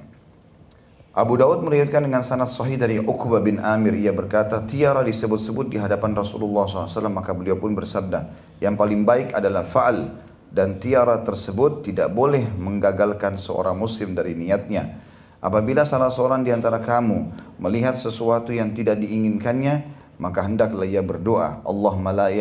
Abu 1.12 1.36
Daud 1.36 1.60
meriwayatkan 1.67 2.08
dengan 2.08 2.24
sanad 2.24 2.48
sahih 2.48 2.80
dari 2.80 2.96
Uqbah 2.96 3.44
bin 3.44 3.60
Amir 3.60 4.00
ia 4.00 4.15
berkata 4.15 4.63
tiara 4.63 5.04
disebut-sebut 5.04 5.67
di 5.67 5.76
hadapan 5.76 6.15
Rasulullah 6.15 6.63
SAW 6.63 7.12
maka 7.12 7.36
beliau 7.36 7.60
pun 7.60 7.76
bersabda 7.76 8.32
yang 8.63 8.80
paling 8.80 9.04
baik 9.04 9.36
adalah 9.36 9.67
faal 9.67 10.15
dan 10.56 10.80
tiara 10.80 11.20
tersebut 11.20 11.84
tidak 11.84 12.15
boleh 12.15 12.48
menggagalkan 12.56 13.36
seorang 13.36 13.76
muslim 13.76 14.15
dari 14.15 14.39
niatnya 14.39 15.04
apabila 15.44 15.84
salah 15.84 16.08
seorang 16.08 16.48
di 16.48 16.56
antara 16.56 16.80
kamu 16.80 17.28
melihat 17.60 18.00
sesuatu 18.00 18.56
yang 18.56 18.72
tidak 18.72 19.04
diinginkannya 19.04 19.84
maka 20.15 20.48
hendaklah 20.48 20.88
ia 20.88 21.04
berdoa 21.04 21.60
Allahumma 21.67 22.15
la 22.15 22.32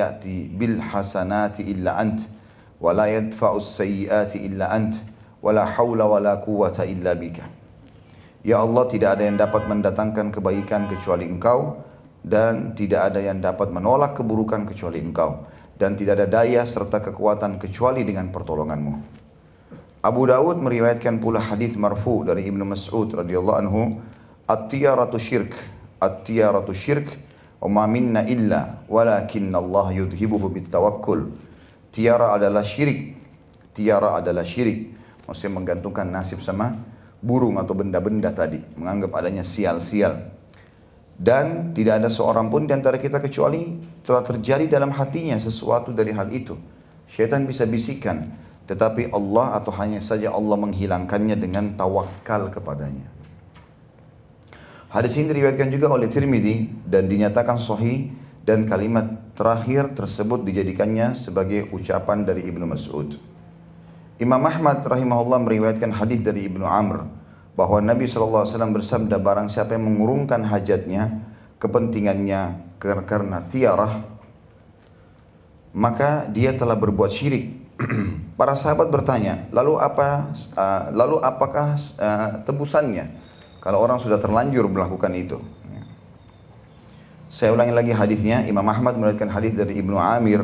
bil 0.54 0.78
hasanati 0.78 1.66
illa 1.66 1.98
ant 1.98 2.22
sayyiati 2.80 4.40
illa 4.40 4.72
ant 4.72 5.04
wa 5.44 5.52
la 5.52 5.64
hawla 5.68 6.04
wa 6.08 6.18
la 6.20 6.34
quwwata 6.40 6.88
illa 6.88 7.14
bika 7.14 7.60
Ya 8.40 8.56
Allah 8.64 8.88
tidak 8.88 9.20
ada 9.20 9.28
yang 9.28 9.36
dapat 9.36 9.68
mendatangkan 9.68 10.32
kebaikan 10.32 10.88
kecuali 10.88 11.28
Engkau 11.28 11.76
dan 12.24 12.72
tidak 12.72 13.12
ada 13.12 13.20
yang 13.20 13.36
dapat 13.44 13.68
menolak 13.68 14.16
keburukan 14.16 14.64
kecuali 14.64 14.96
Engkau 14.96 15.44
dan 15.76 15.92
tidak 15.92 16.24
ada 16.24 16.40
daya 16.40 16.64
serta 16.64 17.04
kekuatan 17.04 17.60
kecuali 17.60 18.00
dengan 18.00 18.32
pertolonganmu. 18.32 19.20
Abu 20.00 20.22
Dawud 20.24 20.56
meriwayatkan 20.56 21.20
pula 21.20 21.36
hadis 21.40 21.76
marfu 21.76 22.24
dari 22.24 22.48
Ibnu 22.48 22.64
Mas'ud 22.64 23.12
radhiyallahu 23.12 23.58
anhu, 23.60 24.00
"At-tiyaratu 24.48 25.20
syirk, 25.20 25.52
at-tiyaratu 26.00 26.72
syirk, 26.72 27.12
wa 27.60 27.68
ma 27.68 27.84
minna 27.84 28.24
illa 28.24 28.80
walakinna 28.88 29.60
Allah 29.60 29.92
yudhibuhu 30.00 30.48
bitawakkul." 30.48 31.49
Tiara 31.90 32.34
adalah 32.38 32.62
syirik. 32.62 33.18
Tiara 33.74 34.18
adalah 34.18 34.46
syirik. 34.46 34.94
Maksudnya 35.26 35.62
menggantungkan 35.62 36.06
nasib 36.10 36.42
sama 36.42 36.74
burung 37.20 37.60
atau 37.60 37.76
benda-benda 37.76 38.32
tadi, 38.32 38.58
menganggap 38.74 39.12
adanya 39.20 39.44
sial-sial. 39.44 40.32
Dan 41.20 41.76
tidak 41.76 42.00
ada 42.00 42.08
seorang 42.08 42.48
pun 42.48 42.64
di 42.64 42.72
antara 42.72 42.96
kita 42.96 43.20
kecuali 43.20 43.76
telah 44.00 44.24
terjadi 44.24 44.64
dalam 44.64 44.88
hatinya 44.96 45.36
sesuatu 45.36 45.92
dari 45.92 46.16
hal 46.16 46.32
itu. 46.32 46.56
Syaitan 47.04 47.44
bisa 47.44 47.68
bisikan, 47.68 48.24
tetapi 48.64 49.12
Allah 49.12 49.60
atau 49.60 49.68
hanya 49.76 50.00
saja 50.00 50.32
Allah 50.32 50.56
menghilangkannya 50.56 51.36
dengan 51.36 51.76
tawakal 51.76 52.48
kepadanya. 52.48 53.10
Hadis 54.90 55.14
ini 55.20 55.30
diriwayatkan 55.30 55.70
juga 55.70 55.92
oleh 55.92 56.10
Tirmidzi 56.10 56.88
dan 56.88 57.06
dinyatakan 57.06 57.60
sahih 57.62 58.10
dan 58.44 58.64
kalimat 58.64 59.34
terakhir 59.36 59.92
tersebut 59.92 60.44
dijadikannya 60.44 61.12
sebagai 61.12 61.68
ucapan 61.72 62.24
dari 62.24 62.44
Ibnu 62.48 62.64
Mas'ud. 62.64 63.16
Imam 64.20 64.42
Ahmad 64.44 64.84
rahimahullah 64.84 65.40
meriwayatkan 65.48 65.96
hadis 65.96 66.20
dari 66.20 66.44
Ibnu 66.44 66.64
Amr 66.64 67.08
bahwa 67.56 67.80
Nabi 67.80 68.04
SAW 68.04 68.44
bersabda 68.48 69.16
barang 69.16 69.48
siapa 69.48 69.76
yang 69.76 69.88
mengurungkan 69.88 70.44
hajatnya, 70.44 71.24
kepentingannya 71.56 72.72
karena 72.80 73.44
tiarah, 73.48 74.04
maka 75.72 76.28
dia 76.28 76.56
telah 76.56 76.76
berbuat 76.76 77.12
syirik. 77.12 77.60
Para 78.40 78.56
sahabat 78.56 78.88
bertanya, 78.92 79.48
lalu 79.52 79.76
apa? 79.80 80.32
Uh, 80.56 80.82
lalu 80.92 81.16
apakah 81.20 81.76
uh, 81.76 82.44
tebusannya? 82.44 83.08
Kalau 83.60 83.80
orang 83.80 84.00
sudah 84.00 84.16
terlanjur 84.16 84.68
melakukan 84.68 85.12
itu. 85.12 85.36
Saya 87.30 87.54
ulangi 87.54 87.70
lagi 87.70 87.94
hadisnya. 87.94 88.42
Imam 88.42 88.66
Ahmad 88.66 88.98
meriwayatkan 88.98 89.30
hadis 89.30 89.54
dari 89.54 89.78
Ibnu 89.78 89.94
Amir 89.94 90.42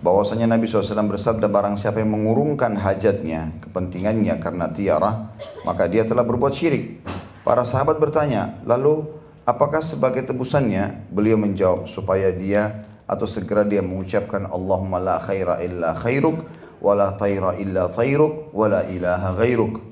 bahwasanya 0.00 0.48
Nabi 0.48 0.64
SAW 0.64 1.04
bersabda 1.04 1.52
barang 1.52 1.76
siapa 1.76 2.00
yang 2.00 2.16
mengurungkan 2.16 2.80
hajatnya, 2.80 3.52
kepentingannya 3.60 4.40
karena 4.40 4.72
tiara, 4.72 5.36
maka 5.68 5.84
dia 5.84 6.08
telah 6.08 6.24
berbuat 6.24 6.56
syirik. 6.56 7.04
Para 7.44 7.60
sahabat 7.68 8.00
bertanya, 8.00 8.56
lalu 8.64 9.04
apakah 9.44 9.84
sebagai 9.84 10.24
tebusannya? 10.24 11.12
Beliau 11.12 11.36
menjawab 11.36 11.92
supaya 11.92 12.32
dia 12.32 12.88
atau 13.04 13.28
segera 13.28 13.68
dia 13.68 13.84
mengucapkan 13.84 14.48
Allahumma 14.48 14.96
la 14.96 15.20
khaira 15.20 15.60
illa 15.60 15.92
khairuk 15.92 16.40
wa 16.80 16.96
la 16.96 17.20
tayra 17.20 17.52
illa 17.60 17.92
tayruk 17.92 18.48
wa 18.56 18.64
la 18.64 18.80
ilaha 18.88 19.36
ghairuk. 19.44 19.84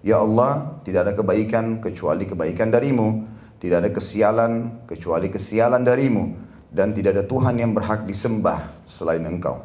Ya 0.00 0.24
Allah, 0.24 0.80
tidak 0.88 1.04
ada 1.04 1.12
kebaikan 1.12 1.84
kecuali 1.84 2.24
kebaikan 2.24 2.72
darimu. 2.72 3.33
Tidak 3.64 3.80
ada 3.80 3.88
kesialan 3.88 4.84
kecuali 4.84 5.32
kesialan 5.32 5.88
darimu 5.88 6.36
dan 6.68 6.92
tidak 6.92 7.16
ada 7.16 7.24
Tuhan 7.24 7.56
yang 7.56 7.72
berhak 7.72 8.04
disembah 8.04 8.84
selain 8.84 9.24
engkau. 9.24 9.64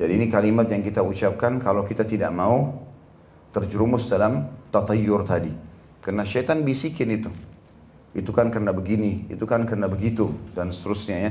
Jadi 0.00 0.16
ini 0.16 0.32
kalimat 0.32 0.64
yang 0.72 0.80
kita 0.80 1.04
ucapkan 1.04 1.60
kalau 1.60 1.84
kita 1.84 2.00
tidak 2.00 2.32
mau 2.32 2.80
terjerumus 3.52 4.08
dalam 4.08 4.48
tatayur 4.72 5.20
tadi. 5.20 5.52
Karena 6.00 6.24
syaitan 6.24 6.64
bisikin 6.64 7.12
itu. 7.12 7.28
Itu 8.16 8.32
kan 8.32 8.48
karena 8.48 8.72
begini, 8.72 9.28
itu 9.28 9.44
kan 9.44 9.68
karena 9.68 9.84
begitu, 9.84 10.32
dan 10.56 10.72
seterusnya 10.72 11.16
ya. 11.28 11.30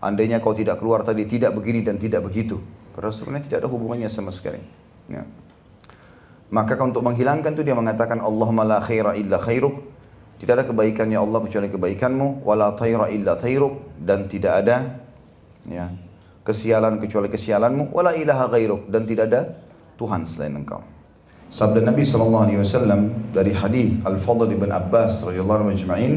Andainya 0.00 0.40
kau 0.40 0.56
tidak 0.56 0.80
keluar 0.80 1.04
tadi 1.04 1.28
tidak 1.28 1.52
begini 1.52 1.84
dan 1.84 2.00
tidak 2.00 2.24
begitu. 2.24 2.64
Padahal 2.96 3.12
sebenarnya 3.12 3.44
tidak 3.44 3.58
ada 3.60 3.68
hubungannya 3.68 4.08
sama 4.08 4.32
sekali. 4.32 4.64
Ya. 5.12 5.28
Maka 6.48 6.80
untuk 6.80 7.04
menghilangkan 7.04 7.52
itu 7.52 7.60
dia 7.60 7.76
mengatakan 7.76 8.24
Allahumma 8.24 8.64
la 8.64 8.78
khaira 8.80 9.20
illa 9.20 9.36
khairuk 9.36 9.89
tidak 10.40 10.52
ada 10.56 10.64
kebaikan 10.72 11.12
ya 11.12 11.20
Allah 11.20 11.44
kecuali 11.44 11.68
kebaikanmu, 11.68 12.48
wala 12.48 12.72
tayra 12.72 13.12
illa 13.12 13.36
tayruk 13.36 14.00
dan 14.00 14.24
tidak 14.24 14.64
ada 14.64 15.04
ya 15.68 15.92
kesialan 16.40 16.96
kecuali 16.96 17.28
kesialanmu, 17.28 17.92
wala 17.92 18.16
ilaha 18.16 18.48
ghairuk 18.48 18.88
dan 18.88 19.04
tidak 19.04 19.24
ada 19.28 19.40
Tuhan 20.00 20.24
selain 20.24 20.56
engkau. 20.56 20.80
Sabda 21.52 21.84
Nabi 21.84 22.08
wasallam 22.56 23.30
dari 23.36 23.52
hadis 23.52 24.00
Al-Fadl 24.06 24.48
bin 24.56 24.72
Abbas 24.72 25.20
radhiyallahu 25.20 25.58
anhu 25.60 25.70
majma'in, 25.76 26.14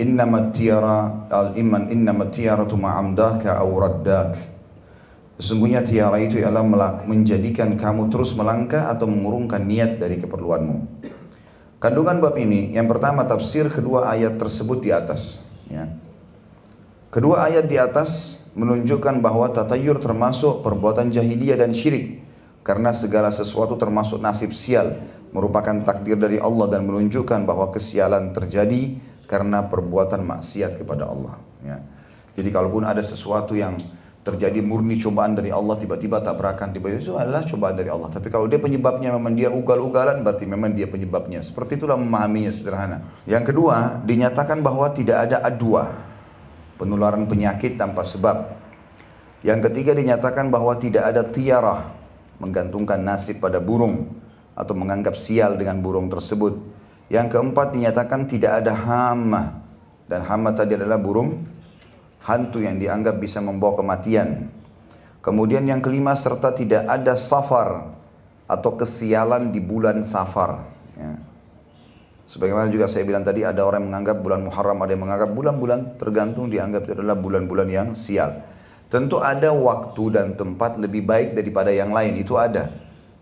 "Innama 0.00 0.50
tiyara 0.50 1.28
al-iman 1.30 1.86
innama 1.86 2.26
tiyaratu 2.26 2.74
ma'amdaka 2.74 3.62
aw 3.62 3.68
raddak." 3.78 4.34
Sesungguhnya 5.36 5.84
tiara 5.84 6.16
itu 6.16 6.40
ialah 6.40 6.64
menjadikan 7.04 7.76
kamu 7.76 8.08
terus 8.08 8.32
melangkah 8.32 8.88
atau 8.88 9.04
mengurungkan 9.04 9.68
niat 9.68 10.00
dari 10.00 10.16
keperluanmu. 10.16 11.04
Kandungan 11.76 12.24
bab 12.24 12.32
ini, 12.40 12.72
yang 12.72 12.88
pertama 12.88 13.28
tafsir 13.28 13.68
kedua 13.68 14.08
ayat 14.08 14.40
tersebut 14.40 14.80
di 14.80 14.90
atas. 14.96 15.44
Ya. 15.68 15.92
Kedua 17.12 17.44
ayat 17.44 17.68
di 17.68 17.76
atas 17.76 18.40
menunjukkan 18.56 19.20
bahwa 19.20 19.52
tatayur 19.52 20.00
termasuk 20.00 20.64
perbuatan 20.64 21.12
jahiliyah 21.12 21.60
dan 21.60 21.76
syirik. 21.76 22.24
Karena 22.64 22.96
segala 22.96 23.28
sesuatu 23.28 23.76
termasuk 23.76 24.18
nasib 24.18 24.56
sial, 24.56 25.04
merupakan 25.36 25.84
takdir 25.84 26.16
dari 26.16 26.40
Allah 26.40 26.66
dan 26.72 26.88
menunjukkan 26.88 27.44
bahwa 27.44 27.68
kesialan 27.70 28.32
terjadi 28.32 28.96
karena 29.28 29.68
perbuatan 29.68 30.24
maksiat 30.24 30.80
kepada 30.80 31.04
Allah. 31.06 31.36
Ya. 31.60 31.78
Jadi 32.40 32.48
kalaupun 32.52 32.88
ada 32.88 33.04
sesuatu 33.04 33.52
yang 33.52 33.76
terjadi 34.26 34.58
murni 34.58 34.98
cobaan 34.98 35.38
dari 35.38 35.54
Allah 35.54 35.78
tiba-tiba 35.78 36.18
tabrakan 36.18 36.74
tiba-tiba 36.74 36.98
itu 36.98 37.14
adalah 37.14 37.46
cobaan 37.46 37.78
dari 37.78 37.94
Allah. 37.94 38.10
Tapi 38.10 38.26
kalau 38.26 38.50
dia 38.50 38.58
penyebabnya 38.58 39.14
memang 39.14 39.38
dia 39.38 39.54
ugal-ugalan 39.54 40.26
berarti 40.26 40.50
memang 40.50 40.74
dia 40.74 40.90
penyebabnya. 40.90 41.46
Seperti 41.46 41.78
itulah 41.78 41.94
memahaminya 41.94 42.50
sederhana. 42.50 43.06
Yang 43.22 43.54
kedua 43.54 44.02
dinyatakan 44.02 44.66
bahwa 44.66 44.90
tidak 44.90 45.30
ada 45.30 45.46
adua 45.46 45.94
penularan 46.74 47.30
penyakit 47.30 47.78
tanpa 47.78 48.02
sebab. 48.02 48.50
Yang 49.46 49.70
ketiga 49.70 49.94
dinyatakan 49.94 50.50
bahwa 50.50 50.74
tidak 50.74 51.06
ada 51.06 51.22
tiara 51.22 51.94
menggantungkan 52.42 52.98
nasib 52.98 53.38
pada 53.38 53.62
burung 53.62 54.10
atau 54.58 54.74
menganggap 54.74 55.14
sial 55.14 55.54
dengan 55.54 55.78
burung 55.78 56.10
tersebut. 56.10 56.58
Yang 57.06 57.38
keempat 57.38 57.78
dinyatakan 57.78 58.26
tidak 58.26 58.58
ada 58.58 58.74
hama. 58.74 59.62
Dan 60.10 60.26
hama 60.26 60.50
tadi 60.50 60.74
adalah 60.74 60.98
burung 60.98 61.46
hantu 62.26 62.58
yang 62.58 62.82
dianggap 62.82 63.22
bisa 63.22 63.38
membawa 63.38 63.78
kematian. 63.78 64.50
Kemudian 65.22 65.62
yang 65.66 65.78
kelima 65.78 66.18
serta 66.18 66.50
tidak 66.54 66.86
ada 66.86 67.14
safar 67.14 67.94
atau 68.46 68.70
kesialan 68.74 69.50
di 69.54 69.62
bulan 69.62 70.02
safar. 70.02 70.66
Ya. 70.98 71.18
Sebagaimana 72.26 72.66
juga 72.74 72.90
saya 72.90 73.06
bilang 73.06 73.22
tadi 73.22 73.46
ada 73.46 73.62
orang 73.62 73.86
yang 73.86 73.90
menganggap 73.94 74.18
bulan 74.18 74.42
Muharram, 74.42 74.78
ada 74.82 74.90
yang 74.90 75.02
menganggap 75.06 75.30
bulan-bulan 75.30 75.94
tergantung 75.94 76.50
dianggap 76.50 76.90
itu 76.90 76.98
adalah 76.98 77.14
bulan-bulan 77.14 77.68
yang 77.70 77.88
sial. 77.94 78.42
Tentu 78.90 79.18
ada 79.22 79.50
waktu 79.54 80.04
dan 80.14 80.26
tempat 80.34 80.78
lebih 80.78 81.06
baik 81.06 81.38
daripada 81.38 81.70
yang 81.70 81.90
lain, 81.94 82.18
itu 82.18 82.34
ada. 82.38 82.70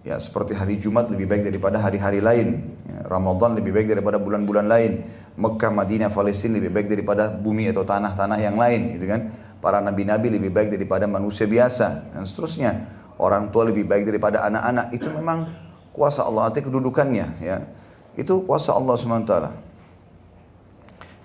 Ya, 0.05 0.21
seperti 0.21 0.53
hari 0.53 0.77
Jumat 0.77 1.09
lebih 1.09 1.25
baik 1.25 1.49
daripada 1.49 1.81
hari-hari 1.81 2.21
lain. 2.21 2.69
Ya, 2.85 3.09
Ramadan 3.09 3.57
lebih 3.57 3.73
baik 3.73 3.93
daripada 3.93 4.21
bulan-bulan 4.21 4.69
lain. 4.69 5.05
Mekah, 5.35 5.71
Madinah, 5.75 6.15
Palestina 6.15 6.63
lebih 6.63 6.71
baik 6.71 6.87
daripada 6.87 7.27
bumi 7.27 7.67
atau 7.71 7.83
tanah-tanah 7.83 8.39
yang 8.39 8.55
lain, 8.55 8.95
gitu 8.95 9.07
kan? 9.11 9.21
Para 9.59 9.83
nabi-nabi 9.83 10.31
lebih 10.31 10.55
baik 10.55 10.71
daripada 10.71 11.11
manusia 11.11 11.49
biasa 11.49 12.15
dan 12.15 12.23
seterusnya. 12.23 12.87
Orang 13.19 13.51
tua 13.51 13.67
lebih 13.67 13.87
baik 13.87 14.07
daripada 14.07 14.47
anak-anak. 14.47 14.95
Itu 14.95 15.11
memang 15.11 15.51
kuasa 15.91 16.23
Allah, 16.23 16.51
artinya 16.51 16.71
kedudukannya, 16.71 17.27
ya. 17.43 17.67
Itu 18.15 18.47
kuasa 18.47 18.75
Allah 18.75 18.95
SWT. 18.95 19.35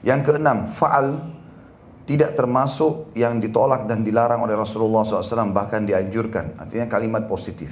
Yang 0.01 0.19
keenam, 0.25 0.73
fa'al 0.73 1.37
tidak 2.09 2.33
termasuk 2.33 3.13
yang 3.13 3.37
ditolak 3.37 3.85
dan 3.85 4.01
dilarang 4.01 4.41
oleh 4.41 4.57
Rasulullah 4.57 5.05
SAW 5.05 5.53
bahkan 5.53 5.85
dianjurkan 5.85 6.57
artinya 6.57 6.89
kalimat 6.89 7.29
positif 7.29 7.69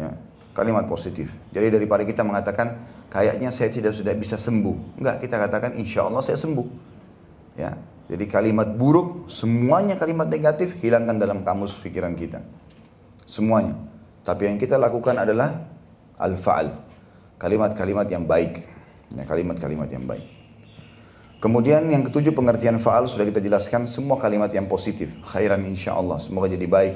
ya, 0.00 0.08
kalimat 0.56 0.88
positif 0.88 1.28
jadi 1.52 1.68
daripada 1.68 2.00
kita 2.08 2.24
mengatakan 2.24 2.80
kayaknya 3.12 3.52
saya 3.52 3.68
tidak 3.68 3.92
sudah 3.92 4.16
bisa 4.16 4.40
sembuh 4.40 4.96
enggak 4.96 5.20
kita 5.20 5.36
katakan 5.36 5.76
insya 5.76 6.08
Allah 6.08 6.24
saya 6.24 6.40
sembuh 6.40 6.66
ya 7.60 7.76
jadi 8.08 8.24
kalimat 8.24 8.72
buruk 8.72 9.28
semuanya 9.28 10.00
kalimat 10.00 10.32
negatif 10.32 10.80
hilangkan 10.80 11.20
dalam 11.20 11.44
kamus 11.44 11.76
pikiran 11.76 12.16
kita 12.16 12.40
semuanya 13.28 13.76
tapi 14.24 14.48
yang 14.48 14.56
kita 14.56 14.80
lakukan 14.80 15.20
adalah 15.20 15.60
al-fa'al 16.16 16.72
kalimat-kalimat 17.36 18.08
yang 18.08 18.24
baik 18.24 18.64
ya, 19.12 19.28
kalimat-kalimat 19.28 19.92
yang 19.92 20.08
baik 20.08 20.32
Kemudian 21.42 21.90
yang 21.90 22.06
ketujuh 22.06 22.30
pengertian 22.38 22.78
faal 22.78 23.10
sudah 23.10 23.26
kita 23.26 23.42
jelaskan 23.42 23.90
semua 23.90 24.14
kalimat 24.14 24.46
yang 24.54 24.70
positif. 24.70 25.10
Khairan 25.26 25.66
insya 25.66 25.90
Allah. 25.90 26.22
Semoga 26.22 26.46
jadi 26.46 26.70
baik. 26.70 26.94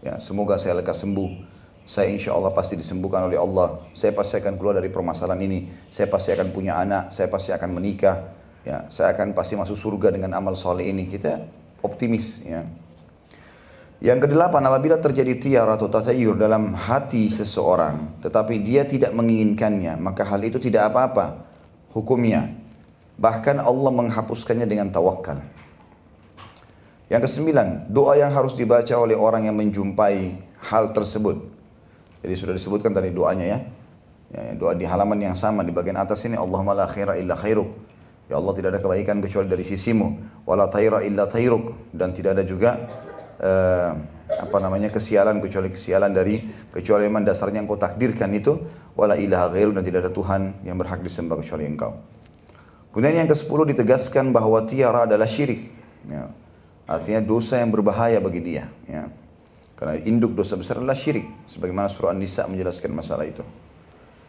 Ya, 0.00 0.16
semoga 0.16 0.56
saya 0.56 0.80
lekas 0.80 1.04
sembuh. 1.04 1.51
Saya 1.82 2.08
insya 2.10 2.32
Allah 2.32 2.54
pasti 2.54 2.78
disembuhkan 2.78 3.26
oleh 3.26 3.36
Allah. 3.36 3.82
Saya 3.92 4.14
pasti 4.14 4.38
akan 4.38 4.54
keluar 4.56 4.78
dari 4.78 4.88
permasalahan 4.88 5.42
ini. 5.42 5.66
Saya 5.90 6.06
pasti 6.06 6.30
akan 6.32 6.48
punya 6.54 6.78
anak. 6.78 7.10
Saya 7.10 7.26
pasti 7.26 7.50
akan 7.50 7.70
menikah. 7.74 8.16
Ya, 8.62 8.86
saya 8.86 9.10
akan 9.10 9.34
pasti 9.34 9.58
masuk 9.58 9.74
surga 9.74 10.14
dengan 10.14 10.38
amal 10.38 10.54
soleh 10.54 10.86
ini. 10.86 11.10
Kita 11.10 11.42
optimis. 11.82 12.42
Ya. 12.46 12.62
Yang 14.02 14.30
kedelapan, 14.30 14.62
apabila 14.66 14.98
terjadi 14.98 15.38
tiar 15.38 15.66
atau 15.70 15.86
tatayur 15.86 16.34
dalam 16.34 16.74
hati 16.74 17.30
seseorang, 17.30 18.18
tetapi 18.18 18.58
dia 18.58 18.82
tidak 18.82 19.14
menginginkannya, 19.14 19.94
maka 19.98 20.26
hal 20.26 20.42
itu 20.42 20.58
tidak 20.58 20.90
apa-apa. 20.90 21.46
Hukumnya, 21.94 22.62
Bahkan 23.22 23.62
Allah 23.62 23.92
menghapuskannya 23.94 24.66
dengan 24.66 24.90
tawakal. 24.90 25.38
Yang 27.06 27.28
kesembilan, 27.28 27.92
doa 27.92 28.18
yang 28.18 28.34
harus 28.34 28.56
dibaca 28.58 28.90
oleh 28.96 29.14
orang 29.14 29.46
yang 29.46 29.54
menjumpai 29.54 30.34
hal 30.72 30.90
tersebut. 30.90 31.44
Jadi 32.22 32.34
sudah 32.38 32.54
disebutkan 32.54 32.94
tadi 32.94 33.10
doanya 33.10 33.46
ya. 33.46 33.58
ya 34.30 34.54
doa 34.54 34.72
di 34.78 34.86
halaman 34.86 35.18
yang 35.18 35.36
sama 35.36 35.66
di 35.66 35.74
bagian 35.74 35.98
atas 35.98 36.22
ini 36.24 36.38
Allahumma 36.38 36.72
la 36.72 36.86
khaira 36.86 37.18
illa 37.18 37.34
khairuk. 37.34 37.68
Ya 38.30 38.38
Allah 38.38 38.54
tidak 38.54 38.68
ada 38.78 38.80
kebaikan 38.80 39.18
kecuali 39.18 39.50
dari 39.50 39.66
sisimu. 39.66 40.08
Wala 40.46 40.70
taira 40.70 41.02
illa 41.02 41.26
tairuk. 41.26 41.90
Dan 41.90 42.14
tidak 42.14 42.38
ada 42.38 42.44
juga 42.46 42.70
uh, 43.42 43.90
apa 44.32 44.56
namanya 44.62 44.88
kesialan 44.88 45.42
kecuali 45.44 45.68
kesialan 45.74 46.14
dari 46.14 46.40
kecuali 46.72 47.04
memang 47.10 47.26
dasarnya 47.28 47.60
engkau 47.60 47.76
takdirkan 47.76 48.32
itu 48.32 48.56
wala 48.96 49.18
ilaha 49.20 49.52
ghairu 49.52 49.76
dan 49.76 49.84
tidak 49.84 50.08
ada 50.08 50.12
Tuhan 50.14 50.64
yang 50.64 50.80
berhak 50.80 51.04
disembah 51.04 51.36
kecuali 51.42 51.68
engkau. 51.68 51.92
Kemudian 52.92 53.24
yang 53.24 53.28
ke-10 53.28 53.72
ditegaskan 53.72 54.36
bahwa 54.36 54.68
tiara 54.68 55.08
adalah 55.08 55.24
syirik. 55.24 55.72
Ya. 56.04 56.28
Artinya 56.84 57.24
dosa 57.24 57.56
yang 57.56 57.72
berbahaya 57.72 58.20
bagi 58.20 58.44
dia. 58.44 58.68
Ya. 58.84 59.08
Karena 59.82 59.98
induk 59.98 60.38
dosa 60.38 60.54
besar 60.54 60.78
adalah 60.78 60.94
syirik. 60.94 61.26
Sebagaimana 61.50 61.90
surah 61.90 62.14
An-Nisa 62.14 62.46
menjelaskan 62.46 62.94
masalah 62.94 63.26
itu. 63.26 63.42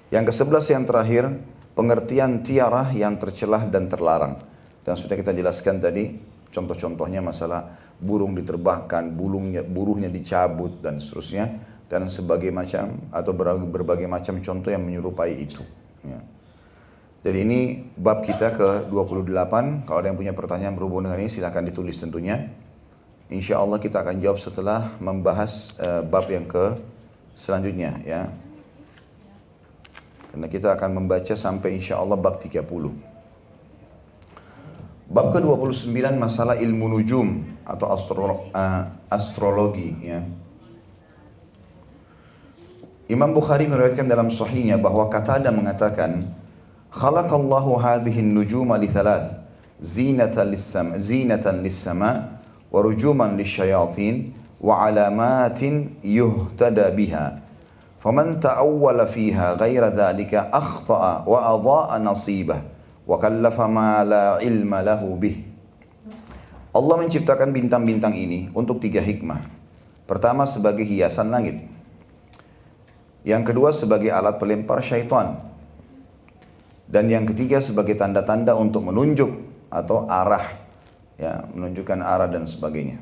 Yang 0.09 0.33
ke-11 0.33 0.65
yang 0.73 0.83
terakhir, 0.89 1.23
pengertian 1.77 2.41
tiara 2.41 2.89
yang 2.89 3.21
tercelah 3.21 3.61
dan 3.69 3.85
terlarang. 3.85 4.41
Dan 4.81 4.97
sudah 4.97 5.13
kita 5.13 5.29
jelaskan 5.29 5.77
tadi, 5.77 6.17
contoh-contohnya 6.49 7.21
masalah 7.21 7.69
burung 8.01 8.33
diterbahkan, 8.33 9.13
bulungnya, 9.13 9.61
buruhnya 9.61 10.09
dicabut, 10.09 10.81
dan 10.81 10.97
seterusnya. 10.97 11.45
Dan 11.85 12.09
sebagai 12.09 12.49
macam, 12.49 13.13
atau 13.13 13.37
berbagai 13.69 14.09
macam 14.09 14.41
contoh 14.41 14.73
yang 14.73 14.81
menyerupai 14.81 15.37
itu. 15.37 15.61
Ya. 16.01 16.17
Jadi 17.29 17.37
ini 17.45 17.59
bab 17.93 18.25
kita 18.25 18.57
ke-28. 18.57 19.85
Kalau 19.85 20.01
ada 20.01 20.09
yang 20.09 20.17
punya 20.17 20.33
pertanyaan 20.33 20.73
berhubung 20.73 21.05
dengan 21.05 21.21
ini 21.21 21.29
silahkan 21.29 21.61
ditulis 21.61 21.93
tentunya. 22.01 22.49
Insya 23.33 23.57
Allah 23.57 23.81
kita 23.81 24.05
akan 24.05 24.21
jawab 24.21 24.37
setelah 24.37 24.93
membahas 25.01 25.73
uh, 25.81 26.05
bab 26.05 26.29
yang 26.29 26.45
ke 26.45 26.77
selanjutnya 27.33 27.97
ya. 28.05 28.29
Karena 30.29 30.45
kita 30.45 30.77
akan 30.77 31.01
membaca 31.01 31.33
sampai 31.33 31.81
insya 31.81 31.97
Allah 31.97 32.13
bab 32.13 32.37
30. 32.37 32.61
Bab 35.09 35.33
ke-29 35.33 35.89
masalah 36.13 36.61
ilmu 36.61 36.93
nujum 36.93 37.41
atau 37.65 37.89
astro, 37.89 38.49
uh, 38.53 38.83
astrologi 39.09 39.97
ya. 40.05 40.21
Imam 43.09 43.33
Bukhari 43.33 43.65
meriwayatkan 43.65 44.09
dalam 44.09 44.29
sahihnya 44.29 44.77
bahwa 44.77 45.09
kata 45.09 45.41
ada 45.41 45.49
mengatakan 45.49 46.29
Khalaqallahu 46.93 47.81
hadhihi 47.81 48.21
an-nujuma 48.21 48.77
li 48.77 48.89
thalath 48.89 49.41
zinatan 49.81 50.53
lis-sama 50.53 51.01
zinatan 51.01 51.61
lis-sama 51.61 52.32
alamatin 54.73 55.93
yuhtada 56.01 56.89
biha 56.89 57.39
faman 58.01 58.41
ta'awwala 58.41 59.05
fiha 59.05 59.55
ghaira 59.55 59.93
dhalika 59.93 60.49
akhta'a 60.49 61.23
wa 61.29 61.39
adha'a 61.53 62.01
nasibah 62.01 62.65
wa 63.05 63.15
kallafa 63.21 63.69
ma 63.69 64.01
la 64.01 64.41
ilma 64.41 64.81
lahu 64.81 65.13
bih 65.15 65.53
Allah 66.73 67.05
menciptakan 67.05 67.53
bintang-bintang 67.53 68.17
ini 68.17 68.49
untuk 68.57 68.81
tiga 68.81 68.97
hikmah. 68.97 69.45
Pertama 70.09 70.49
sebagai 70.49 70.81
hiasan 70.81 71.29
langit. 71.29 71.61
Yang 73.21 73.53
kedua 73.53 73.69
sebagai 73.69 74.09
alat 74.09 74.41
pelempar 74.41 74.81
syaitan. 74.81 75.37
Dan 76.89 77.13
yang 77.13 77.29
ketiga 77.29 77.61
sebagai 77.61 77.93
tanda-tanda 77.93 78.57
untuk 78.57 78.89
menunjuk 78.89 79.29
atau 79.69 80.09
arah, 80.09 80.62
ya, 81.17 81.45
menunjukkan 81.53 81.99
arah 82.01 82.29
dan 82.29 82.45
sebagainya. 82.47 83.01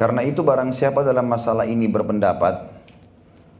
Karena 0.00 0.24
itu 0.24 0.40
barang 0.40 0.72
siapa 0.72 1.04
dalam 1.04 1.28
masalah 1.28 1.68
ini 1.68 1.84
berpendapat 1.84 2.72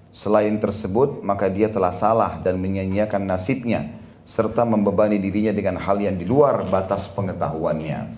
selain 0.08 0.56
tersebut 0.56 1.20
maka 1.20 1.52
dia 1.52 1.68
telah 1.68 1.92
salah 1.92 2.40
dan 2.40 2.56
menyanyiakan 2.58 3.28
nasibnya 3.28 3.92
serta 4.24 4.64
membebani 4.64 5.20
dirinya 5.20 5.52
dengan 5.52 5.76
hal 5.76 6.00
yang 6.00 6.16
di 6.16 6.24
luar 6.24 6.64
batas 6.64 7.12
pengetahuannya. 7.12 8.16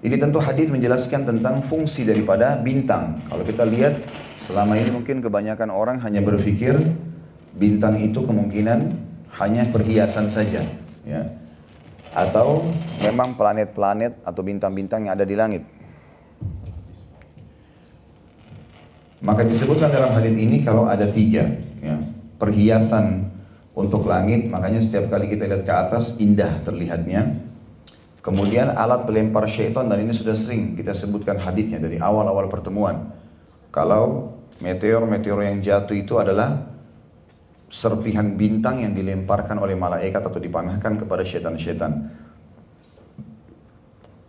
Ini 0.00 0.16
tentu 0.16 0.40
hadis 0.40 0.70
menjelaskan 0.70 1.28
tentang 1.28 1.60
fungsi 1.60 2.08
daripada 2.08 2.56
bintang. 2.56 3.20
Kalau 3.28 3.44
kita 3.44 3.66
lihat 3.68 4.00
selama 4.40 4.78
ini 4.80 4.94
mungkin 4.94 5.20
kebanyakan 5.20 5.68
orang 5.68 6.00
hanya 6.00 6.24
berpikir 6.24 6.78
bintang 7.52 8.00
itu 8.00 8.22
kemungkinan 8.24 8.94
hanya 9.42 9.68
perhiasan 9.68 10.30
saja 10.30 10.64
ya 11.04 11.22
atau 12.10 12.66
memang 12.98 13.38
planet-planet 13.38 14.26
atau 14.26 14.42
bintang-bintang 14.42 15.06
yang 15.06 15.14
ada 15.14 15.26
di 15.26 15.36
langit. 15.38 15.62
Maka 19.20 19.44
disebutkan 19.44 19.92
dalam 19.92 20.16
hadis 20.16 20.32
ini 20.32 20.64
kalau 20.64 20.88
ada 20.88 21.04
tiga 21.04 21.44
ya, 21.84 22.00
perhiasan 22.40 23.28
untuk 23.76 24.08
langit 24.08 24.48
makanya 24.48 24.80
setiap 24.80 25.12
kali 25.12 25.28
kita 25.28 25.44
lihat 25.44 25.62
ke 25.62 25.72
atas 25.72 26.16
indah 26.16 26.64
terlihatnya. 26.64 27.36
Kemudian 28.20 28.72
alat 28.76 29.08
pelempar 29.08 29.48
syaitan 29.48 29.88
dan 29.88 30.00
ini 30.04 30.12
sudah 30.12 30.36
sering 30.36 30.76
kita 30.76 30.92
sebutkan 30.92 31.40
hadisnya 31.40 31.80
dari 31.80 31.96
awal-awal 31.96 32.48
pertemuan. 32.52 33.12
Kalau 33.72 34.36
meteor-meteor 34.60 35.40
yang 35.40 35.58
jatuh 35.64 35.96
itu 35.96 36.20
adalah 36.20 36.69
serpihan 37.70 38.34
bintang 38.34 38.82
yang 38.82 38.92
dilemparkan 38.92 39.62
oleh 39.62 39.78
malaikat 39.78 40.20
atau 40.20 40.42
dipanahkan 40.42 40.98
kepada 40.98 41.22
syaitan-syaitan. 41.22 42.10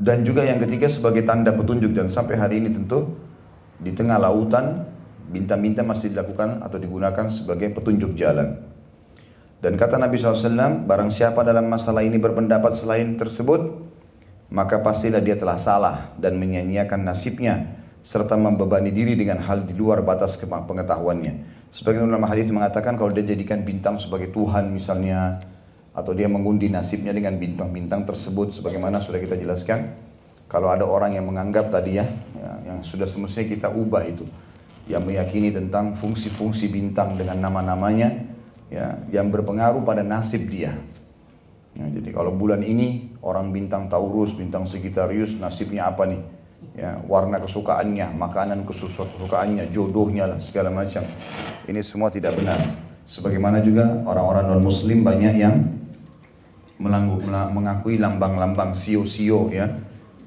Dan 0.02 0.26
juga 0.26 0.46
yang 0.46 0.62
ketiga 0.62 0.90
sebagai 0.90 1.26
tanda 1.26 1.54
petunjuk 1.54 1.94
dan 1.94 2.10
sampai 2.10 2.38
hari 2.38 2.62
ini 2.62 2.74
tentu 2.74 3.18
di 3.82 3.94
tengah 3.94 4.22
lautan 4.22 4.86
bintang-bintang 5.30 5.90
masih 5.90 6.14
dilakukan 6.14 6.62
atau 6.62 6.78
digunakan 6.78 7.26
sebagai 7.30 7.74
petunjuk 7.74 8.14
jalan. 8.14 8.62
Dan 9.62 9.78
kata 9.78 10.02
Nabi 10.02 10.18
SAW, 10.18 10.90
barang 10.90 11.14
siapa 11.14 11.46
dalam 11.46 11.70
masalah 11.70 12.02
ini 12.02 12.18
berpendapat 12.18 12.74
selain 12.74 13.14
tersebut, 13.14 13.78
maka 14.50 14.82
pastilah 14.82 15.22
dia 15.22 15.38
telah 15.38 15.58
salah 15.58 16.18
dan 16.18 16.42
menyanyiakan 16.42 17.06
nasibnya 17.06 17.78
serta 18.02 18.34
membebani 18.34 18.90
diri 18.90 19.14
dengan 19.14 19.38
hal 19.46 19.70
di 19.70 19.78
luar 19.78 20.02
batas 20.02 20.34
pengetahuannya. 20.34 21.61
Sebagian 21.72 22.04
ulama 22.04 22.28
hadis 22.28 22.52
mengatakan 22.52 23.00
kalau 23.00 23.16
dia 23.16 23.24
jadikan 23.24 23.64
bintang 23.64 23.96
sebagai 23.96 24.28
Tuhan 24.36 24.76
misalnya 24.76 25.40
atau 25.96 26.12
dia 26.12 26.28
mengundi 26.28 26.68
nasibnya 26.68 27.16
dengan 27.16 27.40
bintang-bintang 27.40 28.04
tersebut 28.04 28.52
sebagaimana 28.52 29.00
sudah 29.00 29.24
kita 29.24 29.40
jelaskan 29.40 29.96
kalau 30.52 30.68
ada 30.68 30.84
orang 30.84 31.16
yang 31.16 31.32
menganggap 31.32 31.72
tadi 31.72 31.96
ya, 31.96 32.12
ya 32.36 32.52
yang 32.68 32.80
sudah 32.84 33.08
semestinya 33.08 33.48
kita 33.56 33.68
ubah 33.72 34.04
itu 34.04 34.28
yang 34.92 35.08
meyakini 35.08 35.56
tentang 35.56 35.96
fungsi-fungsi 35.96 36.68
bintang 36.68 37.16
dengan 37.16 37.40
nama-namanya 37.40 38.20
ya 38.68 39.00
yang 39.08 39.32
berpengaruh 39.32 39.80
pada 39.88 40.04
nasib 40.04 40.52
dia. 40.52 40.76
Ya, 41.72 41.88
jadi 41.88 42.12
kalau 42.12 42.36
bulan 42.36 42.68
ini 42.68 43.16
orang 43.24 43.56
bintang 43.56 43.88
Taurus 43.88 44.36
bintang 44.36 44.68
Sagittarius 44.68 45.40
nasibnya 45.40 45.88
apa 45.88 46.04
nih 46.04 46.20
ya, 46.78 47.00
warna 47.06 47.42
kesukaannya, 47.42 48.16
makanan 48.16 48.64
kesukaannya, 48.66 49.70
jodohnya 49.70 50.30
lah 50.30 50.40
segala 50.40 50.72
macam. 50.72 51.04
Ini 51.68 51.82
semua 51.84 52.10
tidak 52.10 52.38
benar. 52.40 52.60
Sebagaimana 53.06 53.60
juga 53.60 54.02
orang-orang 54.08 54.56
non 54.56 54.64
muslim 54.64 55.04
banyak 55.04 55.36
yang 55.36 55.56
mengakui 57.52 58.02
lambang-lambang 58.02 58.74
sio-sio 58.74 59.52
ya 59.54 59.70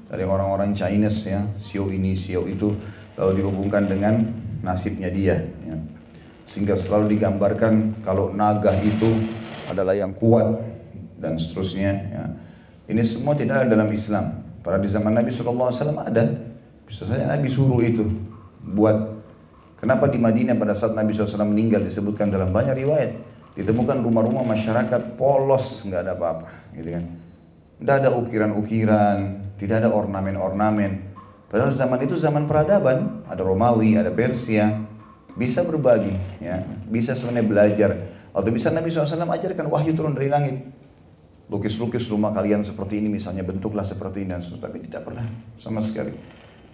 dari 0.07 0.23
orang-orang 0.23 0.71
Chinese 0.71 1.27
ya 1.27 1.41
sio 1.59 1.89
ini 1.91 2.15
sio 2.15 2.47
itu 2.47 2.71
lalu 3.19 3.43
dihubungkan 3.43 3.89
dengan 3.89 4.23
nasibnya 4.61 5.11
dia 5.11 5.43
ya. 5.65 5.75
sehingga 6.47 6.77
selalu 6.77 7.17
digambarkan 7.17 8.05
kalau 8.05 8.31
naga 8.31 8.77
itu 8.79 9.11
adalah 9.67 9.97
yang 9.97 10.15
kuat 10.15 10.61
dan 11.19 11.35
seterusnya 11.35 11.91
ya. 11.91 12.23
ini 12.87 13.01
semua 13.03 13.33
tidak 13.35 13.65
ada 13.65 13.75
dalam 13.75 13.89
Islam 13.89 14.44
pada 14.65 14.81
di 14.81 14.89
zaman 14.89 15.13
Nabi 15.13 15.29
SAW 15.29 15.69
ada. 16.01 16.25
Bisa 16.89 17.05
saja 17.05 17.29
Nabi 17.29 17.45
suruh 17.45 17.77
itu 17.85 18.09
buat. 18.65 19.13
Kenapa 19.77 20.09
di 20.09 20.17
Madinah 20.17 20.57
pada 20.57 20.73
saat 20.73 20.97
Nabi 20.97 21.13
SAW 21.13 21.45
meninggal 21.45 21.85
disebutkan 21.85 22.33
dalam 22.33 22.49
banyak 22.49 22.73
riwayat? 22.73 23.11
Ditemukan 23.53 24.01
rumah-rumah 24.01 24.41
masyarakat 24.41 25.13
polos 25.13 25.85
nggak 25.85 26.01
ada 26.01 26.11
apa-apa 26.17 26.49
gitu 26.73 26.89
kan? 26.97 27.05
Tidak 27.77 27.95
ada 28.01 28.09
ukiran-ukiran 28.17 29.45
tidak 29.55 29.83
ada 29.83 29.89
ornamen-ornamen. 29.91 31.15
Padahal 31.47 31.71
zaman 31.71 31.99
itu 32.03 32.19
zaman 32.19 32.43
peradaban 32.49 33.23
ada 33.29 33.41
Romawi 33.45 33.95
ada 33.95 34.11
Persia 34.11 34.83
bisa 35.35 35.63
berbagi 35.63 36.15
ya. 36.43 36.63
Bisa 36.87 37.15
sebenarnya 37.15 37.45
belajar. 37.47 37.91
Atau 38.35 38.51
bisa 38.51 38.67
Nabi 38.67 38.91
SAW 38.91 39.31
ajarkan 39.31 39.71
wahyu 39.71 39.95
turun 39.95 40.11
dari 40.11 40.27
langit 40.27 40.67
lukis-lukis 41.45 42.09
rumah 42.09 42.33
kalian 42.33 42.65
seperti 42.65 42.97
ini 43.01 43.09
misalnya 43.09 43.45
bentuklah 43.45 43.85
seperti 43.85 44.25
ini 44.25 44.33
dan 44.33 44.41
tapi 44.57 44.81
tidak 44.81 45.05
pernah 45.05 45.25
sama 45.61 45.79
sekali 45.79 46.13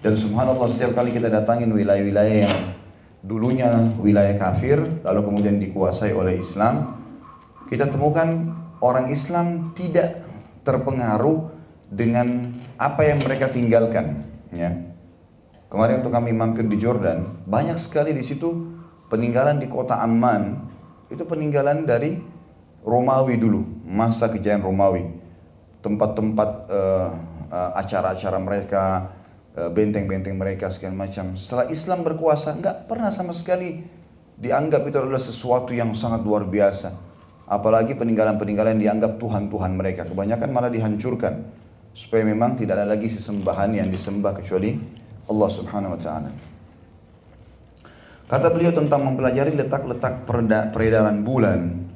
dan 0.01 0.17
subhanallah 0.17 0.65
setiap 0.65 0.97
kali 0.97 1.13
kita 1.13 1.29
datangin 1.29 1.69
wilayah-wilayah 1.69 2.37
yang 2.49 2.57
dulunya 3.21 3.69
wilayah 4.01 4.33
kafir, 4.33 4.81
lalu 5.05 5.21
kemudian 5.29 5.61
dikuasai 5.61 6.09
oleh 6.09 6.41
Islam, 6.41 6.97
kita 7.69 7.85
temukan 7.85 8.49
orang 8.81 9.13
Islam 9.13 9.71
tidak 9.77 10.25
terpengaruh 10.65 11.53
dengan 11.93 12.49
apa 12.81 13.05
yang 13.05 13.21
mereka 13.21 13.53
tinggalkan. 13.53 14.25
Ya. 14.49 14.73
Kemarin 15.69 16.03
untuk 16.03 16.17
kami 16.17 16.33
mampir 16.33 16.65
di 16.65 16.81
Jordan, 16.81 17.45
banyak 17.45 17.77
sekali 17.77 18.11
di 18.11 18.25
situ 18.25 18.73
peninggalan 19.07 19.61
di 19.61 19.69
kota 19.69 20.01
Amman, 20.01 20.65
itu 21.13 21.23
peninggalan 21.23 21.85
dari 21.85 22.17
Romawi 22.81 23.37
dulu, 23.37 23.61
masa 23.85 24.29
kejayaan 24.29 24.65
Romawi. 24.65 25.05
Tempat-tempat 25.81 26.49
uh, 26.69 27.09
uh, 27.49 27.71
acara-acara 27.77 28.37
mereka, 28.37 29.11
Eh, 29.51 29.67
benteng-benteng 29.67 30.39
mereka 30.39 30.71
segala 30.71 31.03
macam. 31.03 31.35
Setelah 31.35 31.67
Islam 31.67 32.07
berkuasa, 32.07 32.55
nggak 32.55 32.87
pernah 32.87 33.11
sama 33.11 33.35
sekali 33.35 33.83
dianggap 34.39 34.87
itu 34.87 34.95
adalah 34.95 35.19
sesuatu 35.19 35.75
yang 35.75 35.91
sangat 35.91 36.23
luar 36.23 36.47
biasa. 36.47 36.95
Apalagi 37.51 37.99
peninggalan-peninggalan 37.99 38.79
dianggap 38.79 39.19
Tuhan-Tuhan 39.19 39.75
mereka. 39.75 40.07
Kebanyakan 40.07 40.55
malah 40.55 40.71
dihancurkan. 40.71 41.43
Supaya 41.91 42.23
memang 42.23 42.55
tidak 42.55 42.79
ada 42.79 42.87
lagi 42.95 43.11
sesembahan 43.11 43.75
yang 43.75 43.91
disembah 43.91 44.39
kecuali 44.39 44.71
Allah 45.27 45.49
subhanahu 45.51 45.99
wa 45.99 45.99
ta'ala. 45.99 46.31
Kata 48.31 48.47
beliau 48.55 48.71
tentang 48.71 49.03
mempelajari 49.03 49.51
letak-letak 49.51 50.23
peredaran 50.71 51.27
bulan. 51.27 51.90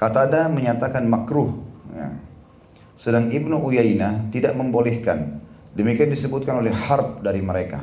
Kata 0.00 0.24
ada 0.24 0.48
menyatakan 0.48 1.04
makruh. 1.04 1.60
Ya. 1.92 2.16
Sedang 2.96 3.28
Ibnu 3.28 3.60
Uyainah 3.60 4.32
tidak 4.32 4.56
membolehkan 4.56 5.40
Demikian 5.70 6.10
disebutkan 6.10 6.58
oleh 6.58 6.74
Harb 6.74 7.22
dari 7.22 7.38
mereka. 7.38 7.78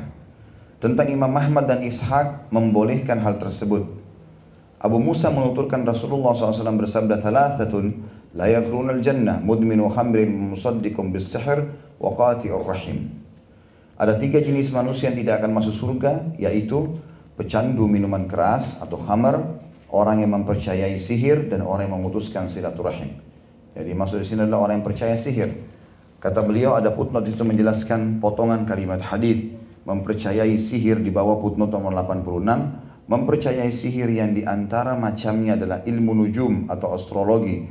Tentang 0.78 1.08
Imam 1.08 1.32
Ahmad 1.32 1.64
dan 1.64 1.80
Ishaq 1.80 2.52
membolehkan 2.52 3.18
hal 3.24 3.40
tersebut. 3.40 3.88
Abu 4.78 5.02
Musa 5.02 5.32
menuturkan 5.32 5.82
Rasulullah 5.82 6.36
SAW 6.36 6.78
bersabda 6.78 7.18
thalathatun 7.18 7.98
la 8.38 8.46
yadkhuluna 8.46 8.94
al-jannah 8.94 9.42
mudminu 9.42 9.90
khamrin 9.90 10.30
musaddiqun 10.54 11.10
bis-sihr 11.10 11.66
wa 11.98 12.14
qati'ur 12.14 12.62
rahim. 12.62 13.10
Ada 13.98 14.14
tiga 14.14 14.38
jenis 14.38 14.70
manusia 14.70 15.10
yang 15.10 15.18
tidak 15.18 15.42
akan 15.42 15.58
masuk 15.58 15.74
surga 15.74 16.38
yaitu 16.38 16.94
pecandu 17.34 17.90
minuman 17.90 18.30
keras 18.30 18.78
atau 18.78 18.94
khamar, 19.00 19.58
orang 19.92 20.24
yang 20.24 20.32
mempercayai 20.36 20.96
sihir 21.00 21.48
dan 21.48 21.64
orang 21.64 21.88
yang 21.88 22.00
memutuskan 22.00 22.48
silaturahim. 22.50 23.20
Jadi 23.72 23.90
maksud 23.94 24.20
di 24.20 24.26
sini 24.26 24.44
adalah 24.44 24.68
orang 24.68 24.82
yang 24.82 24.86
percaya 24.86 25.14
sihir. 25.14 25.54
Kata 26.18 26.42
beliau 26.42 26.74
ada 26.74 26.90
footnote 26.90 27.30
itu 27.30 27.46
menjelaskan 27.46 28.18
potongan 28.18 28.66
kalimat 28.66 28.98
hadis 28.98 29.54
mempercayai 29.88 30.60
sihir 30.60 31.00
di 31.00 31.08
bawah 31.08 31.40
footnote 31.40 31.72
nomor 31.72 31.96
86 31.96 33.08
mempercayai 33.08 33.72
sihir 33.72 34.12
yang 34.12 34.36
di 34.36 34.44
antara 34.44 34.92
macamnya 34.92 35.56
adalah 35.56 35.80
ilmu 35.80 36.12
nujum 36.12 36.68
atau 36.68 36.92
astrologi 36.92 37.64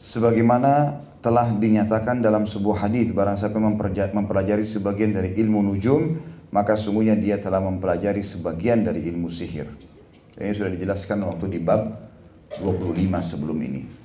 sebagaimana 0.00 1.04
telah 1.20 1.52
dinyatakan 1.52 2.24
dalam 2.24 2.48
sebuah 2.48 2.88
hadis 2.88 3.12
barang 3.12 3.36
siapa 3.36 3.60
mempelajari 3.60 4.64
sebagian 4.64 5.12
dari 5.12 5.36
ilmu 5.36 5.60
nujum 5.60 6.16
maka 6.48 6.80
sungguhnya 6.80 7.12
dia 7.12 7.36
telah 7.36 7.60
mempelajari 7.60 8.24
sebagian 8.24 8.80
dari 8.80 9.04
ilmu 9.04 9.28
sihir 9.28 9.68
ini 10.38 10.52
sudah 10.54 10.70
dijelaskan 10.74 11.22
waktu 11.26 11.46
di 11.54 11.58
bab 11.62 11.82
25 12.58 12.94
sebelum 13.22 13.58
ini 13.62 14.04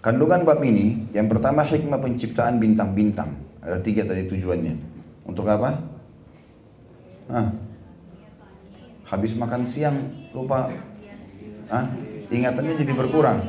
Kandungan 0.00 0.48
bab 0.48 0.64
ini, 0.64 1.12
yang 1.12 1.28
pertama 1.28 1.60
hikmah 1.60 2.00
penciptaan 2.00 2.56
bintang-bintang. 2.56 3.36
Ada 3.60 3.84
tiga 3.84 4.08
tadi 4.08 4.24
tujuannya. 4.32 4.72
Untuk 5.28 5.44
apa? 5.44 5.76
Hah? 7.28 7.52
Habis 9.04 9.36
makan 9.36 9.68
siang 9.68 10.08
lupa. 10.32 10.72
Hah? 11.68 11.84
Ingatannya 12.32 12.80
jadi 12.80 12.96
berkurang. 12.96 13.44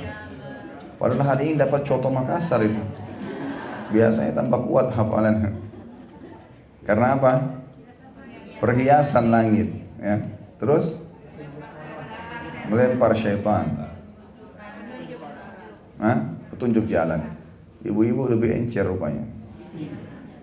Padahal 0.99 1.23
hari 1.23 1.55
ini 1.55 1.63
dapat 1.63 1.87
contoh 1.87 2.11
Makassar 2.11 2.59
itu. 2.67 2.83
Biasanya 3.95 4.35
tambah 4.35 4.59
kuat 4.67 4.91
hafalan. 4.91 5.55
Karena 6.83 7.15
apa? 7.15 7.33
Perhiasan 8.59 9.31
langit. 9.31 9.71
Ya. 10.03 10.19
Terus 10.59 10.99
melempar 12.71 13.11
syaitan. 13.11 13.91
Hah? 16.01 16.31
petunjuk 16.61 16.85
jalan. 16.93 17.25
Ibu-ibu 17.81 18.29
lebih 18.29 18.53
encer 18.53 18.85
rupanya. 18.85 19.25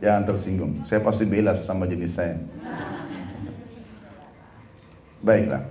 Jangan 0.03 0.23
tersinggung. 0.27 0.73
Saya 0.83 0.99
pasti 0.99 1.23
belas 1.31 1.63
sama 1.63 1.87
jenis 1.87 2.19
saya. 2.19 2.35
Baiklah. 5.23 5.63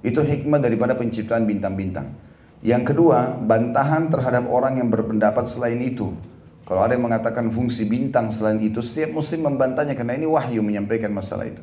Itu 0.00 0.24
hikmah 0.24 0.60
daripada 0.60 0.96
penciptaan 0.96 1.44
bintang-bintang. 1.44 2.16
Yang 2.64 2.92
kedua, 2.92 3.36
bantahan 3.36 4.08
terhadap 4.08 4.48
orang 4.48 4.80
yang 4.80 4.88
berpendapat 4.88 5.44
selain 5.44 5.80
itu. 5.84 6.16
Kalau 6.64 6.82
ada 6.82 6.96
yang 6.96 7.04
mengatakan 7.04 7.52
fungsi 7.52 7.84
bintang 7.84 8.32
selain 8.32 8.58
itu, 8.58 8.80
setiap 8.80 9.12
muslim 9.12 9.44
membantahnya 9.44 9.92
karena 9.92 10.16
ini 10.16 10.24
wahyu 10.24 10.64
menyampaikan 10.64 11.12
masalah 11.12 11.46
itu. 11.46 11.60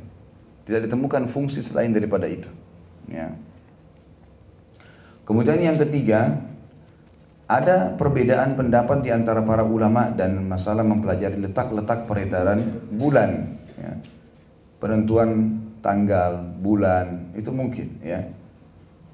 Tidak 0.64 0.86
ditemukan 0.88 1.28
fungsi 1.28 1.60
selain 1.60 1.92
daripada 1.92 2.30
itu. 2.30 2.48
Ya. 3.10 3.34
Kemudian 5.24 5.60
yang 5.60 5.80
ketiga, 5.80 6.36
ada 7.48 7.96
perbedaan 7.96 8.56
pendapat 8.56 9.04
di 9.04 9.10
antara 9.12 9.44
para 9.44 9.64
ulama 9.64 10.12
dan 10.12 10.44
masalah 10.48 10.84
mempelajari 10.84 11.40
letak-letak 11.44 12.08
peredaran 12.08 12.84
bulan. 12.92 13.60
Ya. 13.80 13.94
Penentuan 14.84 15.60
tanggal, 15.80 16.44
bulan, 16.60 17.32
itu 17.36 17.52
mungkin. 17.52 18.00
ya 18.04 18.28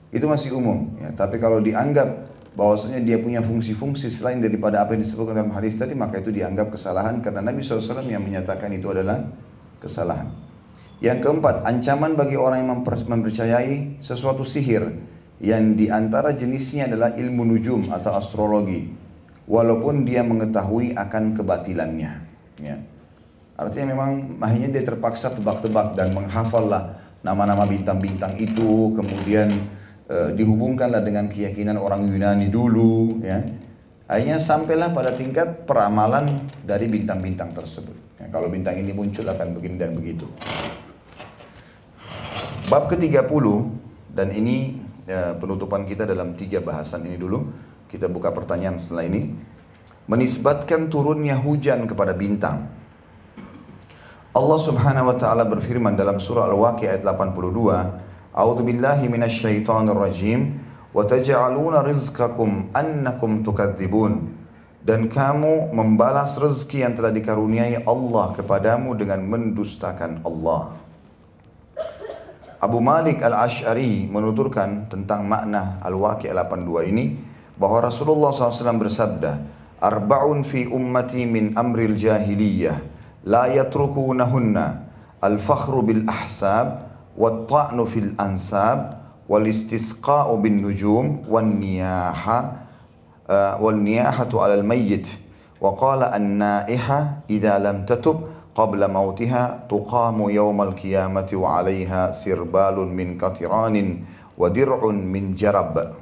Itu 0.10 0.26
masih 0.26 0.58
umum. 0.58 0.98
Ya. 0.98 1.14
Tapi 1.14 1.38
kalau 1.38 1.62
dianggap 1.62 2.30
bahwasanya 2.58 3.06
dia 3.06 3.22
punya 3.22 3.46
fungsi-fungsi 3.46 4.10
selain 4.10 4.42
daripada 4.42 4.82
apa 4.82 4.98
yang 4.98 5.06
disebutkan 5.06 5.46
dalam 5.46 5.54
hadis 5.54 5.78
tadi, 5.78 5.94
maka 5.94 6.18
itu 6.18 6.34
dianggap 6.34 6.74
kesalahan 6.74 7.22
karena 7.22 7.46
Nabi 7.46 7.62
SAW 7.62 8.02
yang 8.10 8.26
menyatakan 8.26 8.74
itu 8.74 8.90
adalah 8.90 9.30
kesalahan. 9.78 10.30
Yang 11.00 11.24
keempat, 11.24 11.64
ancaman 11.64 12.18
bagi 12.18 12.36
orang 12.36 12.66
yang 12.66 12.82
mempercayai 12.84 14.04
sesuatu 14.04 14.44
sihir 14.44 15.00
yang 15.40 15.80
di 15.80 15.88
antara 15.88 16.36
jenisnya 16.36 16.92
adalah 16.92 17.16
ilmu 17.16 17.48
nujum 17.48 17.96
atau 17.96 18.12
astrologi. 18.16 18.92
Walaupun 19.50 20.06
dia 20.06 20.22
mengetahui 20.22 20.94
akan 20.94 21.34
kebatilannya. 21.34 22.14
Ya. 22.60 22.78
artinya 23.60 23.92
memang 23.92 24.40
akhirnya 24.40 24.72
dia 24.72 24.84
terpaksa 24.88 25.36
tebak-tebak 25.36 25.96
dan 25.96 26.16
menghafallah 26.16 26.96
nama-nama 27.24 27.64
bintang-bintang 27.66 28.36
itu. 28.40 28.94
Kemudian 28.96 29.52
e, 30.08 30.36
dihubungkanlah 30.36 31.04
dengan 31.04 31.28
keyakinan 31.32 31.80
orang 31.80 32.08
Yunani 32.08 32.52
dulu 32.52 33.20
ya. 33.24 33.40
Akhirnya 34.12 34.40
sampailah 34.40 34.92
pada 34.92 35.16
tingkat 35.16 35.68
peramalan 35.68 36.52
dari 36.64 36.88
bintang-bintang 36.88 37.56
tersebut. 37.56 37.96
Ya, 38.20 38.28
kalau 38.32 38.52
bintang 38.52 38.76
ini 38.76 38.92
muncul 38.92 39.24
akan 39.28 39.56
begini 39.56 39.76
dan 39.80 39.96
begitu. 39.96 40.28
Bab 42.70 42.92
ke-30 42.92 43.46
dan 44.14 44.30
ini 44.36 44.89
ya, 45.10 45.34
penutupan 45.34 45.90
kita 45.90 46.06
dalam 46.06 46.38
tiga 46.38 46.62
bahasan 46.62 47.10
ini 47.10 47.18
dulu. 47.18 47.50
Kita 47.90 48.06
buka 48.06 48.30
pertanyaan 48.30 48.78
setelah 48.78 49.10
ini. 49.10 49.34
Menisbatkan 50.06 50.94
turunnya 50.94 51.42
hujan 51.42 51.90
kepada 51.90 52.14
bintang. 52.14 52.70
Allah 54.30 54.60
Subhanahu 54.62 55.10
wa 55.10 55.18
taala 55.18 55.42
berfirman 55.50 55.98
dalam 55.98 56.22
surah 56.22 56.46
Al-Waqiah 56.54 57.02
ayat 57.02 57.04
82, 57.06 58.38
A'udzu 58.38 58.62
billahi 58.62 59.10
minasyaitonir 59.10 59.98
rajim 59.98 60.62
wa 60.94 61.02
taj'aluna 61.02 61.82
rizqakum 61.82 62.70
annakum 62.78 63.42
tukadzibun. 63.42 64.38
dan 64.80 65.12
kamu 65.12 65.76
membalas 65.76 66.40
rezeki 66.40 66.88
yang 66.88 66.94
telah 66.96 67.12
dikaruniai 67.12 67.84
Allah 67.84 68.32
kepadamu 68.32 68.96
dengan 68.96 69.22
mendustakan 69.28 70.24
Allah. 70.24 70.79
Abu 72.60 72.84
Malik 72.84 73.24
Al-Ash'ari 73.24 74.12
menuturkan 74.12 74.92
tentang 74.92 75.24
makna 75.24 75.80
Al-Waqi' 75.80 76.28
82 76.28 76.92
ini 76.92 77.16
bahwa 77.56 77.88
Rasulullah 77.88 78.36
SAW 78.36 78.76
bersabda, 78.76 79.32
Arba'un 79.80 80.44
fi 80.44 80.68
ummati 80.68 81.24
min 81.24 81.56
amril 81.56 81.96
jahiliyah, 81.96 82.84
la 83.24 83.48
yatrukunahunna, 83.48 84.92
al-fakhru 85.24 85.88
bil 85.88 86.04
ahsab, 86.04 86.84
wa 87.16 87.48
ta'nu 87.48 87.88
fil 87.88 88.12
ansab, 88.20 89.00
wal 89.32 89.48
istisqa'u 89.48 90.36
bin 90.44 90.60
nujum, 90.60 91.24
wan 91.32 91.64
niyaha, 91.64 92.68
والنياحة 93.62 94.34
على 94.34 94.66
الميت 94.66 95.08
وقال 95.62 96.02
النائحة 96.04 97.30
إذا 97.30 97.54
qabla 98.54 98.90
mautiha 98.90 99.70
tuqamu 99.70 100.30
يوم 100.34 100.60
qiyamati 100.76 101.36
wa 101.38 101.62
سربال 101.62 102.14
sirbalun 102.14 102.90
min 102.92 103.16
ودرع 103.20 103.54
wa 104.40 104.48
dir'un 104.50 104.98
min 104.98 105.36
jarab. 105.36 105.96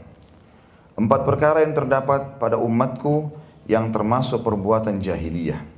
Empat 0.98 1.22
perkara 1.26 1.62
yang 1.62 1.78
terdapat 1.78 2.41
pada 2.41 2.58
umatku 2.58 3.30
yang 3.70 3.93
termasuk 3.93 4.41
perbuatan 4.41 4.98
jahiliyah 4.98 5.78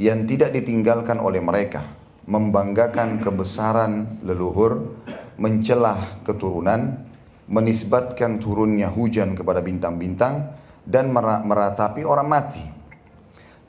yang 0.00 0.24
tidak 0.24 0.56
ditinggalkan 0.56 1.20
oleh 1.20 1.44
mereka, 1.44 1.84
membanggakan 2.24 3.20
kebesaran 3.20 4.24
leluhur, 4.24 4.96
mencelah 5.36 6.24
keturunan, 6.24 7.04
menisbatkan 7.50 8.40
turunnya 8.40 8.88
hujan 8.88 9.36
kepada 9.36 9.60
bintang-bintang 9.60 10.48
dan 10.88 11.12
meratapi 11.12 12.02
orang 12.06 12.28
mati. 12.28 12.64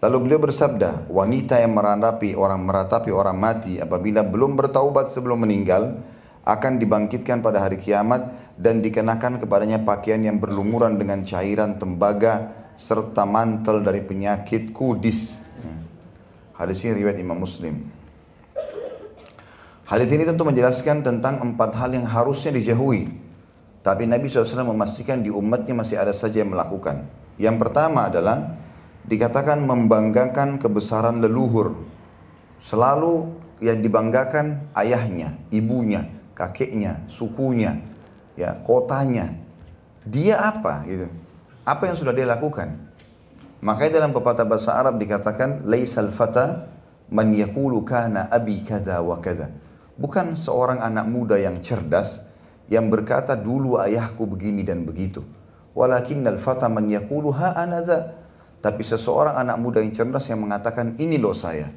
Lalu 0.03 0.17
beliau 0.27 0.43
bersabda, 0.43 1.07
wanita 1.07 1.63
yang 1.63 1.79
meratapi 1.79 2.35
orang 2.35 2.59
meratapi 2.67 3.07
orang 3.07 3.39
mati 3.39 3.79
apabila 3.79 4.19
belum 4.19 4.59
bertaubat 4.59 5.07
sebelum 5.07 5.47
meninggal 5.47 5.95
akan 6.43 6.75
dibangkitkan 6.75 7.39
pada 7.39 7.63
hari 7.63 7.79
kiamat 7.79 8.35
dan 8.59 8.83
dikenakan 8.83 9.39
kepadanya 9.39 9.79
pakaian 9.87 10.19
yang 10.19 10.43
berlumuran 10.43 10.99
dengan 10.99 11.23
cairan 11.23 11.79
tembaga 11.79 12.51
serta 12.75 13.23
mantel 13.23 13.79
dari 13.79 14.03
penyakit 14.03 14.75
kudis. 14.75 15.39
Hadis 16.51 16.83
ini 16.83 16.99
riwayat 16.99 17.23
Imam 17.23 17.39
Muslim. 17.39 17.87
Hadis 19.87 20.11
ini 20.11 20.27
tentu 20.27 20.43
menjelaskan 20.43 20.99
tentang 20.99 21.39
empat 21.39 21.79
hal 21.79 21.95
yang 21.95 22.03
harusnya 22.03 22.51
dijauhi 22.51 23.07
tapi 23.83 24.07
Nabi 24.07 24.31
SAW 24.31 24.67
memastikan 24.67 25.19
di 25.19 25.27
umatnya 25.27 25.75
masih 25.75 25.99
ada 25.99 26.15
saja 26.15 26.39
yang 26.39 26.55
melakukan. 26.55 27.03
Yang 27.35 27.55
pertama 27.67 28.07
adalah 28.07 28.62
dikatakan 29.07 29.63
membanggakan 29.63 30.59
kebesaran 30.59 31.19
leluhur. 31.19 31.75
Selalu 32.63 33.27
yang 33.59 33.83
dibanggakan 33.83 34.71
ayahnya, 34.75 35.35
ibunya, 35.51 36.07
kakeknya, 36.35 37.03
sukunya, 37.11 37.79
ya 38.39 38.55
kotanya. 38.63 39.35
Dia 40.03 40.39
apa 40.39 40.83
gitu? 40.87 41.07
Apa 41.63 41.87
yang 41.91 41.95
sudah 41.95 42.11
dia 42.11 42.27
lakukan? 42.27 42.75
Makanya 43.63 44.03
dalam 44.03 44.11
pepatah 44.11 44.43
bahasa 44.43 44.75
Arab 44.75 44.99
dikatakan 44.99 45.63
laisal 45.63 46.11
fata 46.11 46.67
man 47.07 47.31
kana 47.87 48.27
abi 48.27 48.59
kada 48.67 48.99
wa 48.99 49.23
kada. 49.23 49.47
Bukan 49.95 50.35
seorang 50.35 50.83
anak 50.83 51.07
muda 51.07 51.39
yang 51.39 51.63
cerdas 51.63 52.19
yang 52.67 52.91
berkata 52.91 53.39
dulu 53.39 53.79
ayahku 53.79 54.27
begini 54.27 54.67
dan 54.67 54.83
begitu. 54.83 55.23
Walakinnal 55.71 56.35
fata 56.41 56.67
man 56.67 56.91
yaqulu 56.91 57.31
ha 57.31 57.55
anadha. 57.55 58.22
Tapi 58.63 58.79
seseorang 58.79 59.35
anak 59.35 59.59
muda 59.59 59.83
yang 59.83 59.91
cerdas 59.91 60.31
yang 60.31 60.39
mengatakan 60.39 60.95
ini 60.95 61.19
loh 61.19 61.35
saya. 61.35 61.67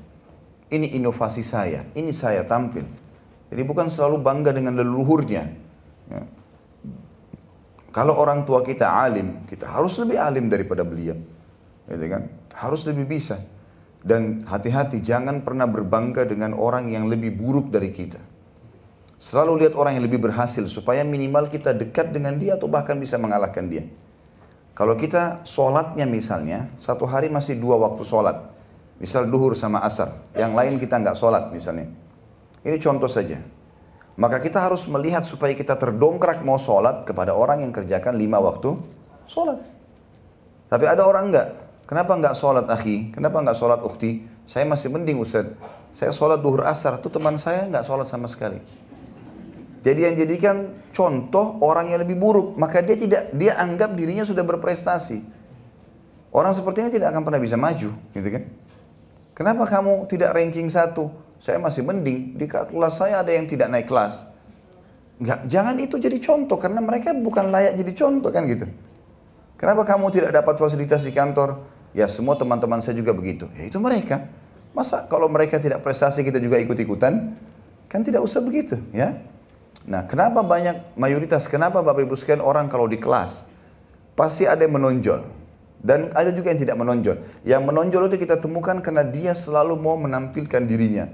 Ini 0.71 0.95
inovasi 0.95 1.43
saya, 1.43 1.83
ini 1.99 2.15
saya 2.15 2.47
tampil. 2.47 2.87
Jadi 3.51 3.63
bukan 3.67 3.91
selalu 3.91 4.23
bangga 4.23 4.55
dengan 4.55 4.79
leluhurnya. 4.79 5.43
Ya. 6.11 6.23
Kalau 7.91 8.15
orang 8.19 8.47
tua 8.47 8.63
kita 8.63 8.87
alim, 8.87 9.47
kita 9.51 9.67
harus 9.67 9.99
lebih 9.99 10.19
alim 10.19 10.47
daripada 10.47 10.87
beliau. 10.87 11.19
Gitu 11.91 12.07
kan? 12.07 12.31
Harus 12.55 12.87
lebih 12.87 13.07
bisa. 13.07 13.43
Dan 14.07 14.47
hati-hati 14.47 15.03
jangan 15.03 15.43
pernah 15.43 15.67
berbangga 15.67 16.23
dengan 16.23 16.55
orang 16.55 16.91
yang 16.91 17.11
lebih 17.11 17.35
buruk 17.35 17.75
dari 17.75 17.91
kita. 17.91 18.23
Selalu 19.19 19.67
lihat 19.67 19.75
orang 19.75 19.99
yang 19.99 20.05
lebih 20.07 20.23
berhasil 20.23 20.63
supaya 20.71 21.03
minimal 21.03 21.51
kita 21.51 21.75
dekat 21.75 22.15
dengan 22.15 22.39
dia 22.39 22.55
atau 22.55 22.71
bahkan 22.71 22.95
bisa 23.01 23.19
mengalahkan 23.19 23.67
dia. 23.67 23.89
Kalau 24.77 24.93
kita 24.93 25.41
sholatnya 25.49 26.05
misalnya, 26.05 26.69
satu 26.77 27.09
hari 27.09 27.33
masih 27.33 27.57
dua 27.57 27.81
waktu 27.81 28.05
sholat. 28.05 28.53
Misal 29.01 29.25
duhur 29.25 29.57
sama 29.57 29.81
asar, 29.81 30.13
yang 30.37 30.53
lain 30.53 30.77
kita 30.77 31.01
nggak 31.01 31.17
sholat 31.17 31.49
misalnya. 31.49 31.89
Ini 32.61 32.77
contoh 32.77 33.09
saja. 33.09 33.41
Maka 34.21 34.37
kita 34.41 34.61
harus 34.61 34.85
melihat 34.85 35.25
supaya 35.25 35.57
kita 35.57 35.81
terdongkrak 35.81 36.45
mau 36.45 36.61
sholat 36.61 37.09
kepada 37.09 37.33
orang 37.33 37.65
yang 37.65 37.73
kerjakan 37.73 38.21
lima 38.21 38.37
waktu 38.37 38.77
sholat. 39.29 39.65
Tapi 40.69 40.85
ada 40.85 41.09
orang 41.09 41.33
enggak. 41.33 41.49
Kenapa 41.89 42.13
enggak 42.13 42.37
sholat 42.37 42.69
akhi? 42.69 43.17
Kenapa 43.17 43.41
enggak 43.41 43.57
sholat 43.57 43.81
ukti? 43.81 44.29
Saya 44.45 44.69
masih 44.69 44.93
mending 44.93 45.21
Ustaz. 45.21 45.57
Saya 45.97 46.13
sholat 46.13 46.45
duhur 46.45 46.69
asar, 46.69 47.01
itu 47.01 47.09
teman 47.09 47.41
saya 47.41 47.65
enggak 47.65 47.85
sholat 47.89 48.09
sama 48.09 48.29
sekali. 48.29 48.61
Jadi 49.87 50.01
yang 50.03 50.19
jadikan 50.19 50.75
contoh 50.91 51.63
orang 51.63 51.95
yang 51.95 52.03
lebih 52.03 52.19
buruk, 52.19 52.59
maka 52.59 52.83
dia 52.83 52.99
tidak 52.99 53.31
dia 53.31 53.55
anggap 53.55 53.95
dirinya 53.95 54.27
sudah 54.27 54.43
berprestasi. 54.43 55.23
Orang 56.35 56.51
seperti 56.59 56.83
ini 56.83 56.91
tidak 56.91 57.15
akan 57.15 57.23
pernah 57.23 57.39
bisa 57.39 57.55
maju, 57.55 57.95
gitu 57.95 58.29
kan? 58.35 58.43
Kenapa 59.31 59.63
kamu 59.71 60.11
tidak 60.11 60.35
ranking 60.35 60.67
satu? 60.67 61.15
Saya 61.39 61.63
masih 61.63 61.87
mending 61.87 62.35
di 62.35 62.51
kelas 62.51 62.99
saya 62.99 63.23
ada 63.23 63.31
yang 63.31 63.47
tidak 63.47 63.71
naik 63.71 63.87
kelas. 63.87 64.27
Enggak, 65.23 65.47
jangan 65.47 65.79
itu 65.79 65.97
jadi 66.03 66.19
contoh 66.19 66.59
karena 66.59 66.83
mereka 66.83 67.15
bukan 67.15 67.55
layak 67.55 67.79
jadi 67.79 67.93
contoh 67.95 68.35
kan 68.35 68.43
gitu. 68.51 68.67
Kenapa 69.55 69.87
kamu 69.87 70.11
tidak 70.11 70.35
dapat 70.35 70.59
fasilitas 70.59 71.07
di 71.07 71.15
kantor? 71.15 71.63
Ya 71.95 72.11
semua 72.11 72.35
teman-teman 72.35 72.83
saya 72.83 72.99
juga 72.99 73.15
begitu. 73.15 73.47
Ya 73.55 73.71
itu 73.71 73.79
mereka. 73.79 74.27
Masa 74.75 75.07
kalau 75.07 75.31
mereka 75.31 75.63
tidak 75.63 75.81
prestasi 75.87 76.27
kita 76.27 76.43
juga 76.43 76.59
ikut-ikutan? 76.59 77.39
Kan 77.87 78.01
tidak 78.03 78.27
usah 78.27 78.43
begitu, 78.43 78.83
ya. 78.91 79.15
Nah, 79.87 80.03
kenapa 80.11 80.43
banyak 80.43 80.99
mayoritas, 80.99 81.47
kenapa 81.47 81.79
Bapak 81.79 82.03
Ibu 82.03 82.19
sekalian 82.19 82.43
orang 82.43 82.67
kalau 82.67 82.91
di 82.91 82.99
kelas 82.99 83.47
pasti 84.19 84.43
ada 84.43 84.67
yang 84.67 84.75
menonjol 84.75 85.23
dan 85.87 86.11
ada 86.11 86.35
juga 86.35 86.51
yang 86.51 86.59
tidak 86.59 86.75
menonjol. 86.75 87.23
Yang 87.47 87.63
menonjol 87.63 88.03
itu 88.11 88.27
kita 88.27 88.43
temukan 88.43 88.83
karena 88.83 89.07
dia 89.07 89.31
selalu 89.31 89.79
mau 89.79 89.95
menampilkan 89.95 90.67
dirinya. 90.67 91.07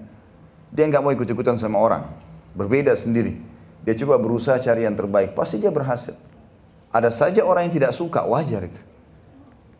Dia 0.72 0.88
nggak 0.88 1.04
mau 1.04 1.12
ikut-ikutan 1.12 1.60
sama 1.60 1.76
orang, 1.76 2.08
berbeda 2.56 2.96
sendiri. 2.96 3.36
Dia 3.84 3.92
coba 4.00 4.16
berusaha 4.16 4.56
cari 4.56 4.88
yang 4.88 4.96
terbaik, 4.96 5.36
pasti 5.36 5.60
dia 5.60 5.68
berhasil. 5.68 6.16
Ada 6.88 7.12
saja 7.12 7.44
orang 7.44 7.68
yang 7.68 7.74
tidak 7.76 7.92
suka, 7.92 8.24
wajar 8.24 8.64
itu. 8.64 8.80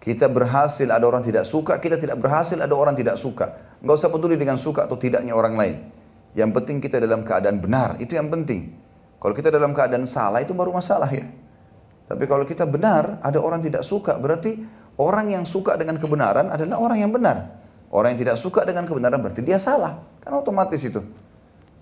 Kita 0.03 0.28
berhasil, 0.28 0.90
ada 0.90 1.07
orang 1.07 1.24
tidak 1.24 1.49
suka, 1.49 1.78
kita 1.80 1.97
tidak 1.97 2.20
berhasil, 2.20 2.59
ada 2.59 2.74
orang 2.74 2.93
tidak 2.93 3.16
suka. 3.16 3.57
Nggak 3.80 3.95
usah 4.03 4.11
peduli 4.12 4.36
dengan 4.36 4.59
suka 4.61 4.84
atau 4.84 4.99
tidaknya 5.01 5.32
orang 5.32 5.55
lain. 5.57 5.76
Yang 6.34 6.51
penting 6.61 6.76
kita 6.82 6.99
dalam 7.01 7.22
keadaan 7.22 7.62
benar, 7.62 7.97
itu 8.03 8.18
yang 8.18 8.28
penting. 8.28 8.82
Kalau 9.22 9.38
kita 9.38 9.54
dalam 9.54 9.70
keadaan 9.70 10.02
salah 10.02 10.42
itu 10.42 10.50
baru 10.50 10.74
masalah 10.74 11.06
ya. 11.06 11.30
Tapi 12.10 12.26
kalau 12.26 12.42
kita 12.42 12.66
benar, 12.66 13.22
ada 13.22 13.38
orang 13.38 13.62
tidak 13.62 13.86
suka, 13.86 14.18
berarti 14.18 14.58
orang 14.98 15.30
yang 15.30 15.46
suka 15.46 15.78
dengan 15.78 16.02
kebenaran 16.02 16.50
adalah 16.50 16.82
orang 16.82 16.98
yang 17.06 17.14
benar. 17.14 17.62
Orang 17.94 18.18
yang 18.18 18.26
tidak 18.26 18.36
suka 18.42 18.66
dengan 18.66 18.82
kebenaran 18.82 19.22
berarti 19.22 19.46
dia 19.46 19.62
salah. 19.62 20.02
Kan 20.18 20.34
otomatis 20.34 20.82
itu. 20.82 20.98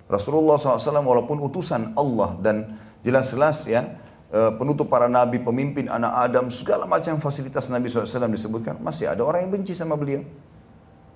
Rasulullah 0.04 0.60
SAW 0.60 1.00
walaupun 1.00 1.40
utusan 1.40 1.96
Allah 1.96 2.36
dan 2.44 2.76
jelas-jelas 3.00 3.64
ya 3.64 3.88
eh, 4.28 4.52
penutup 4.60 4.92
para 4.92 5.08
nabi, 5.08 5.40
pemimpin 5.40 5.88
anak 5.88 6.28
Adam, 6.28 6.52
segala 6.52 6.84
macam 6.84 7.16
fasilitas 7.24 7.72
Nabi 7.72 7.88
SAW 7.88 8.28
disebutkan, 8.28 8.76
masih 8.84 9.08
ada 9.08 9.24
orang 9.24 9.48
yang 9.48 9.52
benci 9.56 9.72
sama 9.72 9.96
beliau. 9.96 10.26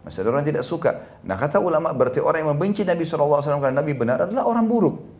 Masih 0.08 0.24
ada 0.24 0.32
orang 0.32 0.40
yang 0.46 0.56
tidak 0.56 0.64
suka. 0.64 1.20
Nah 1.26 1.36
kata 1.36 1.60
ulama 1.60 1.92
berarti 1.92 2.24
orang 2.24 2.46
yang 2.46 2.50
membenci 2.56 2.80
Nabi 2.80 3.04
SAW 3.04 3.44
karena 3.44 3.84
Nabi 3.84 3.92
benar 3.92 4.24
adalah 4.24 4.48
orang 4.48 4.64
buruk. 4.64 5.13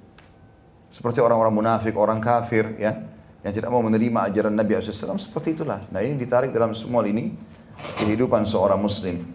Seperti 0.94 1.18
orang-orang 1.18 1.50
munafik, 1.58 1.98
orang 1.98 2.22
kafir, 2.22 2.78
ya, 2.78 2.94
yang 3.42 3.50
tidak 3.50 3.74
mau 3.74 3.82
menerima 3.82 4.30
ajaran 4.30 4.54
Nabi 4.54 4.78
SAW, 4.78 5.18
seperti 5.18 5.58
itulah. 5.58 5.82
Nah 5.90 5.98
ini 5.98 6.14
ditarik 6.14 6.54
dalam 6.54 6.70
semua 6.70 7.02
ini 7.02 7.34
kehidupan 7.98 8.46
seorang 8.46 8.78
muslim. 8.78 9.26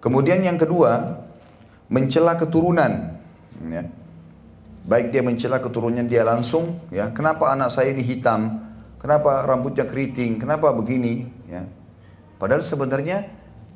Kemudian 0.00 0.40
yang 0.40 0.56
kedua, 0.56 1.20
mencela 1.92 2.40
keturunan. 2.40 3.20
Ya. 3.68 3.84
Baik 4.88 5.12
dia 5.12 5.20
mencela 5.20 5.60
keturunannya 5.60 6.08
dia 6.08 6.24
langsung, 6.24 6.80
ya. 6.88 7.12
Kenapa 7.12 7.52
anak 7.52 7.68
saya 7.68 7.92
ini 7.92 8.00
hitam? 8.00 8.64
Kenapa 8.96 9.44
rambutnya 9.44 9.84
keriting? 9.84 10.40
Kenapa 10.40 10.72
begini? 10.72 11.28
Ya. 11.44 11.68
Padahal 12.40 12.64
sebenarnya 12.64 13.28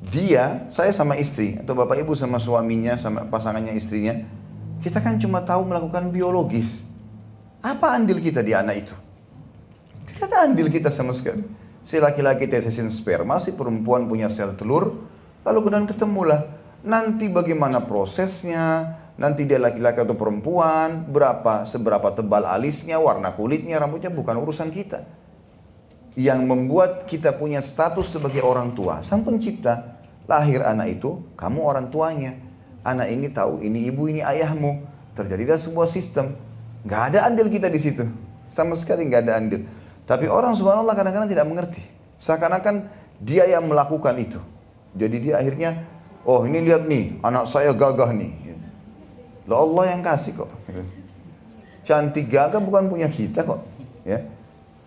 dia, 0.09 0.65
saya 0.73 0.89
sama 0.89 1.21
istri 1.21 1.61
atau 1.61 1.77
bapak 1.77 2.01
ibu 2.01 2.17
sama 2.17 2.41
suaminya, 2.41 2.97
sama 2.97 3.29
pasangannya 3.29 3.77
istrinya, 3.77 4.25
kita 4.85 5.01
kan 5.01 5.17
cuma 5.17 5.41
tahu 5.41 5.65
melakukan 5.65 6.13
biologis. 6.13 6.85
Apa 7.65 7.97
andil 7.97 8.21
kita 8.21 8.45
di 8.45 8.53
anak 8.53 8.85
itu? 8.85 8.95
Tidak 10.05 10.29
ada 10.29 10.45
andil 10.45 10.69
kita 10.69 10.93
sama 10.93 11.09
sekali. 11.09 11.41
Si 11.81 11.97
laki-laki 11.97 12.45
tetesin 12.45 12.93
sperma, 12.93 13.41
si 13.41 13.49
perempuan 13.57 14.05
punya 14.05 14.29
sel 14.29 14.53
telur, 14.53 15.09
lalu 15.41 15.57
kemudian 15.65 15.89
ketemulah. 15.89 16.41
Nanti 16.85 17.33
bagaimana 17.33 17.81
prosesnya, 17.81 18.93
nanti 19.17 19.49
dia 19.49 19.57
laki-laki 19.57 20.05
atau 20.05 20.13
perempuan, 20.13 21.09
berapa 21.09 21.65
seberapa 21.65 22.13
tebal 22.13 22.45
alisnya, 22.45 23.01
warna 23.01 23.33
kulitnya, 23.33 23.81
rambutnya 23.81 24.13
bukan 24.13 24.37
urusan 24.37 24.69
kita. 24.69 25.01
Yang 26.13 26.45
membuat 26.45 27.09
kita 27.09 27.33
punya 27.33 27.57
status 27.65 28.13
sebagai 28.13 28.45
orang 28.45 28.77
tua, 28.77 29.01
sang 29.01 29.25
pencipta, 29.25 29.97
lahir 30.29 30.61
anak 30.61 31.01
itu, 31.01 31.25
kamu 31.33 31.65
orang 31.65 31.89
tuanya. 31.89 32.44
Anak 32.85 33.09
ini 33.09 33.33
tahu 33.33 33.65
ini 33.65 33.89
ibu, 33.89 34.05
ini 34.05 34.21
ayahmu. 34.21 34.85
Terjadilah 35.17 35.57
sebuah 35.57 35.89
sistem. 35.89 36.37
Gak 36.85 37.11
ada 37.11 37.25
andil 37.25 37.49
kita 37.49 37.65
di 37.65 37.81
situ. 37.81 38.05
Sama 38.45 38.77
sekali 38.77 39.09
nggak 39.09 39.21
ada 39.25 39.41
andil. 39.41 39.65
Tapi 40.05 40.29
orang 40.29 40.53
subhanallah 40.53 40.93
kadang-kadang 40.93 41.25
tidak 41.25 41.49
mengerti. 41.49 41.81
Seakan-akan 42.21 42.85
dia 43.17 43.49
yang 43.49 43.65
melakukan 43.65 44.13
itu. 44.21 44.37
Jadi 44.93 45.17
dia 45.17 45.41
akhirnya, 45.41 45.81
oh 46.23 46.45
ini 46.45 46.61
lihat 46.61 46.85
nih, 46.85 47.17
anak 47.25 47.49
saya 47.49 47.73
gagah 47.73 48.13
nih. 48.13 48.31
Loh 49.49 49.65
Allah 49.65 49.97
yang 49.97 50.01
kasih 50.05 50.45
kok. 50.45 50.51
Cantik 51.85 52.29
gagah 52.29 52.61
bukan 52.61 52.85
punya 52.85 53.09
kita 53.09 53.45
kok. 53.45 53.65
Ya. 54.05 54.25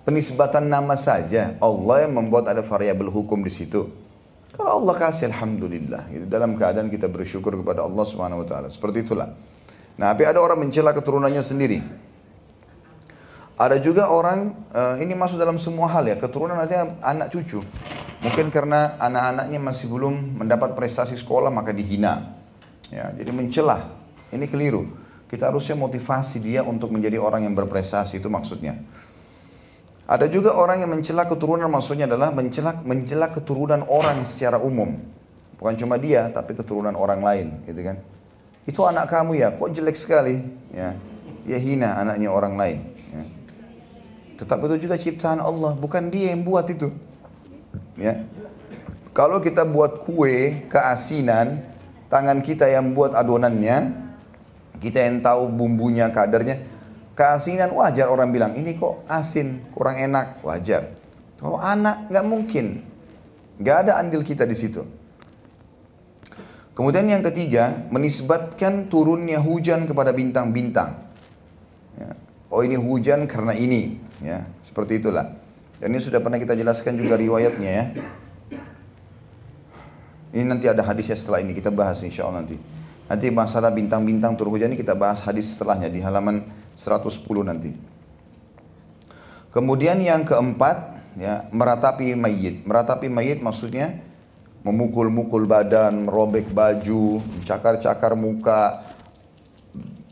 Penisbatan 0.07 0.71
nama 0.71 0.95
saja. 0.95 1.55
Allah 1.59 2.07
yang 2.07 2.15
membuat 2.15 2.47
ada 2.47 2.63
variabel 2.63 3.11
hukum 3.11 3.43
di 3.43 3.53
situ. 3.53 3.91
Kalau 4.59 4.83
Allah 4.83 4.95
kasih 4.99 5.31
Alhamdulillah. 5.31 6.11
Gitu. 6.11 6.27
Dalam 6.27 6.59
keadaan 6.59 6.91
kita 6.91 7.07
bersyukur 7.07 7.55
kepada 7.55 7.87
Allah 7.87 8.03
Subhanahu 8.03 8.43
Wa 8.43 8.47
Taala. 8.51 8.69
Seperti 8.75 9.07
itulah. 9.07 9.31
Nah, 9.95 10.11
tapi 10.11 10.27
ada 10.27 10.43
orang 10.43 10.59
mencela 10.59 10.91
keturunannya 10.91 11.39
sendiri. 11.39 11.79
Ada 13.59 13.79
juga 13.79 14.11
orang, 14.11 14.55
uh, 14.71 14.95
ini 14.99 15.15
masuk 15.19 15.39
dalam 15.39 15.59
semua 15.59 15.91
hal 15.91 16.07
ya, 16.07 16.15
keturunan 16.15 16.59
artinya 16.59 16.95
anak 17.03 17.35
cucu. 17.35 17.59
Mungkin 18.23 18.51
karena 18.55 18.99
anak-anaknya 18.99 19.59
masih 19.63 19.91
belum 19.91 20.39
mendapat 20.43 20.75
prestasi 20.79 21.15
sekolah 21.19 21.51
maka 21.51 21.71
dihina. 21.75 22.35
Ya, 22.91 23.11
jadi 23.15 23.31
mencela. 23.35 23.95
Ini 24.31 24.47
keliru. 24.47 24.87
Kita 25.27 25.51
harusnya 25.51 25.75
motivasi 25.75 26.39
dia 26.39 26.63
untuk 26.63 26.95
menjadi 26.95 27.19
orang 27.19 27.47
yang 27.47 27.55
berprestasi 27.59 28.23
itu 28.23 28.31
maksudnya. 28.31 28.79
Ada 30.09 30.25
juga 30.33 30.57
orang 30.57 30.81
yang 30.81 30.89
mencela 30.89 31.29
keturunan 31.29 31.69
maksudnya 31.69 32.09
adalah 32.09 32.33
mencela 32.33 32.81
mencela 32.81 33.29
keturunan 33.29 33.85
orang 33.93 34.25
secara 34.25 34.57
umum. 34.57 34.97
Bukan 35.61 35.77
cuma 35.77 36.01
dia 36.01 36.33
tapi 36.33 36.57
keturunan 36.57 36.97
orang 36.97 37.21
lain, 37.21 37.47
gitu 37.69 37.85
kan. 37.85 38.01
Itu 38.65 38.89
anak 38.89 39.13
kamu 39.13 39.37
ya, 39.37 39.53
kok 39.53 39.69
jelek 39.69 40.01
sekali, 40.01 40.41
ya. 40.73 40.97
Ya 41.45 41.59
hina 41.61 42.01
anaknya 42.01 42.33
orang 42.33 42.57
lain, 42.57 42.79
ya. 43.13 43.23
Tetap 44.41 44.65
itu 44.65 44.89
juga 44.89 44.97
ciptaan 44.97 45.45
Allah, 45.45 45.77
bukan 45.77 46.09
dia 46.09 46.33
yang 46.33 46.41
buat 46.41 46.65
itu. 46.73 46.89
Ya. 48.01 48.25
Kalau 49.13 49.45
kita 49.45 49.67
buat 49.69 50.09
kue 50.09 50.65
keasinan, 50.73 51.69
tangan 52.09 52.41
kita 52.41 52.65
yang 52.71 52.97
buat 52.97 53.13
adonannya, 53.13 53.93
kita 54.79 55.05
yang 55.05 55.21
tahu 55.21 55.51
bumbunya, 55.51 56.09
kadarnya, 56.09 56.65
keasinan 57.19 57.75
wajar 57.75 58.07
orang 58.07 58.31
bilang 58.31 58.55
ini 58.55 58.79
kok 58.79 59.03
asin, 59.11 59.67
kurang 59.75 59.99
enak, 59.99 60.39
wajar. 60.47 60.95
Kalau 61.35 61.59
anak 61.59 62.07
nggak 62.07 62.27
mungkin, 62.27 62.87
nggak 63.59 63.77
ada 63.83 63.93
andil 63.99 64.23
kita 64.23 64.47
di 64.47 64.55
situ. 64.55 64.87
Kemudian 66.79 67.11
yang 67.11 67.27
ketiga, 67.27 67.91
menisbatkan 67.91 68.87
turunnya 68.87 69.43
hujan 69.43 69.91
kepada 69.91 70.15
bintang-bintang. 70.15 71.11
Ya. 71.99 72.15
Oh 72.55 72.63
ini 72.63 72.79
hujan 72.79 73.27
karena 73.27 73.51
ini, 73.51 73.99
Ya, 74.19 74.51
seperti 74.67 74.99
itulah. 74.99 75.39
Dan 75.79 75.95
ini 75.95 76.03
sudah 76.03 76.19
pernah 76.19 76.43
kita 76.43 76.59
jelaskan 76.59 76.99
juga 76.99 77.15
riwayatnya 77.15 77.71
ya. 77.71 77.85
Ini 80.35 80.45
nanti 80.45 80.67
ada 80.67 80.83
hadisnya 80.83 81.15
setelah 81.15 81.39
ini 81.39 81.55
kita 81.55 81.71
bahas 81.71 82.03
insya 82.03 82.27
Allah 82.27 82.43
nanti. 82.43 82.59
Nanti 83.09 83.27
masalah 83.31 83.71
bintang-bintang 83.71 84.35
turun 84.35 84.59
hujan 84.59 84.75
ini 84.75 84.79
kita 84.79 84.99
bahas 84.99 85.23
hadis 85.23 85.55
setelahnya 85.55 85.87
di 85.89 86.03
halaman 86.03 86.45
110 86.79 87.27
nanti. 87.43 87.75
Kemudian 89.51 89.99
yang 89.99 90.23
keempat 90.23 90.95
ya 91.19 91.51
meratapi 91.51 92.15
mayit. 92.15 92.63
Meratapi 92.63 93.11
mayit 93.11 93.43
maksudnya 93.43 93.99
memukul-mukul 94.63 95.51
badan, 95.51 96.07
merobek 96.07 96.47
baju, 96.55 97.19
cakar-cakar 97.43 98.15
muka, 98.15 98.87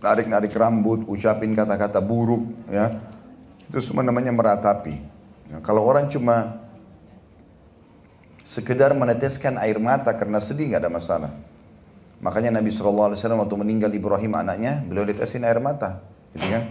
narik-narik 0.02 0.50
rambut, 0.58 1.06
ucapin 1.06 1.54
kata-kata 1.54 2.02
buruk 2.02 2.42
ya 2.70 2.98
itu 3.66 3.82
semua 3.82 4.06
namanya 4.06 4.30
meratapi. 4.30 4.94
Nah, 5.50 5.60
kalau 5.62 5.82
orang 5.82 6.06
cuma 6.06 6.62
sekedar 8.46 8.94
meneteskan 8.94 9.58
air 9.58 9.78
mata 9.82 10.14
karena 10.14 10.38
sedih 10.38 10.70
nggak 10.70 10.82
ada 10.86 10.90
masalah. 10.90 11.32
Makanya 12.22 12.62
Nabi 12.62 12.70
SAW 12.72 13.12
waktu 13.12 13.56
meninggal 13.58 13.90
Ibrahim 13.92 14.32
anaknya, 14.38 14.80
beliau 14.86 15.04
tetesin 15.04 15.44
air 15.44 15.58
mata. 15.58 16.00
Gitu 16.36 16.46
kan? 16.52 16.68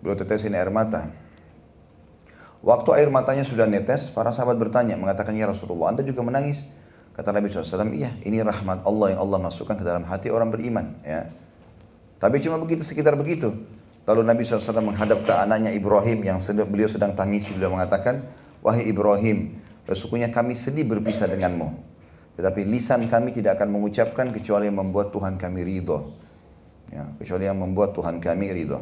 Beliau 0.00 0.16
tetesin 0.16 0.56
air 0.56 0.72
mata. 0.72 1.12
Waktu 2.64 2.88
air 2.96 3.08
matanya 3.12 3.44
sudah 3.44 3.68
netes, 3.68 4.08
para 4.08 4.32
sahabat 4.32 4.56
bertanya, 4.56 4.96
mengatakan, 4.96 5.36
Ya 5.36 5.44
Rasulullah, 5.46 5.92
Anda 5.92 6.02
juga 6.02 6.24
menangis? 6.24 6.64
Kata 7.12 7.32
Nabi 7.32 7.48
SAW, 7.48 7.92
iya, 7.96 8.12
ini 8.28 8.40
rahmat 8.44 8.84
Allah 8.84 9.16
yang 9.16 9.20
Allah 9.24 9.38
masukkan 9.48 9.76
ke 9.76 9.84
dalam 9.84 10.04
hati 10.04 10.28
orang 10.28 10.52
beriman. 10.52 10.96
Ya. 11.00 11.32
Tapi 12.20 12.40
cuma 12.44 12.60
begitu, 12.60 12.84
sekitar 12.84 13.16
begitu. 13.16 13.52
Lalu 14.04 14.20
Nabi 14.24 14.42
SAW 14.44 14.84
menghadap 14.84 15.24
ke 15.24 15.32
anaknya 15.32 15.72
Ibrahim 15.72 16.24
yang 16.24 16.38
sedang, 16.44 16.68
beliau 16.68 16.88
sedang 16.88 17.16
tangisi. 17.16 17.56
Beliau 17.56 17.72
mengatakan, 17.72 18.24
Wahai 18.60 18.88
Ibrahim, 18.88 19.62
sesungguhnya 19.88 20.28
kami 20.28 20.58
sedih 20.58 20.84
berpisah 20.84 21.30
denganmu. 21.30 21.72
Tetapi 22.36 22.68
lisan 22.68 23.08
kami 23.08 23.32
tidak 23.32 23.62
akan 23.62 23.80
mengucapkan 23.80 24.28
kecuali 24.28 24.68
yang 24.68 24.76
membuat 24.82 25.08
Tuhan 25.14 25.40
kami 25.40 25.64
ridho. 25.64 26.25
Ya, 26.90 27.04
kecuali 27.18 27.44
yang 27.50 27.58
membuat 27.58 27.94
Tuhan 27.94 28.22
kami 28.22 28.52
ridho. 28.54 28.80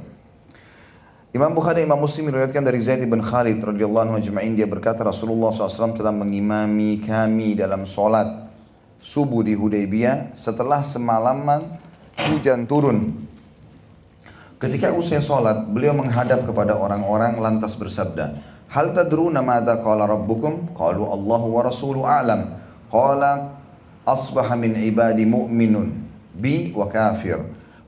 Imam 1.34 1.50
Bukhari 1.50 1.82
Imam 1.82 1.98
Muslim 1.98 2.30
meriwayatkan 2.30 2.62
dari 2.62 2.78
Zaid 2.78 3.02
bin 3.10 3.18
Khalid 3.18 3.58
radhiyallahu 3.58 4.06
anhu 4.06 4.16
ajma'in 4.22 4.54
dia 4.54 4.70
berkata 4.70 5.02
Rasulullah 5.02 5.50
SAW 5.50 5.98
telah 5.98 6.14
mengimami 6.14 7.02
kami 7.02 7.58
dalam 7.58 7.90
solat 7.90 8.46
subuh 9.02 9.42
di 9.42 9.58
Hudaybiyah 9.58 10.38
setelah 10.38 10.86
semalaman 10.86 11.74
hujan 12.30 12.70
turun 12.70 13.26
Ketika 14.64 14.96
usai 14.96 15.20
sholat, 15.20 15.68
beliau 15.68 15.92
menghadap 15.92 16.48
kepada 16.48 16.72
orang-orang 16.72 17.36
lantas 17.36 17.76
bersabda, 17.76 18.40
Hal 18.72 18.96
tadruna 18.96 19.44
madza 19.44 19.76
qala 19.84 20.08
rabbukum? 20.08 20.72
Qalu 20.72 21.04
Allahu 21.04 21.46
wa 21.52 21.60
rasulu 21.68 22.00
a'lam. 22.08 22.56
Qala 22.88 23.60
asbaha 24.08 24.56
min 24.56 24.78
ibadi 24.80 25.28
mu'minun 25.28 25.92
bi 26.32 26.72
wa 26.72 26.88
kafir. 26.88 27.44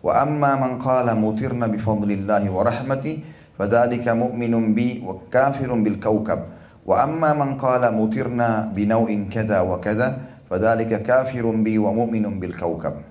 Wa 0.07 0.23
amma 0.23 0.55
man 0.55 0.79
qala 0.79 1.19
mutirna 1.19 1.67
bi 1.67 1.83
fadlillahi 1.83 2.47
wa 2.47 2.63
rahmati 2.63 3.27
fadzalika 3.59 4.15
mu'minun 4.15 4.71
bi 4.71 5.03
wa 5.03 5.19
kafirun 5.27 5.83
bil 5.83 5.99
kawkab. 5.99 6.47
Wa 6.87 7.03
amma 7.03 7.35
man 7.35 7.59
qala 7.59 7.91
mutirna 7.91 8.71
bi 8.71 8.87
naw'in 8.87 9.27
kada 9.27 9.67
wa 9.67 9.83
kada 9.83 10.39
fadzalika 10.47 11.03
kafirun 11.03 11.67
bi 11.67 11.75
wa 11.75 11.91
mu'minun 11.91 12.39
bil 12.39 12.55
kawkab. 12.55 13.03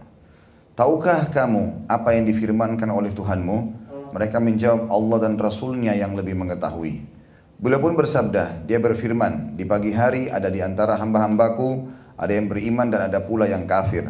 Tahukah 0.80 1.36
kamu 1.36 1.84
apa 1.92 2.16
yang 2.16 2.32
difirmankan 2.32 2.88
oleh 2.88 3.12
Tuhanmu? 3.12 3.84
Mereka 4.16 4.40
menjawab 4.40 4.88
Allah 4.88 5.18
dan 5.28 5.36
Rasulnya 5.36 5.92
yang 6.00 6.16
lebih 6.16 6.40
mengetahui. 6.40 7.04
Beliau 7.60 7.84
pun 7.84 8.00
bersabda, 8.00 8.64
dia 8.64 8.80
berfirman, 8.80 9.52
di 9.60 9.68
pagi 9.68 9.92
hari 9.92 10.32
ada 10.32 10.48
di 10.48 10.64
antara 10.64 10.96
hamba-hambaku, 10.96 11.92
ada 12.16 12.32
yang 12.32 12.48
beriman 12.48 12.88
dan 12.88 13.12
ada 13.12 13.20
pula 13.20 13.52
yang 13.52 13.68
kafir. 13.68 14.08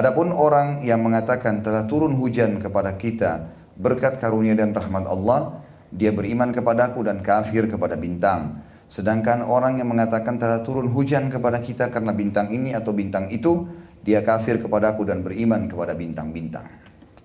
Adapun 0.00 0.32
orang 0.32 0.80
yang 0.80 1.04
mengatakan 1.04 1.60
telah 1.60 1.84
turun 1.84 2.16
hujan 2.16 2.56
kepada 2.56 2.96
kita 2.96 3.52
berkat 3.76 4.16
karunia 4.16 4.56
dan 4.56 4.72
rahmat 4.72 5.04
Allah, 5.04 5.60
dia 5.92 6.08
beriman 6.08 6.56
kepadaku 6.56 7.04
dan 7.04 7.20
kafir 7.20 7.68
kepada 7.68 8.00
bintang. 8.00 8.64
Sedangkan 8.88 9.44
orang 9.44 9.76
yang 9.76 9.92
mengatakan 9.92 10.40
telah 10.40 10.64
turun 10.64 10.88
hujan 10.88 11.28
kepada 11.28 11.60
kita 11.60 11.92
karena 11.92 12.16
bintang 12.16 12.48
ini 12.48 12.72
atau 12.72 12.96
bintang 12.96 13.28
itu, 13.28 13.68
dia 14.00 14.24
kafir 14.24 14.64
kepadaku 14.64 15.04
dan 15.04 15.20
beriman 15.20 15.68
kepada 15.68 15.92
bintang-bintang. 15.92 16.64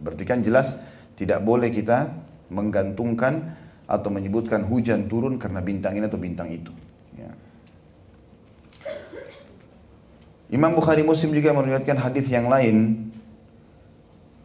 Berarti 0.04 0.28
kan 0.28 0.44
jelas 0.44 0.76
tidak 1.16 1.48
boleh 1.48 1.72
kita 1.72 2.12
menggantungkan 2.52 3.56
atau 3.88 4.12
menyebutkan 4.12 4.68
hujan 4.68 5.08
turun 5.08 5.40
karena 5.40 5.64
bintang 5.64 5.96
ini 5.96 6.12
atau 6.12 6.20
bintang 6.20 6.52
itu. 6.52 6.76
Ya. 7.16 7.32
Imam 10.54 10.78
Bukhari 10.78 11.02
Muslim 11.02 11.34
juga 11.34 11.54
meriwayatkan 11.58 11.98
hadis 11.98 12.30
yang 12.30 12.46
lain 12.46 13.10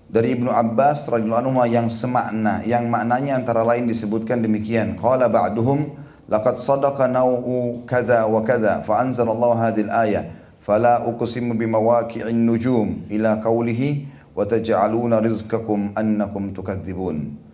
dari 0.09 0.33
Ibnu 0.35 0.49
Abbas 0.49 1.07
radhiyallahu 1.07 1.43
anhu 1.45 1.61
yang 1.69 1.87
semakna 1.93 2.65
yang 2.65 2.89
maknanya 2.89 3.37
antara 3.37 3.61
lain 3.61 3.85
disebutkan 3.85 4.41
demikian. 4.41 4.97
Qala 4.97 5.29
ba'duhum 5.29 5.93
laqad 6.27 6.57
sadaqa 6.57 7.05
nau'u 7.05 7.85
kadza 7.85 8.25
wa 8.25 8.41
kadza 8.41 8.81
fa 8.81 9.05
anzalallahu 9.05 9.55
hadhihi 9.61 9.87
al-ayah 9.93 10.25
fala 10.65 11.05
uqsimu 11.05 11.53
bimawaqi'in 11.55 12.49
nujum 12.49 13.05
ila 13.13 13.39
qawlihi 13.39 14.09
wa 14.33 14.49
taj'aluna 14.49 15.21
rizqakum 15.21 15.93
annakum 15.99 16.57
tukadzibun 16.57 17.51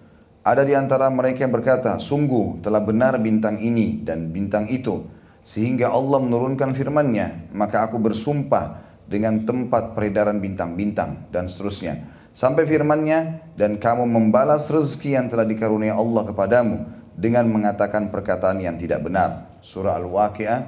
ada 0.46 0.62
di 0.62 0.78
antara 0.78 1.10
mereka 1.10 1.42
yang 1.42 1.50
berkata 1.50 1.98
sungguh 1.98 2.62
telah 2.62 2.78
benar 2.78 3.18
bintang 3.18 3.58
ini 3.58 3.98
dan 4.06 4.30
bintang 4.30 4.70
itu. 4.70 5.02
Sehingga 5.46 5.94
Allah 5.94 6.18
menurunkan 6.18 6.74
firman-Nya, 6.74 7.54
maka 7.54 7.86
aku 7.86 8.02
bersumpah 8.02 8.82
dengan 9.06 9.46
tempat 9.46 9.94
peredaran 9.94 10.42
bintang-bintang 10.42 11.30
dan 11.30 11.46
seterusnya. 11.46 12.02
Sampai 12.34 12.66
firman-Nya 12.66 13.54
dan 13.54 13.78
kamu 13.78 14.10
membalas 14.10 14.66
rezeki 14.66 15.14
yang 15.14 15.30
telah 15.30 15.46
dikaruniai 15.46 15.94
Allah 15.94 16.26
kepadamu 16.26 16.76
dengan 17.14 17.46
mengatakan 17.46 18.10
perkataan 18.10 18.58
yang 18.58 18.74
tidak 18.74 19.06
benar. 19.06 19.56
Surah 19.62 19.96
Al-Waqi'ah 20.02 20.60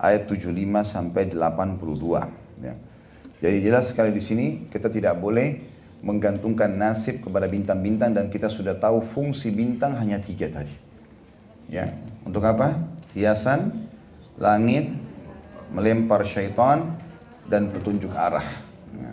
ayat 0.00 0.24
75 0.24 0.48
sampai 0.82 1.28
82. 1.28 2.64
Ya. 2.64 2.74
Jadi 3.38 3.58
jelas 3.62 3.92
sekali 3.92 4.16
di 4.16 4.24
sini 4.24 4.46
kita 4.66 4.88
tidak 4.88 5.20
boleh 5.20 5.60
menggantungkan 6.02 6.72
nasib 6.72 7.22
kepada 7.22 7.46
bintang-bintang 7.46 8.16
dan 8.16 8.26
kita 8.26 8.50
sudah 8.50 8.74
tahu 8.80 9.04
fungsi 9.04 9.54
bintang 9.54 9.94
hanya 9.94 10.18
tiga 10.18 10.50
tadi. 10.50 10.74
Ya, 11.70 11.94
untuk 12.26 12.42
apa? 12.42 12.82
Hiasan, 13.14 13.91
langit, 14.40 14.92
melempar 15.72 16.24
syaitan, 16.24 16.96
dan 17.48 17.68
petunjuk 17.68 18.12
arah. 18.14 18.46
Ya. 18.96 19.12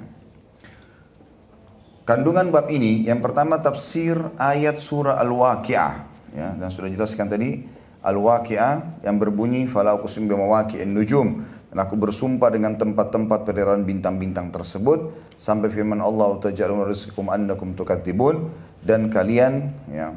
Kandungan 2.08 2.50
bab 2.50 2.72
ini 2.72 3.06
yang 3.06 3.20
pertama 3.20 3.60
tafsir 3.60 4.18
ayat 4.40 4.80
surah 4.80 5.20
Al-Waqi'ah 5.22 5.94
ya 6.34 6.58
dan 6.58 6.70
sudah 6.70 6.90
jelaskan 6.90 7.30
tadi 7.30 7.66
Al-Waqi'ah 8.02 9.04
yang 9.06 9.20
berbunyi 9.20 9.68
fala 9.68 9.94
uqsim 9.98 10.26
bimawaqi'in 10.26 10.90
nujum 10.90 11.44
dan 11.70 11.78
aku 11.86 12.00
bersumpah 12.02 12.50
dengan 12.50 12.80
tempat-tempat 12.82 13.46
peredaran 13.46 13.86
bintang-bintang 13.86 14.50
tersebut 14.50 15.14
sampai 15.38 15.70
firman 15.70 16.02
Allah 16.02 16.42
tajalun 16.42 16.90
rizqikum 16.90 17.30
annakum 17.30 17.78
tukadzibun 17.78 18.50
dan 18.82 19.14
kalian 19.14 19.70
ya 19.94 20.16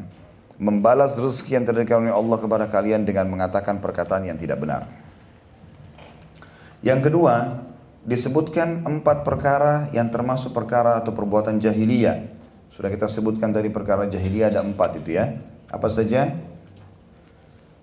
membalas 0.62 1.18
rezeki 1.18 1.58
yang 1.58 1.66
terdekat 1.66 1.98
oleh 1.98 2.14
Allah 2.14 2.38
kepada 2.38 2.70
kalian 2.70 3.02
dengan 3.02 3.26
mengatakan 3.26 3.82
perkataan 3.82 4.30
yang 4.30 4.38
tidak 4.38 4.62
benar. 4.62 4.86
Yang 6.86 7.10
kedua, 7.10 7.66
disebutkan 8.06 8.86
empat 8.86 9.26
perkara 9.26 9.90
yang 9.90 10.06
termasuk 10.14 10.54
perkara 10.54 11.02
atau 11.02 11.10
perbuatan 11.10 11.58
jahiliyah. 11.58 12.30
Sudah 12.70 12.94
kita 12.94 13.10
sebutkan 13.10 13.50
tadi 13.50 13.74
perkara 13.74 14.06
jahiliyah 14.06 14.54
ada 14.54 14.62
empat 14.62 15.02
itu 15.02 15.18
ya. 15.18 15.34
Apa 15.66 15.90
saja? 15.90 16.30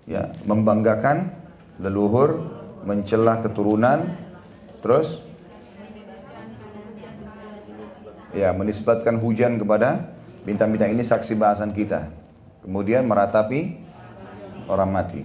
Ya, 0.08 0.32
membanggakan 0.48 1.36
leluhur, 1.76 2.48
mencela 2.88 3.44
keturunan, 3.44 4.08
terus 4.80 5.20
ya 8.32 8.56
menisbatkan 8.56 9.20
hujan 9.20 9.60
kepada 9.60 10.16
bintang-bintang 10.48 10.96
ini 10.96 11.04
saksi 11.04 11.36
bahasan 11.36 11.76
kita. 11.76 12.19
Kemudian 12.60 13.08
meratapi 13.08 13.76
orang 14.68 14.90
mati. 14.92 15.20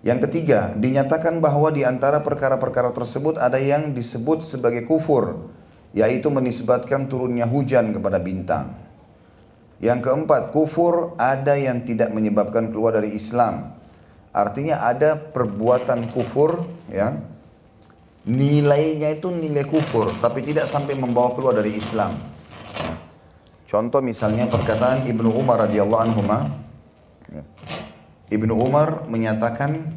Yang 0.00 0.28
ketiga, 0.28 0.72
dinyatakan 0.74 1.44
bahwa 1.44 1.68
di 1.68 1.84
antara 1.84 2.24
perkara-perkara 2.24 2.96
tersebut 2.96 3.36
ada 3.36 3.60
yang 3.60 3.92
disebut 3.92 4.40
sebagai 4.40 4.88
kufur, 4.88 5.52
yaitu 5.92 6.32
menisbatkan 6.32 7.04
turunnya 7.04 7.44
hujan 7.44 7.92
kepada 7.92 8.16
bintang. 8.16 8.72
Yang 9.80 10.08
keempat, 10.08 10.56
kufur 10.56 11.12
ada 11.20 11.56
yang 11.56 11.84
tidak 11.84 12.12
menyebabkan 12.16 12.72
keluar 12.72 12.96
dari 12.96 13.12
Islam. 13.12 13.76
Artinya 14.32 14.88
ada 14.88 15.20
perbuatan 15.20 16.12
kufur, 16.16 16.64
ya, 16.88 17.20
nilainya 18.24 19.16
itu 19.16 19.28
nilai 19.28 19.68
kufur, 19.68 20.16
tapi 20.20 20.44
tidak 20.44 20.64
sampai 20.64 20.96
membawa 20.96 21.36
keluar 21.36 21.56
dari 21.56 21.76
Islam. 21.76 22.16
Contoh 23.70 24.02
misalnya 24.02 24.50
perkataan 24.50 25.06
Ibnu 25.06 25.30
Umar 25.30 25.62
radhiyallahu 25.70 26.02
anhu 26.02 26.26
Ibnu 28.26 28.54
Umar 28.58 29.06
menyatakan 29.06 29.94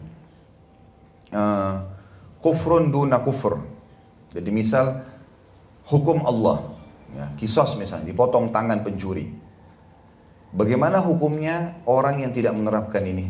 uh, 1.34 1.82
kufrun 2.38 2.94
duna 2.94 3.18
kufur. 3.26 3.66
Jadi 4.30 4.54
misal 4.54 5.02
hukum 5.90 6.22
Allah, 6.22 6.70
ya, 7.18 7.26
kisos 7.34 7.74
misalnya, 7.74 8.14
dipotong 8.14 8.54
tangan 8.54 8.86
pencuri. 8.86 9.34
Bagaimana 10.54 11.02
hukumnya 11.02 11.82
orang 11.90 12.22
yang 12.22 12.30
tidak 12.30 12.54
menerapkan 12.54 13.02
ini? 13.02 13.26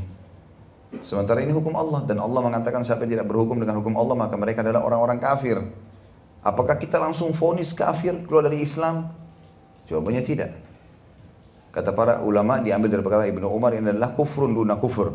Sementara 0.99 1.39
ini 1.39 1.55
hukum 1.55 1.71
Allah 1.71 2.03
dan 2.03 2.19
Allah 2.19 2.43
mengatakan 2.43 2.83
siapa 2.83 3.07
yang 3.07 3.15
tidak 3.15 3.31
berhukum 3.31 3.63
dengan 3.63 3.79
hukum 3.79 3.95
Allah 3.95 4.27
maka 4.27 4.35
mereka 4.35 4.59
adalah 4.59 4.83
orang-orang 4.83 5.23
kafir. 5.23 5.63
Apakah 6.43 6.75
kita 6.75 6.99
langsung 6.99 7.31
fonis 7.31 7.71
kafir 7.71 8.27
keluar 8.27 8.51
dari 8.51 8.59
Islam? 8.59 9.22
Jawabannya 9.87 10.23
tidak. 10.23 10.51
Kata 11.73 11.89
para 11.91 12.21
ulama 12.21 12.61
diambil 12.61 12.93
dari 12.93 13.01
perkataan 13.01 13.33
Ibnu 13.33 13.49
Umar 13.49 13.73
ini 13.73 13.89
adalah 13.89 14.13
kufrun 14.13 14.53
duna 14.53 14.77
kufur. 14.77 15.09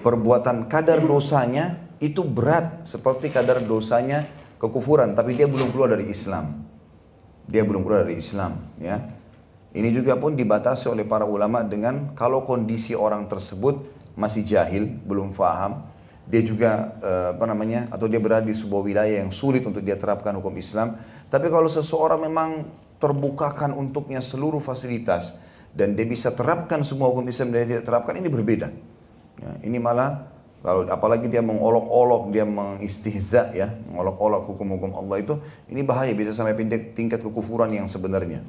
Perbuatan 0.00 0.68
kadar 0.68 1.04
dosanya 1.04 1.84
itu 2.00 2.24
berat 2.24 2.88
seperti 2.88 3.28
kadar 3.28 3.60
dosanya 3.60 4.24
kekufuran, 4.56 5.12
tapi 5.12 5.36
dia 5.36 5.44
belum 5.44 5.72
keluar 5.72 5.92
dari 5.92 6.08
Islam. 6.08 6.64
Dia 7.44 7.60
belum 7.68 7.84
keluar 7.84 8.08
dari 8.08 8.16
Islam, 8.16 8.56
ya. 8.80 8.96
Ini 9.74 9.90
juga 9.90 10.16
pun 10.16 10.32
dibatasi 10.38 10.88
oleh 10.88 11.04
para 11.04 11.26
ulama 11.28 11.60
dengan 11.66 12.14
kalau 12.16 12.46
kondisi 12.46 12.96
orang 12.96 13.26
tersebut 13.28 13.84
masih 14.14 14.46
jahil, 14.46 14.86
belum 14.86 15.34
faham, 15.34 15.84
dia 16.24 16.40
juga 16.40 16.96
eh, 17.04 17.28
apa 17.36 17.44
namanya 17.44 17.92
atau 17.92 18.08
dia 18.08 18.16
berada 18.16 18.46
di 18.48 18.56
sebuah 18.56 18.80
wilayah 18.80 19.20
yang 19.20 19.34
sulit 19.34 19.60
untuk 19.66 19.84
dia 19.84 20.00
terapkan 20.00 20.32
hukum 20.40 20.56
Islam. 20.56 20.96
Tapi 21.28 21.52
kalau 21.52 21.68
seseorang 21.68 22.24
memang 22.24 22.64
terbukakan 23.02 23.74
untuknya 23.74 24.22
seluruh 24.22 24.62
fasilitas, 24.62 25.36
dan 25.74 25.98
dia 25.98 26.06
bisa 26.06 26.30
terapkan 26.30 26.86
semua 26.86 27.10
hukum 27.10 27.26
Islam 27.26 27.50
dan 27.50 27.66
dia 27.66 27.78
tidak 27.78 27.86
terapkan 27.90 28.14
ini 28.18 28.30
berbeda. 28.30 28.68
Ya, 29.42 29.50
ini 29.66 29.82
malah 29.82 30.30
kalau 30.64 30.88
apalagi 30.88 31.28
dia 31.28 31.44
mengolok-olok, 31.44 32.32
dia 32.32 32.48
mengistihza 32.48 33.52
ya, 33.52 33.68
mengolok-olok 33.92 34.48
hukum-hukum 34.48 34.96
Allah 34.96 35.20
itu, 35.20 35.34
ini 35.68 35.84
bahaya 35.84 36.16
bisa 36.16 36.32
sampai 36.32 36.56
tingkat 36.96 37.20
kekufuran 37.20 37.68
yang 37.74 37.84
sebenarnya. 37.84 38.40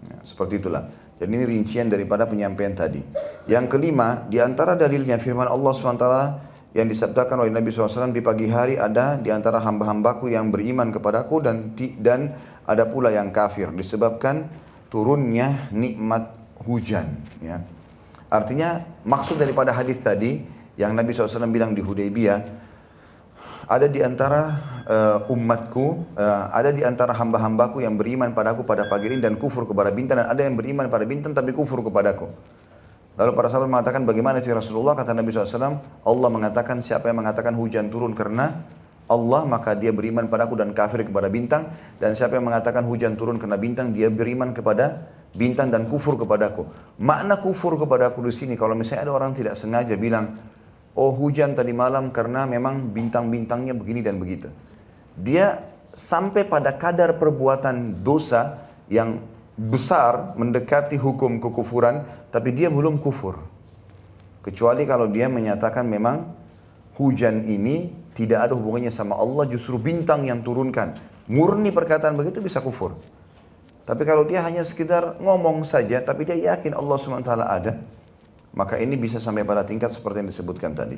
Ya, 0.00 0.16
seperti 0.24 0.56
itulah. 0.56 0.88
Jadi 1.20 1.28
ini 1.36 1.44
rincian 1.44 1.92
daripada 1.92 2.24
penyampaian 2.24 2.72
tadi. 2.72 3.04
Yang 3.44 3.76
kelima, 3.76 4.24
di 4.32 4.40
antara 4.40 4.72
dalilnya 4.72 5.20
firman 5.20 5.44
Allah 5.44 5.76
SWT 5.76 6.06
yang 6.70 6.86
disabdakan 6.86 7.42
oleh 7.46 7.52
Nabi 7.52 7.74
SAW 7.74 8.14
di 8.14 8.22
pagi 8.22 8.46
hari 8.46 8.78
ada 8.78 9.18
di 9.18 9.34
antara 9.34 9.58
hamba-hambaku 9.58 10.30
yang 10.30 10.54
beriman 10.54 10.94
kepadaku 10.94 11.42
dan 11.42 11.74
dan 11.98 12.38
ada 12.62 12.86
pula 12.86 13.10
yang 13.10 13.34
kafir 13.34 13.74
disebabkan 13.74 14.46
turunnya 14.86 15.70
nikmat 15.74 16.30
hujan. 16.62 17.18
Ya. 17.42 17.62
Artinya 18.30 18.86
maksud 19.02 19.42
daripada 19.42 19.74
hadis 19.74 19.98
tadi 19.98 20.46
yang 20.78 20.94
Nabi 20.94 21.10
SAW 21.10 21.50
bilang 21.50 21.74
di 21.74 21.82
Hudaybiyah 21.82 22.70
ada 23.70 23.86
di 23.86 24.02
antara 24.02 24.58
uh, 24.86 25.30
umatku, 25.30 26.14
uh, 26.18 26.50
ada 26.50 26.74
di 26.74 26.82
antara 26.82 27.14
hamba-hambaku 27.14 27.82
yang 27.82 27.94
beriman 27.94 28.34
padaku 28.34 28.66
pada 28.66 28.90
pagi 28.90 29.14
ini 29.14 29.22
dan 29.22 29.38
kufur 29.38 29.62
kepada 29.62 29.94
bintang 29.94 30.22
dan 30.22 30.26
ada 30.26 30.42
yang 30.42 30.58
beriman 30.58 30.90
pada 30.90 31.06
bintang 31.06 31.34
tapi 31.34 31.54
kufur 31.54 31.82
kepadaku. 31.86 32.26
Lalu 33.20 33.36
para 33.36 33.52
sahabat 33.52 33.68
mengatakan 33.68 34.08
bagaimana 34.08 34.40
itu 34.40 34.48
ya 34.48 34.56
Rasulullah 34.56 34.96
kata 34.96 35.12
Nabi 35.12 35.28
SAW 35.28 35.76
Allah 36.08 36.28
mengatakan 36.32 36.80
siapa 36.80 37.12
yang 37.12 37.20
mengatakan 37.20 37.52
hujan 37.52 37.92
turun 37.92 38.16
karena 38.16 38.64
Allah 39.12 39.44
maka 39.44 39.76
dia 39.76 39.92
beriman 39.92 40.24
padaku 40.24 40.56
dan 40.56 40.72
kafir 40.72 41.04
kepada 41.04 41.28
bintang 41.28 41.68
dan 42.00 42.16
siapa 42.16 42.40
yang 42.40 42.48
mengatakan 42.48 42.80
hujan 42.88 43.20
turun 43.20 43.36
karena 43.36 43.60
bintang 43.60 43.92
dia 43.92 44.08
beriman 44.08 44.56
kepada 44.56 45.04
bintang 45.36 45.68
dan 45.68 45.84
kufur 45.92 46.16
kepadaku. 46.16 46.64
Makna 46.96 47.36
kufur 47.44 47.76
kepadaku 47.76 48.24
di 48.24 48.32
sini 48.32 48.54
kalau 48.56 48.72
misalnya 48.72 49.10
ada 49.10 49.12
orang 49.12 49.36
tidak 49.36 49.52
sengaja 49.52 50.00
bilang, 50.00 50.40
oh 50.96 51.12
hujan 51.12 51.52
tadi 51.52 51.76
malam 51.76 52.08
karena 52.14 52.48
memang 52.48 52.88
bintang-bintangnya 52.88 53.76
begini 53.76 54.00
dan 54.00 54.16
begitu. 54.16 54.48
Dia 55.18 55.60
sampai 55.92 56.48
pada 56.48 56.72
kadar 56.72 57.18
perbuatan 57.18 58.00
dosa 58.00 58.64
yang 58.88 59.20
besar 59.60 60.32
mendekati 60.40 60.96
hukum 60.96 61.36
kekufuran, 61.36 62.08
tapi 62.32 62.56
dia 62.56 62.72
belum 62.72 62.96
kufur. 62.96 63.36
Kecuali 64.40 64.88
kalau 64.88 65.04
dia 65.12 65.28
menyatakan 65.28 65.84
memang 65.84 66.32
hujan 66.96 67.44
ini 67.44 67.92
tidak 68.16 68.48
ada 68.48 68.54
hubungannya 68.56 68.88
sama 68.88 69.20
Allah, 69.20 69.44
justru 69.52 69.76
bintang 69.76 70.24
yang 70.24 70.40
turunkan. 70.40 70.96
Murni 71.28 71.68
perkataan 71.68 72.16
begitu 72.16 72.40
bisa 72.40 72.64
kufur. 72.64 72.96
Tapi 73.84 74.02
kalau 74.08 74.24
dia 74.24 74.40
hanya 74.40 74.64
sekedar 74.64 75.20
ngomong 75.20 75.68
saja, 75.68 76.00
tapi 76.00 76.24
dia 76.24 76.56
yakin 76.56 76.72
Allah 76.72 76.96
SWT 76.96 77.30
ada, 77.30 77.72
maka 78.56 78.80
ini 78.80 78.96
bisa 78.96 79.20
sampai 79.20 79.44
pada 79.44 79.66
tingkat 79.66 79.92
seperti 79.92 80.24
yang 80.24 80.30
disebutkan 80.30 80.72
tadi. 80.72 80.96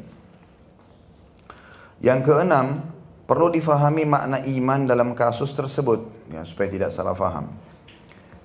Yang 2.03 2.21
keenam, 2.31 2.85
perlu 3.27 3.51
difahami 3.51 4.07
makna 4.07 4.39
iman 4.43 4.87
dalam 4.87 5.15
kasus 5.19 5.51
tersebut, 5.55 6.05
ya, 6.31 6.43
supaya 6.47 6.69
tidak 6.71 6.91
salah 6.91 7.15
faham. 7.15 7.51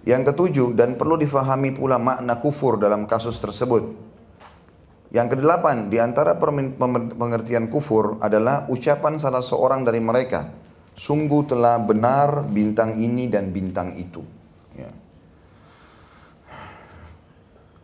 Yang 0.07 0.31
ketujuh, 0.31 0.71
dan 0.71 0.95
perlu 0.95 1.19
difahami 1.19 1.75
pula 1.75 1.99
makna 1.99 2.39
kufur 2.39 2.79
dalam 2.79 3.03
kasus 3.03 3.35
tersebut. 3.43 3.91
Yang 5.11 5.35
kedelapan, 5.35 5.91
di 5.91 5.99
antara 5.99 6.39
pengertian 6.39 7.67
kufur 7.67 8.15
adalah 8.23 8.71
ucapan 8.71 9.19
salah 9.19 9.43
seorang 9.43 9.83
dari 9.83 9.99
mereka, 9.99 10.47
sungguh 10.95 11.51
telah 11.51 11.75
benar 11.83 12.47
bintang 12.47 12.95
ini 12.95 13.27
dan 13.27 13.51
bintang 13.51 13.99
itu. 13.99 14.23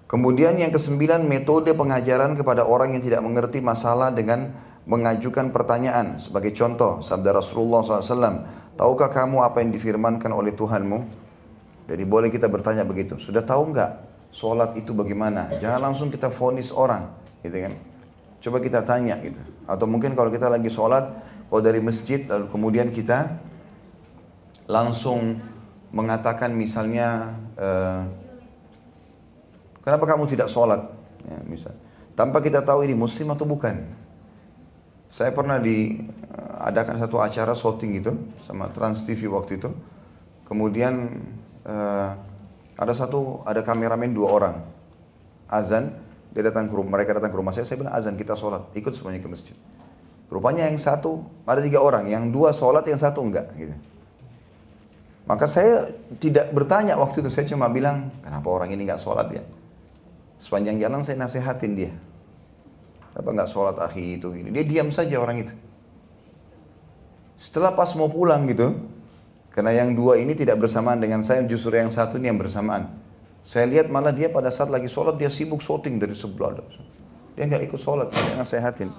Kemudian 0.07 0.61
yang 0.61 0.69
kesembilan 0.69 1.25
metode 1.25 1.73
pengajaran 1.73 2.37
kepada 2.37 2.69
orang 2.69 2.93
yang 2.93 3.01
tidak 3.01 3.25
mengerti 3.25 3.65
masalah 3.65 4.13
dengan 4.13 4.53
mengajukan 4.85 5.49
pertanyaan. 5.49 6.21
Sebagai 6.21 6.53
contoh, 6.53 7.01
sabda 7.01 7.33
Rasulullah 7.33 7.81
SAW, 7.81 8.45
tahukah 8.77 9.09
kamu 9.09 9.41
apa 9.41 9.65
yang 9.65 9.73
difirmankan 9.73 10.29
oleh 10.29 10.53
Tuhanmu? 10.53 11.22
Jadi 11.83 12.03
boleh 12.07 12.29
kita 12.31 12.47
bertanya 12.47 12.87
begitu. 12.87 13.19
Sudah 13.19 13.43
tahu 13.43 13.75
nggak 13.75 13.91
sholat 14.31 14.75
itu 14.79 14.95
bagaimana? 14.95 15.51
Jangan 15.59 15.91
langsung 15.91 16.07
kita 16.09 16.31
fonis 16.31 16.71
orang, 16.71 17.11
gitu 17.43 17.57
kan? 17.57 17.73
Coba 18.43 18.57
kita 18.63 18.83
tanya 18.83 19.19
gitu. 19.19 19.39
Atau 19.67 19.87
mungkin 19.87 20.15
kalau 20.15 20.31
kita 20.31 20.47
lagi 20.47 20.71
sholat, 20.71 21.11
kalau 21.47 21.61
dari 21.61 21.79
masjid 21.83 22.23
lalu 22.27 22.47
kemudian 22.51 22.91
kita 22.91 23.39
langsung 24.67 25.43
mengatakan 25.91 26.55
misalnya 26.55 27.37
uh, 27.59 28.07
Kenapa 29.83 30.07
kamu 30.07 30.31
tidak 30.31 30.47
sholat? 30.47 30.79
Ya, 31.27 31.37
misal. 31.43 31.75
Tanpa 32.15 32.39
kita 32.39 32.63
tahu 32.63 32.87
ini 32.87 32.95
muslim 32.95 33.35
atau 33.35 33.43
bukan. 33.43 33.83
Saya 35.11 35.35
pernah 35.35 35.59
diadakan 35.59 37.03
satu 37.03 37.19
acara 37.19 37.51
shooting 37.53 37.99
gitu 37.99 38.15
sama 38.47 38.71
Trans 38.71 39.03
TV 39.03 39.27
waktu 39.27 39.59
itu. 39.59 39.69
Kemudian 40.47 41.19
uh, 41.67 42.09
ada 42.77 42.93
satu 42.95 43.43
ada 43.47 43.63
kameramen 43.63 44.11
dua 44.11 44.27
orang. 44.31 44.55
Azan, 45.47 45.93
dia 46.33 46.41
datang 46.41 46.65
ke 46.65 46.73
rumah, 46.73 46.97
mereka 46.97 47.13
datang 47.13 47.29
ke 47.29 47.37
rumah 47.37 47.53
saya, 47.53 47.67
saya 47.67 47.77
bilang 47.83 47.93
azan 47.93 48.17
kita 48.17 48.33
sholat, 48.33 48.65
ikut 48.73 48.93
semuanya 48.97 49.21
ke 49.21 49.29
masjid. 49.29 49.55
Rupanya 50.33 50.65
yang 50.65 50.81
satu 50.81 51.21
ada 51.45 51.61
tiga 51.61 51.77
orang, 51.77 52.09
yang 52.09 52.33
dua 52.33 52.49
sholat, 52.49 52.81
yang 52.89 52.97
satu 52.97 53.21
enggak. 53.21 53.53
Gitu. 53.53 53.75
Maka 55.29 55.45
saya 55.45 55.93
tidak 56.17 56.49
bertanya 56.51 56.97
waktu 56.97 57.21
itu, 57.21 57.29
saya 57.29 57.45
cuma 57.45 57.69
bilang, 57.69 58.09
kenapa 58.25 58.49
orang 58.49 58.73
ini 58.73 58.89
enggak 58.89 58.97
sholat 58.97 59.29
ya? 59.29 59.45
Sepanjang 60.41 60.81
jalan 60.81 61.05
saya 61.05 61.21
nasihatin 61.21 61.71
dia. 61.77 61.91
Apa 63.13 63.29
nggak 63.29 63.47
sholat 63.47 63.77
akhi 63.77 64.17
itu 64.17 64.33
gini. 64.33 64.49
Dia 64.49 64.65
diam 64.65 64.89
saja 64.89 65.21
orang 65.21 65.45
itu. 65.45 65.53
Setelah 67.37 67.77
pas 67.77 67.93
mau 67.93 68.09
pulang 68.09 68.49
gitu, 68.49 68.73
karena 69.53 69.69
yang 69.69 69.93
dua 69.93 70.17
ini 70.17 70.33
tidak 70.33 70.57
bersamaan 70.57 70.97
dengan 70.97 71.21
saya, 71.21 71.45
justru 71.45 71.77
yang 71.77 71.93
satu 71.93 72.17
ini 72.17 72.33
yang 72.33 72.41
bersamaan. 72.41 72.89
Saya 73.45 73.69
lihat 73.69 73.93
malah 73.93 74.09
dia 74.09 74.33
pada 74.33 74.49
saat 74.49 74.73
lagi 74.73 74.89
sholat 74.89 75.13
dia 75.21 75.29
sibuk 75.29 75.61
shooting 75.61 76.01
dari 76.01 76.17
sebelah. 76.17 76.57
Dia 77.37 77.45
nggak 77.45 77.69
ikut 77.69 77.77
sholat, 77.77 78.09
dia 78.09 78.33
nasihatin. 78.33 78.89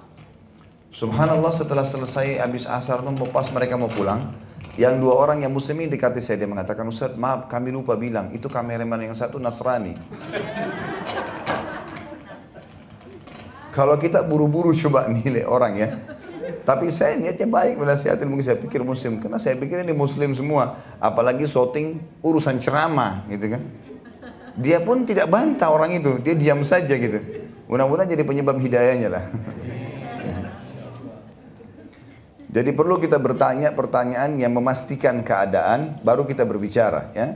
Subhanallah 0.95 1.51
setelah 1.51 1.83
selesai 1.83 2.39
habis 2.39 2.63
asar 2.63 3.03
tuh 3.03 3.27
pas 3.27 3.43
mereka 3.51 3.75
mau 3.75 3.91
pulang, 3.91 4.31
yang 4.79 4.95
dua 4.95 5.19
orang 5.19 5.43
yang 5.43 5.51
muslim 5.51 5.83
ini 5.83 5.91
dekati 5.91 6.23
saya 6.23 6.39
dia 6.39 6.47
mengatakan 6.47 6.87
Ustaz 6.87 7.19
maaf 7.19 7.51
kami 7.51 7.75
lupa 7.75 7.99
bilang 7.99 8.31
itu 8.31 8.47
kameraman 8.47 9.11
yang 9.11 9.15
satu 9.15 9.35
Nasrani. 9.35 9.91
Kalau 13.75 13.99
kita 13.99 14.23
buru-buru 14.23 14.71
coba 14.71 15.07
nilai 15.15 15.43
orang 15.43 15.73
ya. 15.75 15.89
Tapi 16.65 16.89
saya 16.89 17.13
niatnya 17.13 17.45
baik 17.45 17.77
menasihatin 17.77 18.25
mungkin 18.25 18.41
saya 18.41 18.57
pikir 18.57 18.81
muslim. 18.81 19.21
Karena 19.21 19.37
saya 19.37 19.53
pikir 19.53 19.85
ini 19.85 19.93
muslim 19.93 20.33
semua. 20.33 20.81
Apalagi 20.97 21.45
shooting 21.45 22.01
urusan 22.25 22.57
ceramah 22.57 23.21
gitu 23.29 23.53
kan. 23.53 23.61
Dia 24.57 24.81
pun 24.81 25.05
tidak 25.05 25.29
bantah 25.29 25.69
orang 25.69 25.93
itu. 25.93 26.17
Dia 26.25 26.33
diam 26.33 26.65
saja 26.65 26.97
gitu. 26.97 27.21
Mudah-mudahan 27.69 28.09
jadi 28.09 28.25
penyebab 28.25 28.57
hidayahnya 28.57 29.09
lah. 29.13 29.25
Jadi 32.55 32.71
perlu 32.71 32.95
kita 33.03 33.19
bertanya 33.19 33.75
pertanyaan 33.75 34.39
yang 34.39 34.55
memastikan 34.55 35.27
keadaan, 35.27 35.99
baru 36.07 36.23
kita 36.23 36.47
berbicara 36.47 37.11
ya. 37.11 37.35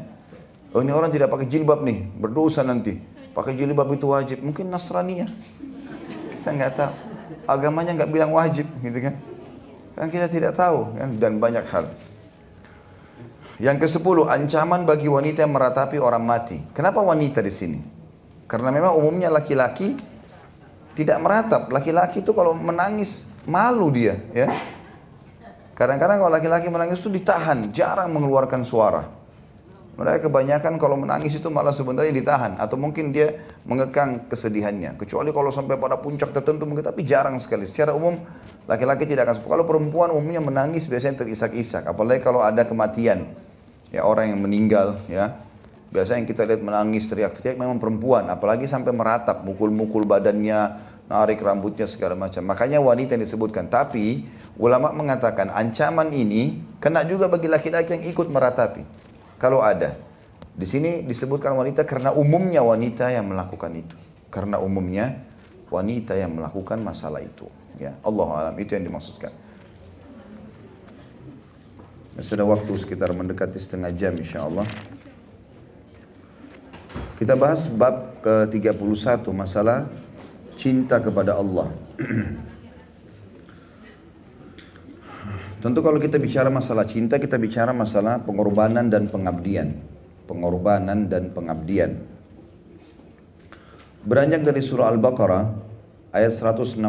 Oh 0.72 0.80
ini 0.80 0.96
orang 0.96 1.12
tidak 1.12 1.28
pakai 1.28 1.44
jilbab 1.52 1.84
nih, 1.84 2.08
berdosa 2.16 2.64
nanti. 2.64 2.96
Pakai 3.36 3.52
jilbab 3.60 3.92
itu 3.92 4.08
wajib, 4.08 4.40
mungkin 4.40 4.72
Nasrani 4.72 5.20
ya. 5.20 5.28
Kita 6.40 6.56
nggak 6.56 6.72
tahu. 6.72 7.09
Agamanya 7.46 7.94
nggak 7.98 8.12
bilang 8.12 8.32
wajib, 8.34 8.66
gitu 8.82 9.00
kan? 9.00 9.16
Kan 10.00 10.08
kita 10.08 10.32
tidak 10.32 10.56
tahu, 10.56 10.96
kan? 10.96 11.10
Dan 11.20 11.38
banyak 11.38 11.66
hal. 11.70 11.92
Yang 13.60 13.78
ke 13.84 13.88
sepuluh, 14.00 14.32
ancaman 14.32 14.88
bagi 14.88 15.12
wanita 15.12 15.44
yang 15.44 15.52
meratapi 15.52 16.00
orang 16.00 16.24
mati. 16.24 16.64
Kenapa 16.72 17.04
wanita 17.04 17.44
di 17.44 17.52
sini? 17.52 17.80
Karena 18.48 18.72
memang 18.72 18.96
umumnya 18.96 19.28
laki-laki 19.28 20.00
tidak 20.96 21.20
meratap. 21.20 21.68
Laki-laki 21.68 22.24
itu 22.24 22.32
kalau 22.32 22.56
menangis 22.56 23.28
malu 23.44 23.92
dia, 23.92 24.16
ya. 24.32 24.48
Kadang-kadang 25.76 26.24
kalau 26.24 26.32
laki-laki 26.32 26.68
menangis 26.72 27.04
itu 27.04 27.12
ditahan, 27.12 27.68
jarang 27.76 28.12
mengeluarkan 28.16 28.64
suara. 28.64 29.19
Mereka 30.00 30.32
kebanyakan 30.32 30.80
kalau 30.80 30.96
menangis 30.96 31.36
itu 31.36 31.52
malah 31.52 31.76
sebenarnya 31.76 32.16
ditahan 32.16 32.56
atau 32.56 32.80
mungkin 32.80 33.12
dia 33.12 33.44
mengekang 33.68 34.32
kesedihannya. 34.32 34.96
Kecuali 34.96 35.36
kalau 35.36 35.52
sampai 35.52 35.76
pada 35.76 36.00
puncak 36.00 36.32
tertentu 36.32 36.64
mungkin 36.64 36.88
tapi 36.88 37.04
jarang 37.04 37.36
sekali. 37.36 37.68
Secara 37.68 37.92
umum 37.92 38.16
laki-laki 38.64 39.04
tidak 39.04 39.28
akan. 39.28 39.44
Kalau 39.44 39.68
perempuan 39.68 40.16
umumnya 40.16 40.40
menangis 40.40 40.88
biasanya 40.88 41.20
terisak-isak. 41.28 41.84
Apalagi 41.84 42.24
kalau 42.24 42.40
ada 42.40 42.64
kematian 42.64 43.28
ya 43.92 44.08
orang 44.08 44.32
yang 44.32 44.40
meninggal 44.40 45.04
ya. 45.12 45.36
Biasanya 45.92 46.24
yang 46.24 46.30
kita 46.32 46.48
lihat 46.48 46.62
menangis 46.64 47.04
teriak-teriak 47.12 47.60
memang 47.60 47.76
perempuan. 47.84 48.32
Apalagi 48.32 48.72
sampai 48.72 48.96
meratap, 48.96 49.44
mukul-mukul 49.44 50.08
badannya, 50.08 50.80
narik 51.12 51.44
rambutnya 51.44 51.92
segala 51.92 52.16
macam. 52.16 52.40
Makanya 52.48 52.80
wanita 52.80 53.20
yang 53.20 53.28
disebutkan. 53.28 53.68
Tapi 53.68 54.24
ulama 54.56 54.96
mengatakan 54.96 55.52
ancaman 55.52 56.16
ini 56.16 56.64
kena 56.80 57.04
juga 57.04 57.28
bagi 57.28 57.52
laki-laki 57.52 58.00
yang 58.00 58.06
ikut 58.08 58.32
meratapi. 58.32 59.09
Kalau 59.40 59.64
ada. 59.64 59.96
Di 60.60 60.68
sini 60.68 61.08
disebutkan 61.08 61.56
wanita 61.56 61.88
karena 61.88 62.12
umumnya 62.12 62.60
wanita 62.60 63.08
yang 63.08 63.32
melakukan 63.32 63.72
itu. 63.72 63.96
Karena 64.28 64.60
umumnya 64.60 65.24
wanita 65.72 66.20
yang 66.20 66.36
melakukan 66.36 66.84
masalah 66.84 67.24
itu. 67.24 67.48
Ya, 67.80 67.96
Allah 68.04 68.28
alam 68.52 68.56
itu 68.60 68.76
yang 68.76 68.84
dimaksudkan. 68.84 69.32
Ada 72.20 72.44
waktu 72.44 72.76
sekitar 72.76 73.16
mendekati 73.16 73.56
setengah 73.56 73.96
jam 73.96 74.12
insya 74.20 74.44
Allah. 74.44 74.68
Kita 77.16 77.40
bahas 77.40 77.72
bab 77.72 78.20
ke-31 78.20 79.24
masalah 79.32 79.88
cinta 80.60 81.00
kepada 81.00 81.40
Allah. 81.40 81.72
Tentu 85.60 85.84
kalau 85.84 86.00
kita 86.00 86.16
bicara 86.16 86.48
masalah 86.48 86.88
cinta, 86.88 87.20
kita 87.20 87.36
bicara 87.36 87.76
masalah 87.76 88.24
pengorbanan 88.24 88.88
dan 88.88 89.12
pengabdian. 89.12 89.76
Pengorbanan 90.24 91.12
dan 91.12 91.36
pengabdian. 91.36 92.00
Beranjak 94.08 94.48
dari 94.48 94.64
surah 94.64 94.88
Al-Baqarah 94.96 95.44
ayat 96.16 96.32
165 96.32 96.80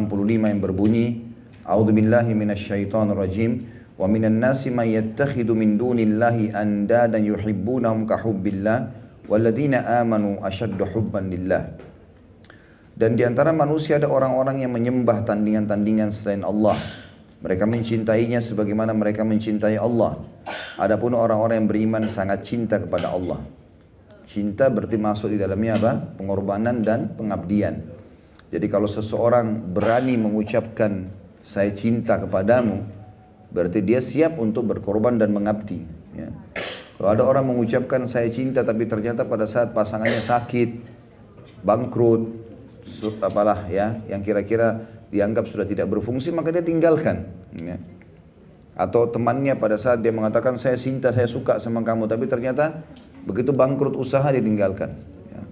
yang 0.47 0.63
berbunyi, 0.63 1.19
A'udzu 1.67 1.91
billahi 1.91 2.31
minasyaitonir 2.31 3.19
rajim 3.19 3.67
wa 3.99 4.07
minan 4.07 4.39
nasi 4.39 4.71
may 4.71 4.95
yattakhidhu 4.95 5.51
min 5.51 5.75
dunillahi 5.75 6.55
andadan 6.55 7.27
yuhibbunahum 7.27 8.07
ka 8.07 8.23
hubbillah 8.23 8.87
walladzina 9.27 9.99
amanu 9.99 10.39
ashaddu 10.47 10.87
hubban 10.95 11.27
lillah. 11.27 11.75
Dan 12.95 13.19
di 13.19 13.27
antara 13.27 13.51
manusia 13.51 13.99
ada 13.99 14.07
orang-orang 14.07 14.63
yang 14.63 14.71
menyembah 14.71 15.27
tandingan-tandingan 15.27 16.15
selain 16.15 16.47
Allah 16.47 17.10
mereka 17.41 17.65
mencintainya 17.65 18.45
sebagaimana 18.45 18.93
mereka 18.93 19.25
mencintai 19.25 19.81
Allah. 19.81 20.21
Adapun 20.77 21.17
orang-orang 21.17 21.65
yang 21.65 21.69
beriman 21.69 22.05
sangat 22.05 22.45
cinta 22.45 22.77
kepada 22.77 23.17
Allah. 23.17 23.41
Cinta 24.29 24.69
berarti 24.69 25.01
masuk 25.01 25.33
di 25.33 25.39
dalamnya 25.41 25.81
apa? 25.81 25.93
Pengorbanan 26.21 26.85
dan 26.85 27.17
pengabdian. 27.17 27.81
Jadi 28.53 28.67
kalau 28.69 28.87
seseorang 28.87 29.73
berani 29.73 30.21
mengucapkan 30.21 31.09
saya 31.41 31.73
cinta 31.73 32.21
kepadamu, 32.21 32.85
berarti 33.51 33.81
dia 33.81 34.05
siap 34.05 34.37
untuk 34.37 34.69
berkorban 34.69 35.17
dan 35.17 35.33
mengabdi. 35.33 35.83
Ya. 36.15 36.29
Kalau 37.01 37.09
ada 37.17 37.25
orang 37.25 37.57
mengucapkan 37.57 38.05
saya 38.05 38.29
cinta 38.29 38.61
tapi 38.61 38.85
ternyata 38.85 39.25
pada 39.25 39.49
saat 39.49 39.73
pasangannya 39.73 40.21
sakit, 40.21 40.71
bangkrut, 41.65 42.29
apalah 43.25 43.65
ya, 43.73 43.97
yang 44.13 44.21
kira-kira 44.21 45.00
dianggap 45.11 45.51
sudah 45.51 45.67
tidak 45.67 45.91
berfungsi 45.91 46.31
maka 46.31 46.55
dia 46.55 46.63
tinggalkan 46.63 47.27
ya. 47.59 47.77
atau 48.79 49.11
temannya 49.11 49.59
pada 49.59 49.75
saat 49.75 50.01
dia 50.01 50.15
mengatakan 50.15 50.57
saya 50.57 50.79
cinta 50.79 51.11
saya 51.11 51.27
suka 51.27 51.59
sama 51.59 51.83
kamu 51.83 52.07
tapi 52.07 52.31
ternyata 52.31 52.87
begitu 53.27 53.51
bangkrut 53.51 53.99
usaha 53.99 54.25
dia 54.31 54.41
tinggalkan 54.41 54.95
ya. 55.35 55.43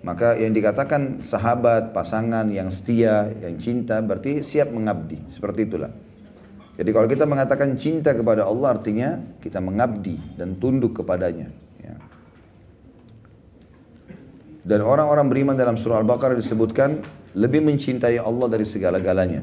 maka 0.00 0.40
yang 0.40 0.56
dikatakan 0.56 1.20
sahabat 1.20 1.92
pasangan 1.92 2.48
yang 2.48 2.72
setia 2.72 3.28
yang 3.44 3.60
cinta 3.60 4.00
berarti 4.00 4.40
siap 4.40 4.72
mengabdi 4.72 5.20
seperti 5.28 5.68
itulah 5.68 5.92
jadi 6.80 6.90
kalau 6.96 7.08
kita 7.12 7.28
mengatakan 7.28 7.76
cinta 7.76 8.16
kepada 8.16 8.48
Allah 8.48 8.72
artinya 8.72 9.20
kita 9.44 9.60
mengabdi 9.60 10.16
dan 10.40 10.56
tunduk 10.56 10.96
kepadanya 10.96 11.52
ya. 11.84 11.94
dan 14.64 14.80
orang-orang 14.80 15.28
beriman 15.28 15.52
dalam 15.60 15.76
surah 15.76 16.00
Al-Baqarah 16.00 16.40
disebutkan 16.40 17.19
lebih 17.34 17.62
mencintai 17.62 18.18
Allah 18.18 18.46
dari 18.50 18.66
segala-galanya. 18.66 19.42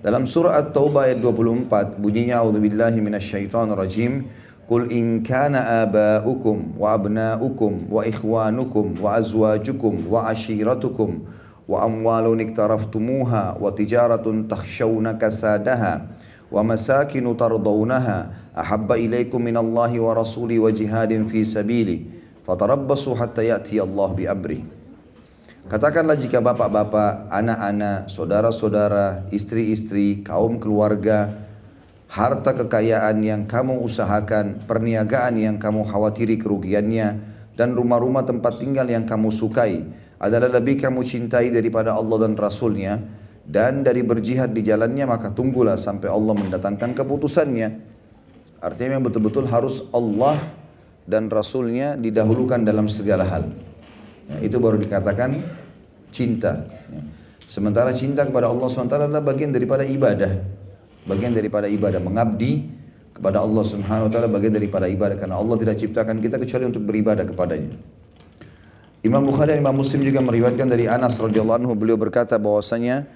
Dalam 0.00 0.24
surah 0.24 0.56
At-Taubah 0.64 1.12
ayat 1.12 1.20
24 1.20 2.00
bunyinya 2.00 2.40
A'udzubillahi 2.40 3.04
minasyaitonirrajim 3.04 4.40
Qul 4.70 4.86
in 4.94 5.26
kana 5.26 5.82
aba'ukum 5.82 6.78
wa 6.78 6.94
abna'ukum 6.94 7.90
wa 7.90 8.06
ikhwanukum 8.06 9.02
wa 9.02 9.18
azwajukum 9.18 10.06
wa 10.06 10.30
ashiratukum 10.30 11.26
wa 11.66 11.82
amwalun 11.82 12.38
iktaraftumuha 12.38 13.58
wa 13.58 13.66
tijaratun 13.74 14.46
takhshawna 14.46 15.18
kasadaha 15.18 16.06
wa 16.54 16.62
masakinu 16.62 17.34
tardawnaha 17.34 18.30
ahabba 18.54 18.94
ilaikum 18.94 19.42
minallahi 19.42 19.98
wa 19.98 20.14
rasuli 20.14 20.62
wa 20.62 20.70
jihadin 20.70 21.26
fi 21.26 21.42
sabili 21.42 22.06
fatarabbasu 22.46 23.18
hatta 23.18 23.42
ya'ti 23.42 23.82
Allah 23.82 24.14
bi 24.14 24.30
amri 24.30 24.62
Katakanlah 25.68 26.16
jika 26.16 26.40
bapak-bapak, 26.40 27.28
anak-anak, 27.28 28.08
saudara-saudara, 28.08 29.28
istri-istri, 29.28 30.24
kaum 30.24 30.56
keluarga, 30.56 31.44
harta 32.08 32.56
kekayaan 32.56 33.20
yang 33.20 33.44
kamu 33.44 33.84
usahakan, 33.84 34.64
perniagaan 34.64 35.36
yang 35.36 35.56
kamu 35.60 35.84
khawatiri 35.84 36.40
kerugiannya, 36.40 37.08
dan 37.60 37.76
rumah-rumah 37.76 38.24
tempat 38.24 38.56
tinggal 38.56 38.88
yang 38.88 39.04
kamu 39.04 39.28
sukai 39.28 39.84
adalah 40.16 40.48
lebih 40.48 40.80
kamu 40.80 41.04
cintai 41.04 41.52
daripada 41.52 41.92
Allah 41.92 42.24
dan 42.24 42.40
Rasulnya 42.40 43.00
dan 43.44 43.84
dari 43.84 44.00
berjihad 44.00 44.52
di 44.56 44.64
jalannya 44.64 45.04
maka 45.08 45.28
tunggulah 45.32 45.76
sampai 45.76 46.08
Allah 46.08 46.40
mendatangkan 46.40 46.96
keputusannya. 46.96 47.68
Artinya 48.60 49.00
yang 49.00 49.04
betul-betul 49.04 49.48
harus 49.48 49.84
Allah 49.92 50.40
dan 51.08 51.32
Rasulnya 51.32 51.96
didahulukan 51.96 52.60
dalam 52.60 52.86
segala 52.88 53.24
hal. 53.24 53.69
Ya, 54.30 54.36
itu 54.46 54.56
baru 54.62 54.78
dikatakan 54.78 55.42
cinta. 56.14 56.70
Ya. 56.90 57.02
Sementara 57.50 57.90
cinta 57.90 58.22
kepada 58.22 58.46
Allah 58.46 58.70
SWT 58.70 58.94
adalah 58.94 59.18
bagian 59.18 59.50
daripada 59.50 59.82
ibadah. 59.82 60.38
Bagian 61.02 61.34
daripada 61.34 61.66
ibadah. 61.66 61.98
Mengabdi 61.98 62.70
kepada 63.10 63.42
Allah 63.42 63.66
Subhanahu 63.66 64.06
Wa 64.06 64.12
Taala 64.14 64.30
bagian 64.30 64.54
daripada 64.54 64.86
ibadah. 64.86 65.18
Karena 65.18 65.34
Allah 65.34 65.58
tidak 65.58 65.82
ciptakan 65.82 66.22
kita 66.22 66.38
kecuali 66.38 66.70
untuk 66.70 66.86
beribadah 66.86 67.26
kepadanya. 67.26 67.74
Imam 69.02 69.26
Bukhari 69.26 69.56
dan 69.56 69.64
Imam 69.66 69.82
Muslim 69.82 70.04
juga 70.06 70.22
meriwayatkan 70.22 70.68
dari 70.68 70.84
Anas 70.84 71.16
radhiyallahu 71.18 71.64
anhu 71.64 71.72
beliau 71.72 71.96
berkata 71.96 72.36
bahwasanya 72.36 73.08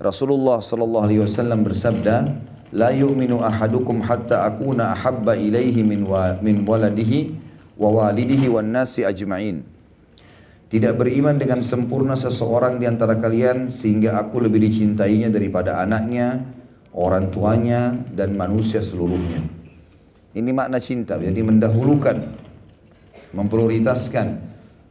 Rasulullah 0.00 0.64
sallallahu 0.64 1.04
alaihi 1.06 1.20
wasallam 1.22 1.60
bersabda, 1.60 2.40
"La 2.72 2.90
yu'minu 2.90 3.44
ahadukum 3.44 4.00
hatta 4.00 4.48
akuna 4.48 4.96
ahabba 4.96 5.36
ilaihi 5.36 5.84
min 5.84 6.08
wa, 6.08 6.40
min 6.40 6.64
waladihi 6.64 7.36
wa 7.76 8.02
walidihi 8.02 8.48
wan 8.48 8.72
nasi 8.72 9.04
ajma'in." 9.04 9.75
Tidak 10.66 10.98
beriman 10.98 11.38
dengan 11.38 11.62
sempurna 11.62 12.18
seseorang 12.18 12.82
di 12.82 12.90
antara 12.90 13.14
kalian 13.14 13.70
sehingga 13.70 14.18
aku 14.18 14.42
lebih 14.42 14.66
dicintainya 14.66 15.30
daripada 15.30 15.78
anaknya, 15.78 16.42
orang 16.90 17.30
tuanya 17.30 17.94
dan 18.10 18.34
manusia 18.34 18.82
seluruhnya. 18.82 19.46
Ini 20.34 20.50
makna 20.50 20.82
cinta, 20.82 21.16
jadi 21.22 21.38
mendahulukan, 21.38 22.18
memprioritaskan, 23.30 24.26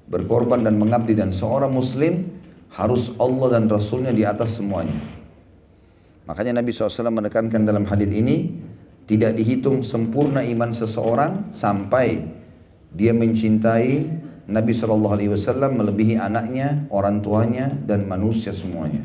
berkorban 0.07 0.63
dan 0.63 0.80
mengabdi 0.80 1.11
dan 1.11 1.36
seorang 1.36 1.76
muslim 1.76 2.23
harus 2.71 3.11
Allah 3.19 3.59
dan 3.59 3.67
Rasulnya 3.67 4.15
di 4.15 4.23
atas 4.23 4.57
semuanya. 4.57 4.95
Makanya 6.26 6.63
Nabi 6.63 6.73
SAW 6.73 7.13
menekankan 7.13 7.67
dalam 7.67 7.86
hadis 7.86 8.09
ini 8.09 8.57
tidak 9.05 9.38
dihitung 9.38 9.86
sempurna 9.86 10.41
iman 10.41 10.73
seseorang 10.73 11.53
sampai 11.53 12.26
dia 12.89 13.13
mencintai 13.13 14.09
Nabi 14.46 14.78
Shallallahu 14.78 15.16
Alaihi 15.18 15.32
Wasallam 15.34 15.82
melebihi 15.82 16.22
anaknya, 16.22 16.86
orang 16.93 17.26
tuanya, 17.26 17.74
dan 17.86 18.06
manusia 18.06 18.54
semuanya. 18.54 19.02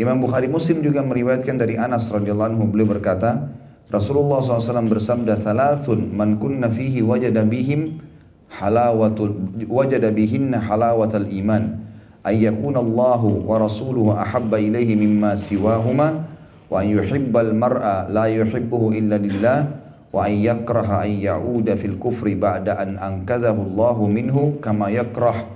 Imam 0.00 0.16
Bukhari 0.24 0.48
Muslim 0.48 0.80
juga 0.80 1.04
meriwayatkan 1.04 1.60
dari 1.60 1.76
Anas 1.76 2.08
radhiyallahu 2.08 2.56
anhu 2.56 2.64
beliau 2.72 2.96
berkata, 2.96 3.52
Rasulullah 3.92 4.40
SAW 4.40 4.88
bersabda, 4.88 5.36
"Thalathun 5.36 6.16
man 6.16 6.40
kunna 6.40 6.72
fihi 6.72 7.04
wajada 7.04 7.44
bihim 7.44 8.00
halawatul 8.48 9.36
wajada 9.68 10.08
bihinna 10.08 10.56
halawatal 10.56 11.28
iman." 11.28 11.84
Ay 12.24 12.48
yakuna 12.48 12.80
Allahu 12.80 13.44
wa 13.44 13.60
rasuluhu 13.60 14.16
ahabba 14.16 14.56
ilaihi 14.56 14.96
mimma 14.96 15.36
siwahuma 15.36 16.24
wa 16.72 16.76
an 16.80 16.86
yuhibbal 16.88 17.52
mar'a 17.52 18.08
la 18.08 18.32
yuhibbuhu 18.32 18.96
illa 18.96 19.20
lillah 19.20 19.81
wa 20.12 20.28
an 20.28 20.34
yakraha 20.36 21.08
an 21.08 21.12
ya'uda 21.16 21.74
fil 21.80 21.96
kufri 21.96 22.36
ba'da 22.36 22.76
an 22.76 23.00
ankadahu 23.00 23.64
Allahu 23.72 24.04
minhu 24.12 24.60
kama 24.60 24.92
yakrah 24.92 25.48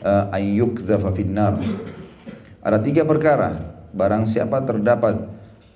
uh, 0.00 0.32
an 0.32 0.42
yukdhafa 0.42 1.12
fin 1.12 1.36
nar. 1.36 1.60
Ada 2.64 2.80
tiga 2.80 3.04
perkara 3.04 3.54
barang 3.92 4.24
siapa 4.24 4.64
terdapat 4.64 5.28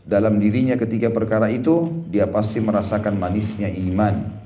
dalam 0.03 0.41
dirinya 0.41 0.75
ketika 0.75 1.13
perkara 1.13 1.53
itu 1.53 2.03
dia 2.11 2.27
pasti 2.27 2.59
merasakan 2.59 3.21
manisnya 3.21 3.71
iman 3.71 4.43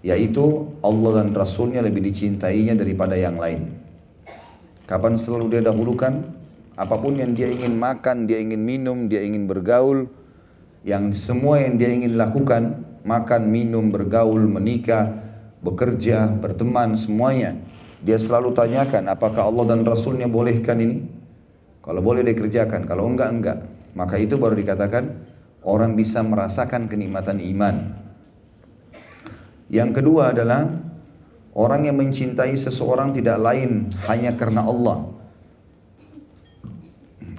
yaitu 0.00 0.70
Allah 0.80 1.24
dan 1.24 1.36
Rasulnya 1.36 1.84
lebih 1.84 2.04
dicintainya 2.04 2.76
daripada 2.76 3.16
yang 3.16 3.36
lain. 3.36 3.72
Kapan 4.88 5.16
selalu 5.20 5.58
dia 5.58 5.62
dahulukan 5.64 6.24
apa 6.80 6.96
pun 6.96 7.20
yang 7.20 7.36
dia 7.36 7.52
ingin 7.52 7.76
makan, 7.76 8.24
dia 8.24 8.40
ingin 8.40 8.64
minum, 8.64 9.04
dia 9.12 9.20
ingin 9.20 9.44
bergaul, 9.44 10.08
yang 10.80 11.12
semua 11.12 11.60
yang 11.60 11.76
dia 11.76 11.92
ingin 11.92 12.16
lakukan 12.16 12.89
makan, 13.04 13.48
minum, 13.48 13.88
bergaul, 13.88 14.40
menikah, 14.44 15.10
bekerja, 15.64 16.28
berteman, 16.28 16.96
semuanya. 16.96 17.56
Dia 18.00 18.16
selalu 18.16 18.56
tanyakan 18.56 19.12
apakah 19.12 19.44
Allah 19.44 19.76
dan 19.76 19.84
Rasulnya 19.84 20.24
bolehkan 20.24 20.80
ini? 20.80 21.04
Kalau 21.84 22.00
boleh 22.00 22.24
dikerjakan, 22.24 22.88
kalau 22.88 23.08
enggak, 23.08 23.28
enggak. 23.32 23.58
Maka 23.92 24.16
itu 24.20 24.36
baru 24.40 24.56
dikatakan 24.56 25.04
orang 25.64 25.96
bisa 25.96 26.24
merasakan 26.24 26.88
kenikmatan 26.88 27.40
iman. 27.40 27.96
Yang 29.68 29.90
kedua 30.02 30.32
adalah 30.32 30.66
orang 31.54 31.88
yang 31.88 31.96
mencintai 32.00 32.56
seseorang 32.56 33.12
tidak 33.12 33.38
lain 33.38 33.92
hanya 34.08 34.34
karena 34.34 34.64
Allah. 34.64 35.08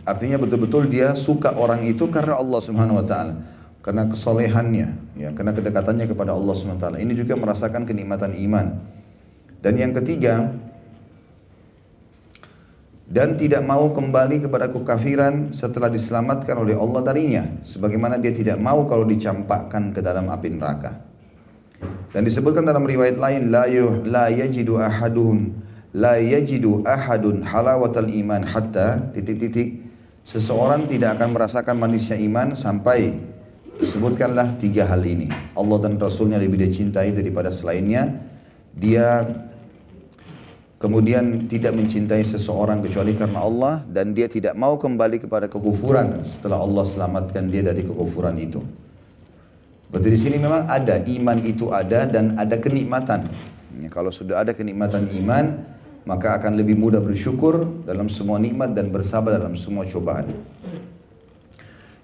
Artinya 0.01 0.41
betul-betul 0.41 0.89
dia 0.89 1.13
suka 1.13 1.53
orang 1.53 1.85
itu 1.85 2.09
karena 2.09 2.41
Allah 2.41 2.61
Subhanahu 2.61 3.01
wa 3.01 3.05
taala 3.05 3.33
karena 3.81 4.05
kesolehannya, 4.09 5.10
ya, 5.21 5.29
karena 5.37 5.53
kedekatannya 5.53 6.09
kepada 6.09 6.33
Allah 6.33 6.53
SWT. 6.57 6.97
Ini 6.97 7.13
juga 7.13 7.37
merasakan 7.37 7.85
kenikmatan 7.85 8.33
iman. 8.49 8.81
Dan 9.61 9.77
yang 9.77 9.93
ketiga, 9.93 10.49
dan 13.05 13.37
tidak 13.37 13.61
mau 13.61 13.93
kembali 13.93 14.49
kepada 14.49 14.73
kekafiran 14.73 15.53
setelah 15.53 15.93
diselamatkan 15.93 16.57
oleh 16.57 16.73
Allah 16.73 17.01
darinya, 17.05 17.43
sebagaimana 17.61 18.17
dia 18.17 18.33
tidak 18.33 18.57
mau 18.57 18.89
kalau 18.89 19.05
dicampakkan 19.05 19.93
ke 19.93 20.01
dalam 20.01 20.27
api 20.33 20.49
neraka. 20.49 20.97
Dan 22.11 22.25
disebutkan 22.25 22.65
dalam 22.65 22.83
riwayat 22.83 23.21
lain, 23.21 23.53
la, 23.53 23.69
yuh, 23.69 24.03
la 24.03 24.27
yajidu 24.33 24.81
ahadun 24.81 25.61
la 25.91 26.15
yajidu 26.19 26.83
ahadun 26.87 27.43
halawatal 27.43 28.07
iman 28.07 28.47
hatta 28.47 29.11
titik-titik 29.11 29.83
seseorang 30.23 30.87
tidak 30.87 31.19
akan 31.19 31.35
merasakan 31.35 31.75
manisnya 31.75 32.15
iman 32.15 32.55
sampai 32.55 33.19
Disebutkanlah 33.81 34.61
tiga 34.61 34.85
hal 34.85 35.01
ini. 35.01 35.25
Allah 35.57 35.77
dan 35.81 35.97
Rasulnya 35.97 36.37
lebih 36.37 36.61
dicintai 36.61 37.17
daripada 37.17 37.49
selainnya. 37.49 38.13
Dia 38.77 39.25
kemudian 40.77 41.49
tidak 41.49 41.73
mencintai 41.73 42.21
seseorang 42.21 42.85
kecuali 42.85 43.17
karena 43.17 43.41
Allah 43.41 43.81
dan 43.89 44.13
dia 44.13 44.29
tidak 44.29 44.53
mau 44.53 44.77
kembali 44.77 45.25
kepada 45.25 45.49
kekufuran 45.49 46.21
setelah 46.21 46.61
Allah 46.61 46.85
selamatkan 46.85 47.49
dia 47.49 47.65
dari 47.65 47.81
kekufuran 47.81 48.37
itu. 48.37 48.61
Berarti 49.89 50.09
di 50.13 50.19
sini 50.21 50.37
memang 50.37 50.69
ada 50.69 51.01
iman 51.01 51.37
itu 51.41 51.73
ada 51.73 52.05
dan 52.05 52.37
ada 52.37 52.61
kenikmatan. 52.61 53.27
Ya, 53.81 53.89
kalau 53.89 54.13
sudah 54.13 54.45
ada 54.45 54.53
kenikmatan 54.53 55.09
iman, 55.25 55.57
maka 56.05 56.37
akan 56.37 56.53
lebih 56.53 56.77
mudah 56.77 57.01
bersyukur 57.01 57.65
dalam 57.83 58.13
semua 58.13 58.37
nikmat 58.37 58.77
dan 58.77 58.93
bersabar 58.93 59.41
dalam 59.41 59.57
semua 59.57 59.89
cobaan. 59.89 60.29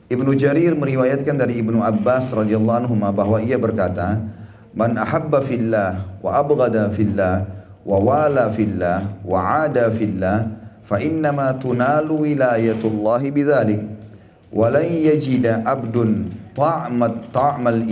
Ibnu 0.08 0.39
Jarir 0.39 0.72
meriwayatkan 0.72 1.36
dari 1.36 1.60
Ibnu 1.60 1.84
Abbas 1.84 2.32
radhiyallahu 2.32 2.88
anhu 2.88 2.95
bahwa 2.95 3.43
ia 3.43 3.60
berkata, 3.60 4.24
"Man 4.72 4.95
ahabba 4.95 5.43
fillah 5.43 6.20
wa 6.24 6.32
abghada 6.32 6.88
fillah 6.95 7.43
wa 7.88 7.97
wala 8.03 8.51
fillah 8.51 9.24
wa 9.24 9.64
ada 9.64 9.88
fillah 9.95 10.47
fa 10.84 10.99
innama 10.99 11.55
tunalu 11.55 12.28
wilayatullah 12.36 13.24
bidzalik 13.32 13.80
wa 14.51 14.68
lan 14.68 14.88
yajida 14.88 15.64
abdun 15.64 16.32
ta'mat 16.51 17.32
ta'mal 17.32 17.84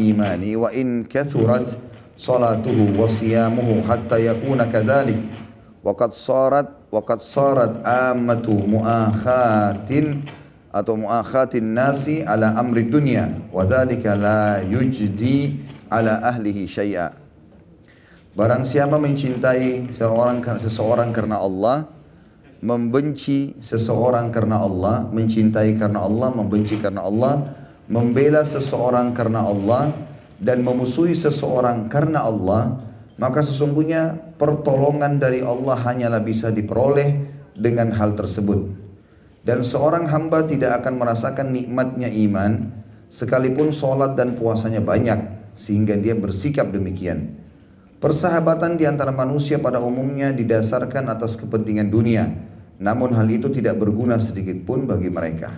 kathurat 1.08 1.80
salatuhu 2.16 2.96
wa 2.96 3.08
hatta 3.88 4.20
yakuna 4.20 4.68
kadzalik 4.68 5.20
wa 5.80 5.96
qad 5.96 6.12
sarat 6.12 6.68
atau 10.76 11.00
muakhatin 11.00 11.72
nasi 11.72 12.20
ala 12.28 12.60
amri 12.60 12.92
dunia 12.92 13.32
wa 13.56 13.64
la 13.64 14.60
yujdi 14.60 15.56
ala 15.88 16.20
ahlihi 16.28 16.68
syai'a 16.68 17.24
Barang 18.36 18.68
siapa 18.68 19.00
mencintai 19.00 19.96
seorang 19.96 20.44
seseorang 20.60 21.16
karena 21.16 21.40
Allah 21.40 21.88
membenci 22.60 23.56
seseorang 23.64 24.28
karena 24.28 24.60
Allah 24.60 25.08
mencintai 25.08 25.80
karena 25.80 26.04
Allah 26.04 26.36
membenci 26.36 26.76
karena 26.76 27.08
Allah 27.08 27.56
membela 27.88 28.44
seseorang 28.44 29.16
karena 29.16 29.48
Allah 29.48 29.96
dan 30.42 30.62
memusuhi 30.68 31.16
seseorang 31.16 31.88
karena 31.88 32.28
Allah, 32.28 32.84
maka 33.16 33.40
sesungguhnya 33.40 34.36
pertolongan 34.36 35.16
dari 35.16 35.40
Allah 35.40 35.80
hanyalah 35.80 36.20
bisa 36.20 36.52
diperoleh 36.52 37.24
dengan 37.56 37.96
hal 37.96 38.20
tersebut. 38.20 38.85
Dan 39.46 39.62
seorang 39.62 40.10
hamba 40.10 40.42
tidak 40.42 40.82
akan 40.82 40.98
merasakan 40.98 41.54
nikmatnya 41.54 42.10
iman 42.10 42.74
sekalipun 43.14 43.70
sholat 43.70 44.18
dan 44.18 44.34
puasanya 44.34 44.82
banyak 44.82 45.22
sehingga 45.54 45.94
dia 46.02 46.18
bersikap 46.18 46.74
demikian. 46.74 47.38
Persahabatan 48.02 48.76
di 48.76 48.90
antara 48.90 49.14
manusia 49.14 49.62
pada 49.62 49.78
umumnya 49.78 50.34
didasarkan 50.34 51.14
atas 51.14 51.38
kepentingan 51.38 51.94
dunia, 51.94 52.28
namun 52.82 53.14
hal 53.16 53.30
itu 53.30 53.48
tidak 53.54 53.80
berguna 53.80 54.20
sedikit 54.20 54.66
pun 54.68 54.90
bagi 54.90 55.14
mereka. 55.14 55.54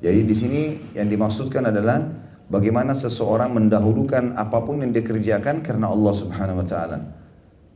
Jadi 0.00 0.20
di 0.24 0.34
sini 0.34 0.62
yang 0.94 1.06
dimaksudkan 1.06 1.70
adalah 1.70 2.02
bagaimana 2.50 2.96
seseorang 2.96 3.54
mendahulukan 3.54 4.34
apa 4.34 4.58
pun 4.64 4.82
yang 4.82 4.90
dikerjakan 4.90 5.62
karena 5.62 5.90
Allah 5.90 6.14
Subhanahu 6.16 6.64
wa 6.64 6.66
taala. 6.66 6.98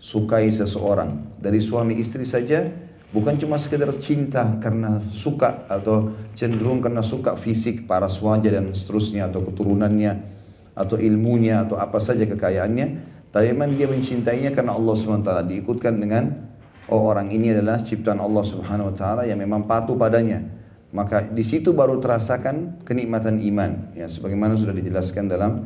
Sukai 0.02 0.50
seseorang 0.50 1.38
dari 1.38 1.62
suami 1.62 1.94
istri 1.94 2.26
saja 2.26 2.66
bukan 3.12 3.36
cuma 3.36 3.60
sekedar 3.60 3.92
cinta 4.00 4.56
karena 4.58 5.04
suka 5.12 5.68
atau 5.68 6.16
cenderung 6.32 6.80
karena 6.80 7.04
suka 7.04 7.36
fisik 7.36 7.84
para 7.84 8.08
wajah 8.08 8.58
dan 8.58 8.72
seterusnya 8.72 9.28
atau 9.28 9.44
keturunannya 9.44 10.32
atau 10.72 10.96
ilmunya 10.96 11.68
atau 11.68 11.76
apa 11.76 12.00
saja 12.00 12.24
kekayaannya 12.24 13.12
tapi 13.32 13.48
memang 13.56 13.72
dia 13.80 13.88
mencintainya 13.88 14.52
karena 14.52 14.76
Allah 14.76 14.92
SWT 14.92 15.48
diikutkan 15.48 15.96
dengan 15.96 16.52
oh 16.92 17.08
orang 17.08 17.32
ini 17.32 17.56
adalah 17.56 17.80
ciptaan 17.80 18.20
Allah 18.20 18.44
Subhanahu 18.44 18.92
wa 18.92 18.94
taala 18.94 19.24
yang 19.24 19.40
memang 19.40 19.64
patuh 19.64 19.96
padanya. 19.96 20.44
Maka 20.92 21.32
di 21.32 21.40
situ 21.40 21.72
baru 21.72 21.96
terasakan 21.96 22.84
kenikmatan 22.84 23.40
iman. 23.40 23.96
Ya 23.96 24.04
sebagaimana 24.12 24.60
sudah 24.60 24.76
dijelaskan 24.76 25.32
dalam 25.32 25.64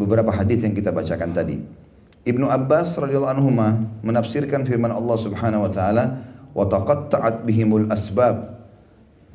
beberapa 0.00 0.32
hadis 0.32 0.64
yang 0.64 0.72
kita 0.72 0.88
bacakan 0.88 1.36
tadi. 1.36 1.60
Ibnu 2.24 2.48
Abbas 2.48 2.96
radhiyallahu 2.96 3.34
anhu 3.36 3.52
menafsirkan 4.00 4.64
firman 4.64 4.88
Allah 4.88 5.20
Subhanahu 5.20 5.68
wa 5.68 5.70
taala 5.70 6.24
wa 6.56 6.64
taqatta'at 6.64 7.44
bihimul 7.44 7.92
asbab. 7.92 8.56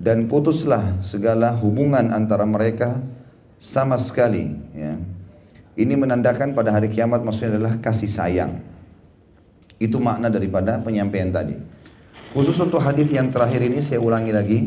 Dan 0.01 0.26
putuslah 0.26 0.97
segala 1.05 1.53
hubungan 1.53 2.09
antara 2.09 2.41
mereka 2.41 3.05
sama 3.61 4.01
sekali 4.01 4.49
ya. 4.74 4.97
Ini 5.78 5.93
menandakan 5.93 6.57
pada 6.57 6.74
hari 6.74 6.89
kiamat 6.89 7.22
maksudnya 7.22 7.61
adalah 7.61 7.78
kasih 7.78 8.09
sayang. 8.09 8.59
Itu 9.78 10.01
makna 10.01 10.34
daripada 10.34 10.82
penyampaian 10.82 11.30
tadi. 11.30 11.55
Khusus 12.34 12.57
untuk 12.57 12.82
hadis 12.82 13.13
yang 13.13 13.30
terakhir 13.30 13.61
ini 13.61 13.80
saya 13.80 14.01
ulangi 14.01 14.34
lagi. 14.34 14.59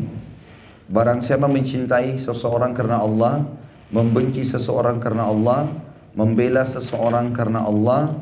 Barang 0.87 1.19
siapa 1.19 1.49
mencintai 1.51 2.15
seseorang 2.15 2.71
karena 2.71 3.03
Allah, 3.03 3.43
membenci 3.91 4.45
seseorang 4.47 5.01
karena 5.03 5.29
Allah, 5.29 5.69
membela 6.13 6.63
seseorang 6.63 7.33
karena 7.35 7.65
Allah, 7.65 8.15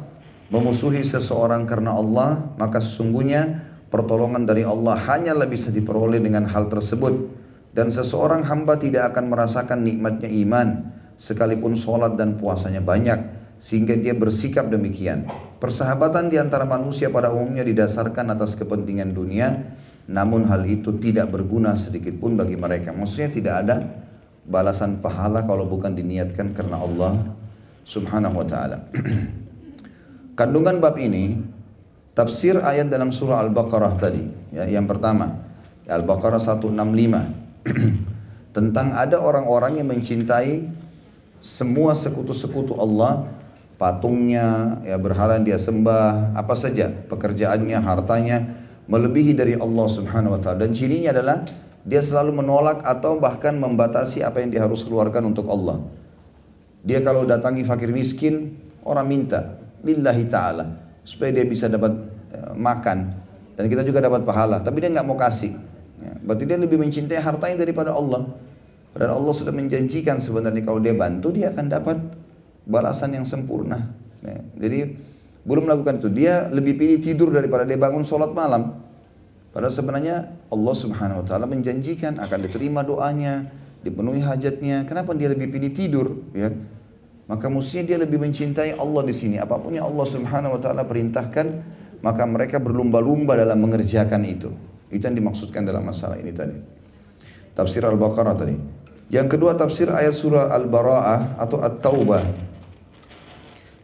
memusuhi 0.47 1.03
seseorang 1.03 1.67
karena 1.67 1.93
Allah, 1.95 2.51
maka 2.55 2.79
sesungguhnya 2.83 3.62
pertolongan 3.93 4.49
dari 4.49 4.65
Allah 4.65 4.97
hanyalah 4.97 5.45
bisa 5.45 5.69
diperoleh 5.69 6.17
dengan 6.17 6.49
hal 6.49 6.65
tersebut. 6.73 7.45
Dan 7.73 7.93
seseorang 7.93 8.45
hamba 8.45 8.77
tidak 8.77 9.13
akan 9.13 9.33
merasakan 9.33 9.81
nikmatnya 9.81 10.29
iman, 10.45 10.93
sekalipun 11.17 11.73
sholat 11.73 12.13
dan 12.17 12.37
puasanya 12.37 12.81
banyak, 12.81 13.17
sehingga 13.57 13.97
dia 13.97 14.13
bersikap 14.13 14.69
demikian. 14.69 15.25
Persahabatan 15.57 16.29
di 16.29 16.37
antara 16.37 16.69
manusia 16.69 17.09
pada 17.09 17.33
umumnya 17.33 17.65
didasarkan 17.65 18.37
atas 18.37 18.53
kepentingan 18.53 19.17
dunia, 19.17 19.73
namun 20.05 20.45
hal 20.45 20.61
itu 20.69 20.93
tidak 21.01 21.33
berguna 21.33 21.73
sedikit 21.73 22.13
pun 22.21 22.37
bagi 22.37 22.53
mereka. 22.53 22.93
Maksudnya 22.93 23.29
tidak 23.33 23.55
ada 23.65 23.75
balasan 24.45 25.01
pahala 25.01 25.41
kalau 25.47 25.65
bukan 25.65 25.97
diniatkan 25.97 26.53
karena 26.53 26.77
Allah 26.77 27.13
Subhanahu 27.89 28.43
wa 28.43 28.45
taala. 28.45 28.85
Kandungan 30.39 30.77
bab 30.77 30.99
ini 31.01 31.41
tafsir 32.13 32.61
ayat 32.61 32.89
dalam 32.89 33.09
surah 33.09 33.41
Al-Baqarah 33.45 33.93
tadi, 33.97 34.23
ya, 34.53 34.69
yang 34.69 34.85
pertama, 34.85 35.43
Al-Baqarah 35.89 36.39
165 36.39 36.73
tentang 38.57 38.87
ada 38.93 39.17
orang-orang 39.19 39.81
yang 39.81 39.89
mencintai 39.89 40.69
semua 41.43 41.97
sekutu-sekutu 41.97 42.77
Allah, 42.77 43.27
patungnya, 43.75 44.79
ya 44.85 44.95
berhala 44.95 45.41
dia 45.41 45.59
sembah, 45.59 46.37
apa 46.37 46.55
saja 46.55 46.87
pekerjaannya, 47.09 47.77
hartanya, 47.83 48.37
melebihi 48.87 49.35
dari 49.35 49.57
Allah 49.57 49.87
Subhanahu 49.89 50.37
wa 50.37 50.39
taala. 50.39 50.63
Dan 50.63 50.71
cirinya 50.71 51.11
adalah 51.11 51.43
dia 51.83 51.99
selalu 51.99 52.39
menolak 52.39 52.79
atau 52.87 53.19
bahkan 53.19 53.57
membatasi 53.59 54.23
apa 54.23 54.39
yang 54.39 54.55
dia 54.55 54.61
harus 54.63 54.87
keluarkan 54.87 55.35
untuk 55.35 55.51
Allah. 55.51 55.83
Dia 56.83 57.03
kalau 57.03 57.27
datangi 57.27 57.67
fakir 57.67 57.91
miskin, 57.91 58.55
orang 58.87 59.07
minta 59.07 59.59
lillahi 59.83 60.23
taala 60.31 60.82
supaya 61.03 61.35
dia 61.35 61.45
bisa 61.47 61.67
dapat 61.67 61.93
ya, 62.31 62.55
makan 62.55 63.23
dan 63.53 63.65
kita 63.69 63.85
juga 63.85 64.01
dapat 64.01 64.25
pahala, 64.25 64.59
tapi 64.65 64.81
dia 64.81 64.89
nggak 64.89 65.05
mau 65.05 65.17
kasih. 65.19 65.53
Ya, 66.03 66.13
berarti 66.25 66.43
dia 66.49 66.57
lebih 66.57 66.81
mencintai 66.81 67.21
hartanya 67.21 67.63
daripada 67.63 67.93
Allah. 67.93 68.27
Padahal 68.91 69.21
Allah 69.21 69.33
sudah 69.33 69.53
menjanjikan 69.53 70.21
sebenarnya 70.21 70.61
kalau 70.65 70.81
dia 70.81 70.93
bantu 70.93 71.33
dia 71.33 71.49
akan 71.53 71.65
dapat 71.69 71.97
balasan 72.65 73.13
yang 73.13 73.25
sempurna. 73.25 73.93
Ya, 74.25 74.41
jadi 74.57 74.97
belum 75.43 75.69
melakukan 75.69 76.01
itu. 76.01 76.09
Dia 76.09 76.49
lebih 76.49 76.79
pilih 76.79 76.97
tidur 77.03 77.29
daripada 77.29 77.67
dia 77.67 77.77
bangun 77.77 78.01
sholat 78.07 78.31
malam. 78.33 78.79
Padahal 79.53 79.73
sebenarnya 79.73 80.33
Allah 80.49 80.75
subhanahu 80.75 81.21
wa 81.21 81.25
ta'ala 81.29 81.45
menjanjikan 81.45 82.17
akan 82.17 82.39
diterima 82.49 82.81
doanya, 82.81 83.53
dipenuhi 83.85 84.23
hajatnya. 84.25 84.81
Kenapa 84.89 85.13
dia 85.13 85.29
lebih 85.29 85.53
pilih 85.53 85.71
tidur? 85.77 86.07
Ya. 86.33 86.49
Maka 87.23 87.47
mestinya 87.47 87.87
dia 87.87 87.97
lebih 87.99 88.19
mencintai 88.19 88.75
Allah 88.75 89.01
di 89.07 89.15
sini. 89.15 89.39
Apa 89.39 89.55
pun 89.55 89.71
yang 89.71 89.87
Allah 89.87 90.07
subhanahu 90.07 90.59
wa 90.59 90.59
ta'ala 90.59 90.83
perintahkan, 90.83 91.47
maka 92.03 92.23
mereka 92.27 92.59
berlumba-lumba 92.59 93.39
dalam 93.39 93.63
mengerjakan 93.63 94.27
itu. 94.27 94.51
Itu 94.91 95.03
yang 95.07 95.15
dimaksudkan 95.15 95.63
dalam 95.63 95.87
masalah 95.87 96.19
ini 96.19 96.35
tadi. 96.35 96.59
Tafsir 97.55 97.87
Al-Baqarah 97.87 98.35
tadi. 98.35 98.55
Yang 99.07 99.37
kedua 99.37 99.55
tafsir 99.55 99.87
ayat 99.87 100.17
surah 100.17 100.51
Al-Bara'ah 100.51 101.39
atau 101.39 101.61
At-Taubah 101.63 102.23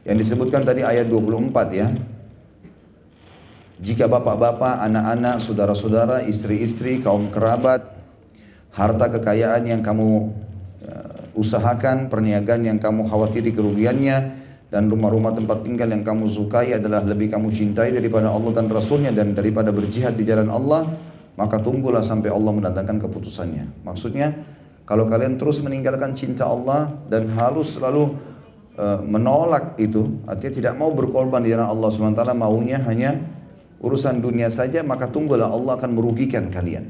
yang 0.03 0.17
disebutkan 0.17 0.65
tadi 0.65 0.81
ayat 0.81 1.05
24 1.05 1.53
ya. 1.69 1.87
Jika 3.79 4.11
bapak-bapak, 4.11 4.83
anak-anak, 4.83 5.39
saudara-saudara, 5.39 6.27
istri-istri, 6.27 6.99
kaum 6.99 7.31
kerabat, 7.31 7.87
harta 8.75 9.07
kekayaan 9.07 9.63
yang 9.63 9.79
kamu 9.79 10.35
usahakan, 11.35 12.07
perniagaan 12.07 12.65
yang 12.65 12.77
kamu 12.77 13.05
khawatiri 13.09 13.51
kerugiannya, 13.53 14.17
dan 14.69 14.85
rumah-rumah 14.85 15.33
tempat 15.33 15.65
tinggal 15.65 15.89
yang 15.89 16.05
kamu 16.05 16.29
sukai 16.29 16.77
adalah 16.77 17.01
lebih 17.01 17.33
kamu 17.33 17.49
cintai 17.49 17.89
daripada 17.89 18.29
Allah 18.29 18.53
dan 18.53 18.69
Rasulnya 18.69 19.09
dan 19.09 19.33
daripada 19.33 19.73
berjihad 19.73 20.13
di 20.13 20.23
jalan 20.25 20.53
Allah, 20.53 20.85
maka 21.35 21.57
tunggulah 21.57 22.05
sampai 22.05 22.29
Allah 22.29 22.53
mendatangkan 22.53 23.01
keputusannya. 23.09 23.81
Maksudnya, 23.81 24.33
kalau 24.85 25.09
kalian 25.09 25.41
terus 25.41 25.61
meninggalkan 25.61 26.13
cinta 26.13 26.45
Allah 26.45 26.93
dan 27.09 27.29
harus 27.33 27.73
selalu 27.77 28.29
Eh, 28.79 28.99
menolak 29.03 29.75
itu, 29.75 30.23
artinya 30.23 30.53
tidak 30.55 30.73
mau 30.79 30.95
berkorban 30.95 31.43
di 31.43 31.51
jalan 31.51 31.67
Allah 31.67 31.91
SWT, 31.91 32.31
maunya 32.31 32.79
hanya 32.87 33.19
urusan 33.83 34.23
dunia 34.23 34.47
saja, 34.47 34.87
maka 34.87 35.11
tunggulah 35.11 35.51
Allah 35.51 35.75
akan 35.75 35.99
merugikan 35.99 36.47
kalian. 36.47 36.87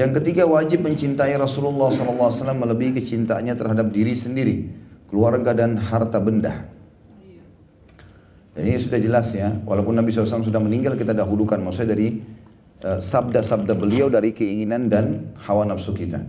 Yang 0.00 0.24
ketiga 0.24 0.48
wajib 0.48 0.80
mencintai 0.80 1.36
Rasulullah 1.36 1.92
SAW 1.92 2.32
melebihi 2.56 2.96
kecintaannya 3.04 3.52
terhadap 3.52 3.92
diri 3.92 4.16
sendiri, 4.16 4.64
keluarga 5.12 5.52
dan 5.52 5.76
harta 5.76 6.16
benda. 6.16 6.64
Dan 8.56 8.64
ini 8.64 8.80
sudah 8.80 8.96
jelas 8.96 9.28
ya, 9.36 9.52
walaupun 9.68 10.00
Nabi 10.00 10.08
SAW 10.08 10.40
sudah 10.40 10.56
meninggal 10.56 10.96
kita 10.96 11.12
dahulukan, 11.12 11.60
maksudnya 11.60 11.92
dari 11.92 12.16
eh, 12.80 12.96
sabda-sabda 12.96 13.76
uh, 13.76 13.78
beliau 13.78 14.08
dari 14.08 14.32
keinginan 14.32 14.88
dan 14.88 15.36
hawa 15.44 15.68
nafsu 15.68 15.92
kita. 15.92 16.24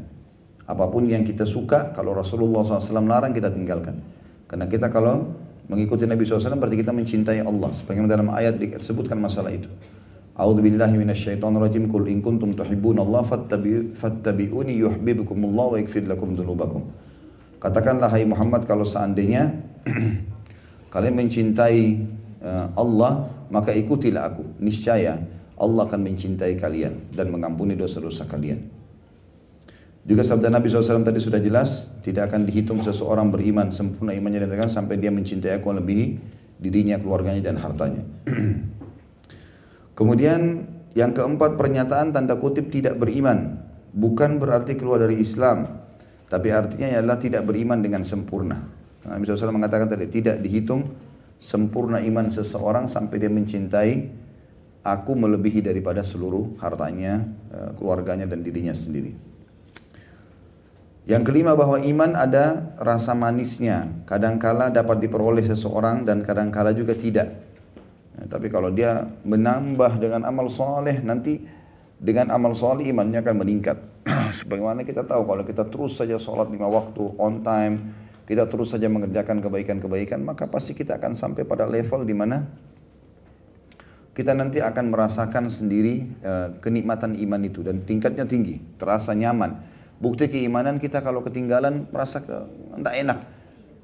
Apa 0.67 0.91
pun 0.91 1.07
yang 1.07 1.23
kita 1.23 1.47
suka, 1.47 1.95
kalau 1.95 2.11
Rasulullah 2.11 2.67
SAW 2.67 3.07
larang 3.07 3.31
kita 3.31 3.55
tinggalkan. 3.55 4.03
Karena 4.51 4.67
kita 4.67 4.91
kalau 4.91 5.31
mengikuti 5.71 6.03
Nabi 6.03 6.27
SAW 6.27 6.59
berarti 6.59 6.75
kita 6.75 6.91
mencintai 6.91 7.39
Allah. 7.39 7.71
Sebagaimana 7.71 8.19
dalam 8.19 8.27
ayat 8.35 8.59
disebutkan 8.59 9.15
masalah 9.15 9.55
itu. 9.55 9.71
A'udzu 10.31 10.63
billahi 10.63 10.95
minasyaitonir 10.95 11.59
rajim. 11.59 11.91
Qul 11.91 12.07
in 12.07 12.23
kuntum 12.23 12.55
tuhibbunallaha 12.55 13.51
fattabi'uni 13.99 14.79
yuhibbukumullah 14.79 15.75
wa 15.75 15.77
yaghfir 15.77 16.07
lakum 16.07 16.39
dzunubakum. 16.39 16.87
Katakanlah 17.59 18.09
hai 18.09 18.25
Muhammad 18.25 18.65
kalau 18.65 18.87
seandainya 18.87 19.53
kalian 20.93 21.15
mencintai 21.19 21.79
eh, 22.41 22.67
Allah, 22.73 23.27
maka 23.51 23.75
ikutilah 23.75 24.33
aku. 24.33 24.43
Niscaya 24.63 25.19
Allah 25.59 25.85
akan 25.85 26.01
mencintai 26.01 26.57
kalian 26.57 27.13
dan 27.13 27.29
mengampuni 27.29 27.77
dosa-dosa 27.77 28.25
kalian. 28.25 28.65
Juga 30.01 30.25
sabda 30.25 30.49
Nabi 30.49 30.65
SAW 30.73 31.05
tadi 31.05 31.21
sudah 31.21 31.37
jelas, 31.37 31.93
tidak 32.01 32.33
akan 32.33 32.49
dihitung 32.49 32.81
seseorang 32.81 33.29
beriman 33.29 33.69
sempurna 33.69 34.17
imannya 34.17 34.49
dan 34.49 34.65
sampai 34.65 34.97
dia 34.97 35.13
mencintai 35.13 35.61
aku 35.61 35.69
lebih 35.77 36.17
dirinya, 36.57 36.97
keluarganya 36.97 37.53
dan 37.53 37.61
hartanya. 37.61 38.01
Kemudian 40.01 40.65
yang 40.97 41.13
keempat 41.13 41.61
pernyataan 41.61 42.09
tanda 42.09 42.33
kutip 42.41 42.73
tidak 42.73 42.97
beriman 42.97 43.61
bukan 43.93 44.41
berarti 44.41 44.73
keluar 44.73 45.05
dari 45.05 45.21
Islam. 45.21 45.77
Tapi 46.25 46.49
artinya 46.49 46.89
adalah 46.89 47.21
tidak 47.21 47.45
beriman 47.45 47.85
dengan 47.85 48.01
sempurna. 48.01 48.65
Nabi 49.05 49.29
SAW 49.29 49.53
mengatakan 49.53 49.85
tadi, 49.85 50.09
tidak 50.09 50.41
dihitung 50.41 50.89
sempurna 51.37 52.01
iman 52.01 52.33
seseorang 52.33 52.89
sampai 52.89 53.21
dia 53.21 53.29
mencintai 53.29 53.93
aku 54.81 55.13
melebihi 55.13 55.61
daripada 55.61 56.01
seluruh 56.01 56.57
hartanya, 56.57 57.21
eh, 57.53 57.69
keluarganya 57.77 58.25
dan 58.25 58.41
dirinya 58.41 58.73
sendiri. 58.73 59.13
Yang 61.05 61.29
kelima 61.29 61.53
bahwa 61.53 61.77
iman 61.77 62.17
ada 62.17 62.73
rasa 62.81 63.13
manisnya. 63.13 64.01
Kadangkala 64.09 64.73
dapat 64.73 64.97
diperoleh 64.97 65.45
seseorang 65.45 66.09
dan 66.09 66.25
kadangkala 66.25 66.73
juga 66.73 66.97
tidak. 66.97 67.50
Nah, 68.11 68.25
tapi 68.27 68.51
kalau 68.51 68.73
dia 68.73 69.07
menambah 69.23 70.01
dengan 70.01 70.27
amal 70.27 70.51
soleh 70.51 70.99
nanti 70.99 71.39
dengan 72.01 72.33
amal 72.33 72.57
soleh 72.57 72.89
imannya 72.89 73.21
akan 73.21 73.35
meningkat. 73.39 73.77
Sebagaimana 74.41 74.81
kita 74.81 75.05
tahu 75.05 75.23
kalau 75.23 75.43
kita 75.45 75.63
terus 75.69 75.95
saja 75.95 76.17
sholat 76.17 76.49
lima 76.49 76.67
waktu 76.67 77.03
on 77.21 77.45
time, 77.45 77.93
kita 78.25 78.49
terus 78.49 78.73
saja 78.73 78.89
mengerjakan 78.89 79.39
kebaikan-kebaikan, 79.39 80.23
maka 80.25 80.49
pasti 80.49 80.73
kita 80.73 80.97
akan 80.97 81.13
sampai 81.13 81.45
pada 81.45 81.69
level 81.69 82.03
di 82.03 82.15
mana 82.17 82.47
kita 84.11 84.35
nanti 84.35 84.59
akan 84.59 84.91
merasakan 84.91 85.47
sendiri 85.47 86.03
uh, 86.23 86.51
kenikmatan 86.59 87.15
iman 87.15 87.41
itu 87.47 87.63
dan 87.63 87.87
tingkatnya 87.87 88.27
tinggi, 88.27 88.59
terasa 88.75 89.15
nyaman. 89.15 89.63
Bukti 90.01 90.27
keimanan 90.27 90.81
kita 90.81 90.99
kalau 91.05 91.21
ketinggalan 91.21 91.87
merasa 91.93 92.25
ke, 92.25 92.33
enak. 92.75 93.21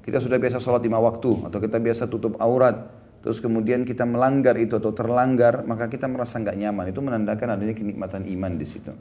Kita 0.02 0.18
sudah 0.18 0.36
biasa 0.36 0.58
sholat 0.58 0.82
lima 0.82 0.98
waktu 0.98 1.46
atau 1.46 1.58
kita 1.62 1.78
biasa 1.78 2.10
tutup 2.10 2.36
aurat, 2.42 2.90
terus 3.20 3.42
kemudian 3.42 3.82
kita 3.82 4.06
melanggar 4.06 4.54
itu 4.58 4.78
atau 4.78 4.94
terlanggar, 4.94 5.66
maka 5.66 5.90
kita 5.90 6.06
merasa 6.06 6.38
nggak 6.38 6.56
nyaman. 6.56 6.84
Itu 6.90 7.00
menandakan 7.02 7.58
adanya 7.58 7.74
kenikmatan 7.74 8.26
iman 8.26 8.52
di 8.54 8.66
situ. 8.66 8.92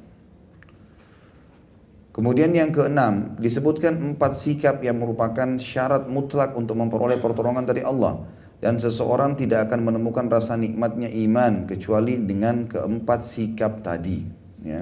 Kemudian 2.18 2.50
yang 2.50 2.74
keenam, 2.74 3.38
disebutkan 3.38 3.94
empat 3.94 4.42
sikap 4.42 4.82
yang 4.82 4.98
merupakan 4.98 5.62
syarat 5.62 6.10
mutlak 6.10 6.58
untuk 6.58 6.74
memperoleh 6.74 7.22
pertolongan 7.22 7.62
dari 7.62 7.86
Allah. 7.86 8.26
Dan 8.58 8.82
seseorang 8.82 9.38
tidak 9.38 9.70
akan 9.70 9.86
menemukan 9.86 10.26
rasa 10.26 10.58
nikmatnya 10.58 11.14
iman 11.14 11.70
kecuali 11.70 12.18
dengan 12.18 12.66
keempat 12.66 13.22
sikap 13.22 13.86
tadi. 13.86 14.26
Ya. 14.66 14.82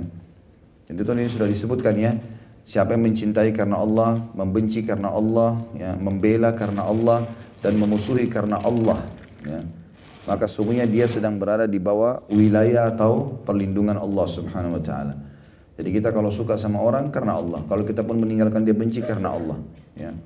Jadi 0.88 0.96
itu 0.96 1.12
ini 1.12 1.28
sudah 1.28 1.48
disebutkan 1.52 2.00
ya. 2.00 2.16
Siapa 2.64 2.96
yang 2.96 3.04
mencintai 3.04 3.52
karena 3.52 3.84
Allah, 3.84 4.32
membenci 4.32 4.82
karena 4.88 5.12
Allah, 5.12 5.60
ya, 5.76 5.92
membela 6.00 6.56
karena 6.56 6.88
Allah, 6.88 7.28
dan 7.60 7.76
memusuhi 7.76 8.32
karena 8.32 8.64
Allah. 8.64 9.04
Ya. 9.46 9.62
Maka 10.26 10.50
sungguhnya 10.50 10.90
dia 10.90 11.06
sedang 11.06 11.38
berada 11.38 11.70
di 11.70 11.78
bawah 11.78 12.26
wilayah 12.34 12.90
atau 12.90 13.38
perlindungan 13.46 13.94
Allah 13.94 14.26
subhanahu 14.26 14.82
wa 14.82 14.84
ta'ala. 14.84 15.14
Jadi 15.78 15.90
kita 16.02 16.10
kalau 16.10 16.34
suka 16.34 16.58
sama 16.58 16.82
orang 16.82 17.14
karena 17.14 17.38
Allah. 17.38 17.62
Kalau 17.70 17.86
kita 17.86 18.02
pun 18.02 18.18
meninggalkan 18.18 18.66
dia 18.66 18.74
benci 18.74 19.06
karena 19.06 19.38
Allah. 19.38 19.62
Ya. 19.94 20.18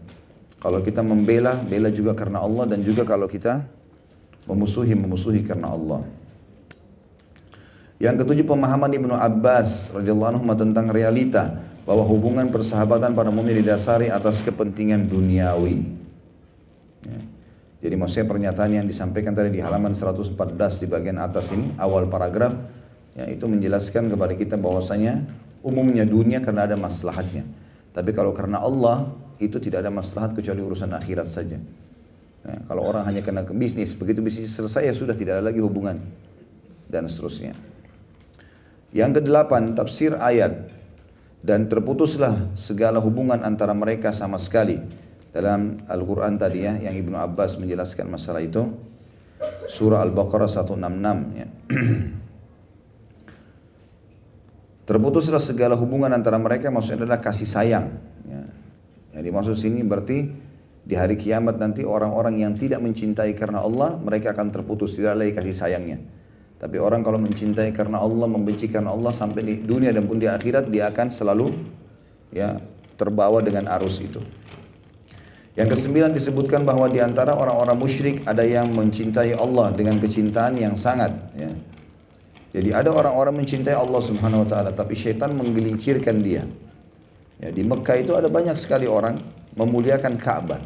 Kalau 0.64 0.80
kita 0.80 1.04
membela, 1.04 1.60
bela 1.60 1.92
juga 1.92 2.16
karena 2.16 2.40
Allah 2.40 2.68
dan 2.70 2.80
juga 2.84 3.04
kalau 3.04 3.28
kita 3.28 3.68
memusuhi, 4.48 4.96
memusuhi 4.96 5.44
karena 5.44 5.76
Allah. 5.76 6.08
Yang 8.00 8.24
ketujuh 8.24 8.46
pemahaman 8.48 8.92
Ibnu 8.96 9.12
Abbas 9.12 9.92
radhiyallahu 9.92 10.40
anhu 10.40 10.44
tentang 10.56 10.88
realita 10.88 11.60
bahwa 11.84 12.08
hubungan 12.08 12.48
persahabatan 12.48 13.12
para 13.12 13.28
mukmin 13.28 13.60
didasari 13.60 14.08
atas 14.08 14.40
kepentingan 14.40 15.12
duniawi. 15.12 15.84
Ya. 17.04 17.20
Jadi 17.80 17.96
maksudnya 17.96 18.28
pernyataan 18.28 18.72
yang 18.76 18.88
disampaikan 18.88 19.32
tadi 19.32 19.56
di 19.56 19.64
halaman 19.64 19.96
114 19.96 20.36
di 20.84 20.88
bagian 20.92 21.16
atas 21.16 21.52
ini 21.56 21.72
awal 21.80 22.12
paragraf 22.12 22.80
Ya, 23.20 23.28
itu 23.28 23.52
menjelaskan 23.52 24.08
kepada 24.08 24.32
kita 24.32 24.56
bahwasanya 24.56 25.28
umumnya 25.60 26.08
dunia 26.08 26.40
karena 26.40 26.64
ada 26.64 26.80
maslahatnya. 26.80 27.44
Tapi 27.92 28.16
kalau 28.16 28.32
karena 28.32 28.64
Allah 28.64 29.12
itu 29.44 29.60
tidak 29.60 29.84
ada 29.84 29.92
maslahat 29.92 30.32
kecuali 30.32 30.64
urusan 30.64 30.88
akhirat 30.96 31.28
saja. 31.28 31.60
Ya, 32.48 32.56
kalau 32.72 32.88
orang 32.88 33.04
hanya 33.10 33.20
kena 33.20 33.44
ke 33.44 33.52
bisnis, 33.52 33.92
begitu 33.92 34.24
bisnis 34.24 34.56
selesai 34.56 34.88
ya 34.88 34.94
sudah 34.96 35.20
tidak 35.20 35.44
ada 35.44 35.52
lagi 35.52 35.60
hubungan 35.60 36.00
dan 36.88 37.12
seterusnya. 37.12 37.60
Yang 38.96 39.20
kedelapan, 39.20 39.76
tafsir 39.76 40.16
ayat 40.16 40.72
dan 41.44 41.68
terputuslah 41.68 42.56
segala 42.56 43.04
hubungan 43.04 43.44
antara 43.44 43.76
mereka 43.76 44.16
sama 44.16 44.40
sekali 44.40 44.80
dalam 45.30 45.86
Al-Quran 45.86 46.38
tadi 46.42 46.66
ya 46.66 46.78
yang 46.82 46.96
Ibnu 46.98 47.14
Abbas 47.18 47.62
menjelaskan 47.62 48.10
masalah 48.10 48.42
itu 48.42 48.66
surah 49.70 50.02
Al-Baqarah 50.02 50.50
166 50.50 51.40
ya. 51.40 51.48
Terputuslah 54.90 55.38
segala 55.38 55.78
hubungan 55.78 56.10
antara 56.10 56.42
mereka 56.42 56.74
maksudnya 56.74 57.06
adalah 57.06 57.22
kasih 57.22 57.46
sayang. 57.46 57.94
Ya. 58.26 58.42
Yang 59.14 59.24
dimaksud 59.30 59.56
sini 59.62 59.86
berarti 59.86 60.34
di 60.82 60.98
hari 60.98 61.14
kiamat 61.14 61.62
nanti 61.62 61.86
orang-orang 61.86 62.42
yang 62.42 62.58
tidak 62.58 62.82
mencintai 62.82 63.38
karena 63.38 63.62
Allah 63.62 64.02
mereka 64.02 64.34
akan 64.34 64.50
terputus 64.50 64.98
tidak 64.98 65.22
lagi 65.22 65.38
kasih 65.38 65.54
sayangnya. 65.54 66.02
Tapi 66.60 66.76
orang 66.76 67.06
kalau 67.06 67.22
mencintai 67.22 67.72
karena 67.72 68.04
Allah, 68.04 68.28
membenci 68.28 68.68
karena 68.68 68.92
Allah 68.92 69.16
sampai 69.16 69.42
di 69.48 69.54
dunia 69.64 69.96
dan 69.96 70.04
pun 70.04 70.20
di 70.20 70.28
akhirat 70.28 70.68
dia 70.68 70.92
akan 70.92 71.08
selalu 71.08 71.56
ya 72.36 72.60
terbawa 73.00 73.40
dengan 73.40 73.72
arus 73.80 74.04
itu. 74.04 74.20
Yang 75.58 75.76
kesembilan 75.76 76.14
disebutkan 76.14 76.62
bahwa 76.62 76.86
di 76.92 77.02
antara 77.02 77.34
orang-orang 77.34 77.78
musyrik 77.78 78.22
ada 78.30 78.46
yang 78.46 78.70
mencintai 78.70 79.34
Allah 79.34 79.74
dengan 79.74 79.98
kecintaan 79.98 80.56
yang 80.60 80.78
sangat 80.78 81.10
ya. 81.34 81.52
Jadi 82.50 82.70
ada 82.74 82.90
orang-orang 82.90 83.46
mencintai 83.46 83.78
Allah 83.78 84.02
Subhanahu 84.02 84.46
wa 84.46 84.48
taala 84.50 84.70
tapi 84.74 84.98
syaitan 84.98 85.34
menggelincirkan 85.34 86.22
dia. 86.22 86.46
Ya, 87.40 87.50
di 87.54 87.62
Mekah 87.62 87.98
itu 88.02 88.14
ada 88.18 88.26
banyak 88.28 88.58
sekali 88.58 88.90
orang 88.90 89.22
memuliakan 89.54 90.18
Ka'bah 90.18 90.62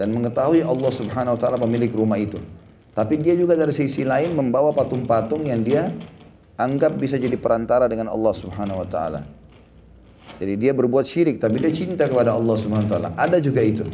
dan 0.00 0.16
mengetahui 0.16 0.64
Allah 0.64 0.90
Subhanahu 0.92 1.36
wa 1.36 1.40
taala 1.40 1.56
pemilik 1.60 1.92
rumah 1.92 2.16
itu. 2.16 2.40
Tapi 2.96 3.20
dia 3.20 3.36
juga 3.36 3.54
dari 3.54 3.72
sisi 3.72 4.02
lain 4.02 4.32
membawa 4.32 4.72
patung-patung 4.72 5.46
yang 5.46 5.60
dia 5.60 5.92
anggap 6.56 6.96
bisa 6.96 7.16
jadi 7.16 7.36
perantara 7.36 7.88
dengan 7.88 8.12
Allah 8.12 8.32
Subhanahu 8.36 8.84
wa 8.84 8.88
taala. 8.88 9.20
Jadi 10.40 10.56
dia 10.56 10.72
berbuat 10.72 11.04
syirik 11.04 11.36
tapi 11.36 11.60
dia 11.60 11.72
cinta 11.72 12.08
kepada 12.08 12.32
Allah 12.32 12.56
Subhanahu 12.56 12.88
wa 12.88 12.92
taala. 12.96 13.08
Ada 13.16 13.38
juga 13.44 13.60
itu. 13.60 13.84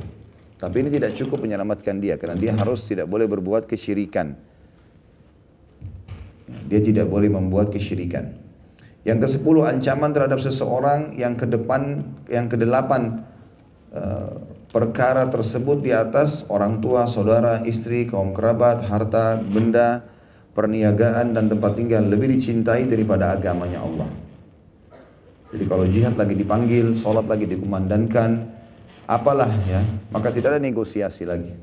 Tapi 0.56 0.76
ini 0.80 0.88
tidak 0.88 1.12
cukup 1.12 1.44
menyelamatkan 1.44 2.00
dia 2.00 2.16
karena 2.16 2.36
dia 2.36 2.52
harus 2.56 2.88
tidak 2.88 3.04
boleh 3.04 3.28
berbuat 3.28 3.68
kesyirikan. 3.68 4.32
Dia 6.72 6.80
tidak 6.80 7.12
boleh 7.12 7.28
membuat 7.28 7.68
kesyirikan. 7.68 8.32
Yang 9.04 9.18
ke 9.22 9.28
sepuluh 9.38 9.68
ancaman 9.68 10.10
terhadap 10.16 10.40
seseorang 10.40 11.14
yang 11.14 11.36
ke 11.36 11.46
depan, 11.46 12.02
yang 12.26 12.48
ke 12.48 12.56
delapan 12.58 13.22
uh, 13.94 14.42
perkara 14.72 15.28
tersebut 15.28 15.84
di 15.84 15.92
atas 15.94 16.42
orang 16.50 16.80
tua, 16.82 17.06
saudara, 17.06 17.62
istri, 17.68 18.08
kaum 18.08 18.32
kerabat, 18.34 18.82
harta, 18.88 19.38
benda, 19.38 20.02
perniagaan 20.56 21.36
dan 21.36 21.52
tempat 21.52 21.76
tinggal 21.76 22.02
lebih 22.02 22.32
dicintai 22.32 22.88
daripada 22.88 23.36
agamanya 23.36 23.84
Allah. 23.84 24.08
Jadi 25.52 25.64
kalau 25.68 25.84
jihad 25.86 26.16
lagi 26.16 26.34
dipanggil, 26.34 26.96
sholat 26.96 27.28
lagi 27.30 27.46
dikumandangkan, 27.46 28.55
apalah 29.06 29.48
ya, 29.64 29.86
maka 30.10 30.34
tidak 30.34 30.58
ada 30.58 30.60
negosiasi 30.60 31.22
lagi. 31.22 31.54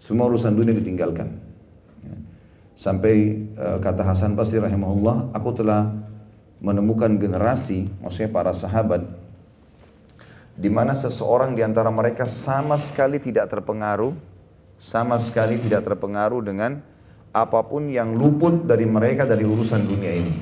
Semua 0.00 0.28
urusan 0.28 0.52
dunia 0.52 0.76
ditinggalkan. 0.76 1.40
Sampai 2.74 3.38
uh, 3.54 3.78
kata 3.78 4.02
Hasan 4.02 4.34
Basri 4.34 4.58
rahimahullah, 4.58 5.30
aku 5.30 5.54
telah 5.54 5.94
menemukan 6.58 7.12
generasi, 7.14 7.86
maksudnya 8.02 8.34
para 8.34 8.50
sahabat, 8.50 9.06
di 10.58 10.66
mana 10.66 10.98
seseorang 10.98 11.54
di 11.54 11.62
antara 11.62 11.86
mereka 11.94 12.26
sama 12.26 12.74
sekali 12.74 13.22
tidak 13.22 13.46
terpengaruh, 13.46 14.10
sama 14.82 15.22
sekali 15.22 15.56
tidak 15.62 15.86
terpengaruh 15.86 16.42
dengan 16.42 16.82
apa 17.30 17.62
pun 17.62 17.86
yang 17.86 18.18
luput 18.18 18.66
dari 18.66 18.86
mereka 18.90 19.22
dari 19.22 19.46
urusan 19.46 19.86
dunia 19.86 20.12
ini. 20.18 20.34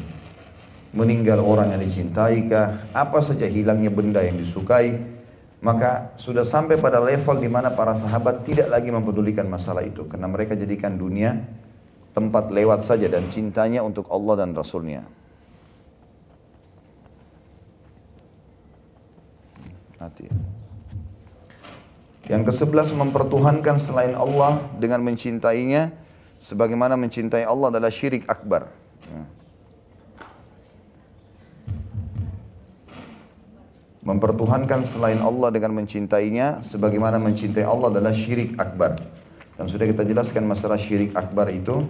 Meninggal 0.92 1.40
orang 1.40 1.72
yang 1.76 1.80
dicintai 1.84 2.48
kah, 2.48 2.88
apa 2.96 3.20
saja 3.20 3.44
hilangnya 3.44 3.92
benda 3.92 4.24
yang 4.24 4.40
disukai, 4.40 5.11
maka 5.62 6.10
sudah 6.18 6.42
sampai 6.42 6.74
pada 6.74 6.98
level 6.98 7.38
di 7.38 7.46
mana 7.46 7.70
para 7.70 7.94
sahabat 7.94 8.42
tidak 8.42 8.66
lagi 8.66 8.90
mempedulikan 8.90 9.46
masalah 9.46 9.86
itu 9.86 10.02
karena 10.10 10.26
mereka 10.26 10.58
jadikan 10.58 10.98
dunia 10.98 11.38
tempat 12.12 12.50
lewat 12.50 12.82
saja 12.82 13.06
dan 13.06 13.30
cintanya 13.30 13.80
untuk 13.86 14.10
Allah 14.10 14.42
dan 14.42 14.52
Rasulnya. 14.58 15.06
Hati. 20.02 20.26
Yang 22.26 22.42
ke 22.42 22.52
sebelas 22.58 22.90
mempertuhankan 22.90 23.78
selain 23.78 24.18
Allah 24.18 24.58
dengan 24.82 24.98
mencintainya 25.06 25.94
sebagaimana 26.42 26.98
mencintai 26.98 27.46
Allah 27.46 27.70
adalah 27.70 27.90
syirik 27.94 28.26
akbar. 28.26 28.66
Ya. 29.06 29.22
Mempertuhankan 34.02 34.82
selain 34.82 35.22
Allah 35.22 35.54
dengan 35.54 35.78
mencintainya 35.78 36.58
sebagaimana 36.66 37.22
mencintai 37.22 37.62
Allah 37.62 37.94
adalah 37.94 38.10
syirik 38.10 38.58
akbar. 38.58 38.98
Dan 39.54 39.70
sudah 39.70 39.86
kita 39.86 40.02
jelaskan 40.02 40.42
masalah 40.42 40.74
syirik 40.74 41.14
akbar 41.14 41.46
itu 41.54 41.86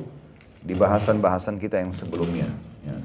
di 0.60 0.76
bahasan-bahasan 0.76 1.56
kita 1.56 1.80
yang 1.80 1.90
sebelumnya. 1.90 2.52
Ya. 2.82 2.98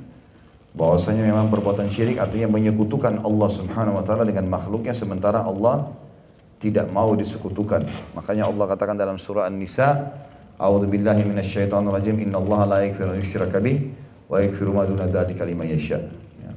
bahwasanya 0.78 1.26
memang 1.26 1.50
perbuatan 1.50 1.90
syirik 1.90 2.22
artinya 2.22 2.54
menyekutukan 2.54 3.26
Allah 3.26 3.50
Subhanahu 3.50 3.98
wa 3.98 4.06
taala 4.06 4.30
dengan 4.30 4.46
makhluknya 4.46 4.94
sementara 4.94 5.42
Allah 5.42 5.90
tidak 6.62 6.86
mau 6.94 7.18
disekutukan. 7.18 7.86
Makanya 8.14 8.46
Allah 8.46 8.66
katakan 8.70 8.94
dalam 8.94 9.18
surah 9.18 9.50
An-Nisa, 9.50 10.14
"A'udzu 10.62 10.86
billahi 10.86 11.26
minasyaitonir 11.26 11.94
rajim. 11.94 12.22
Innallaha 12.22 12.78
la 12.78 12.78
yaghfiru 12.86 13.10
an 13.14 13.18
yushraka 13.18 13.58
wa 14.30 14.38
yaghfiru 14.38 14.70
ma 14.74 14.86
duna 14.86 15.10
dzalika 15.10 15.46
liman 15.46 15.66
yasha." 15.66 15.98
Ya. 16.46 16.54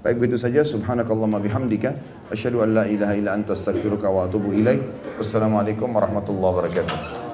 Baik 0.00 0.16
begitu 0.16 0.40
saja 0.40 0.64
subhanakallahumma 0.64 1.44
bihamdika 1.44 1.92
asyhadu 2.32 2.64
an 2.64 2.72
la 2.72 2.84
ilaha 2.88 3.12
illa 3.20 3.36
anta 3.36 3.52
astaghfiruka 3.52 4.08
wa 4.08 4.24
atubu 4.24 4.56
ilaik. 4.56 4.80
Wassalamualaikum 5.20 5.92
warahmatullahi 5.92 6.52
wabarakatuh. 6.56 7.29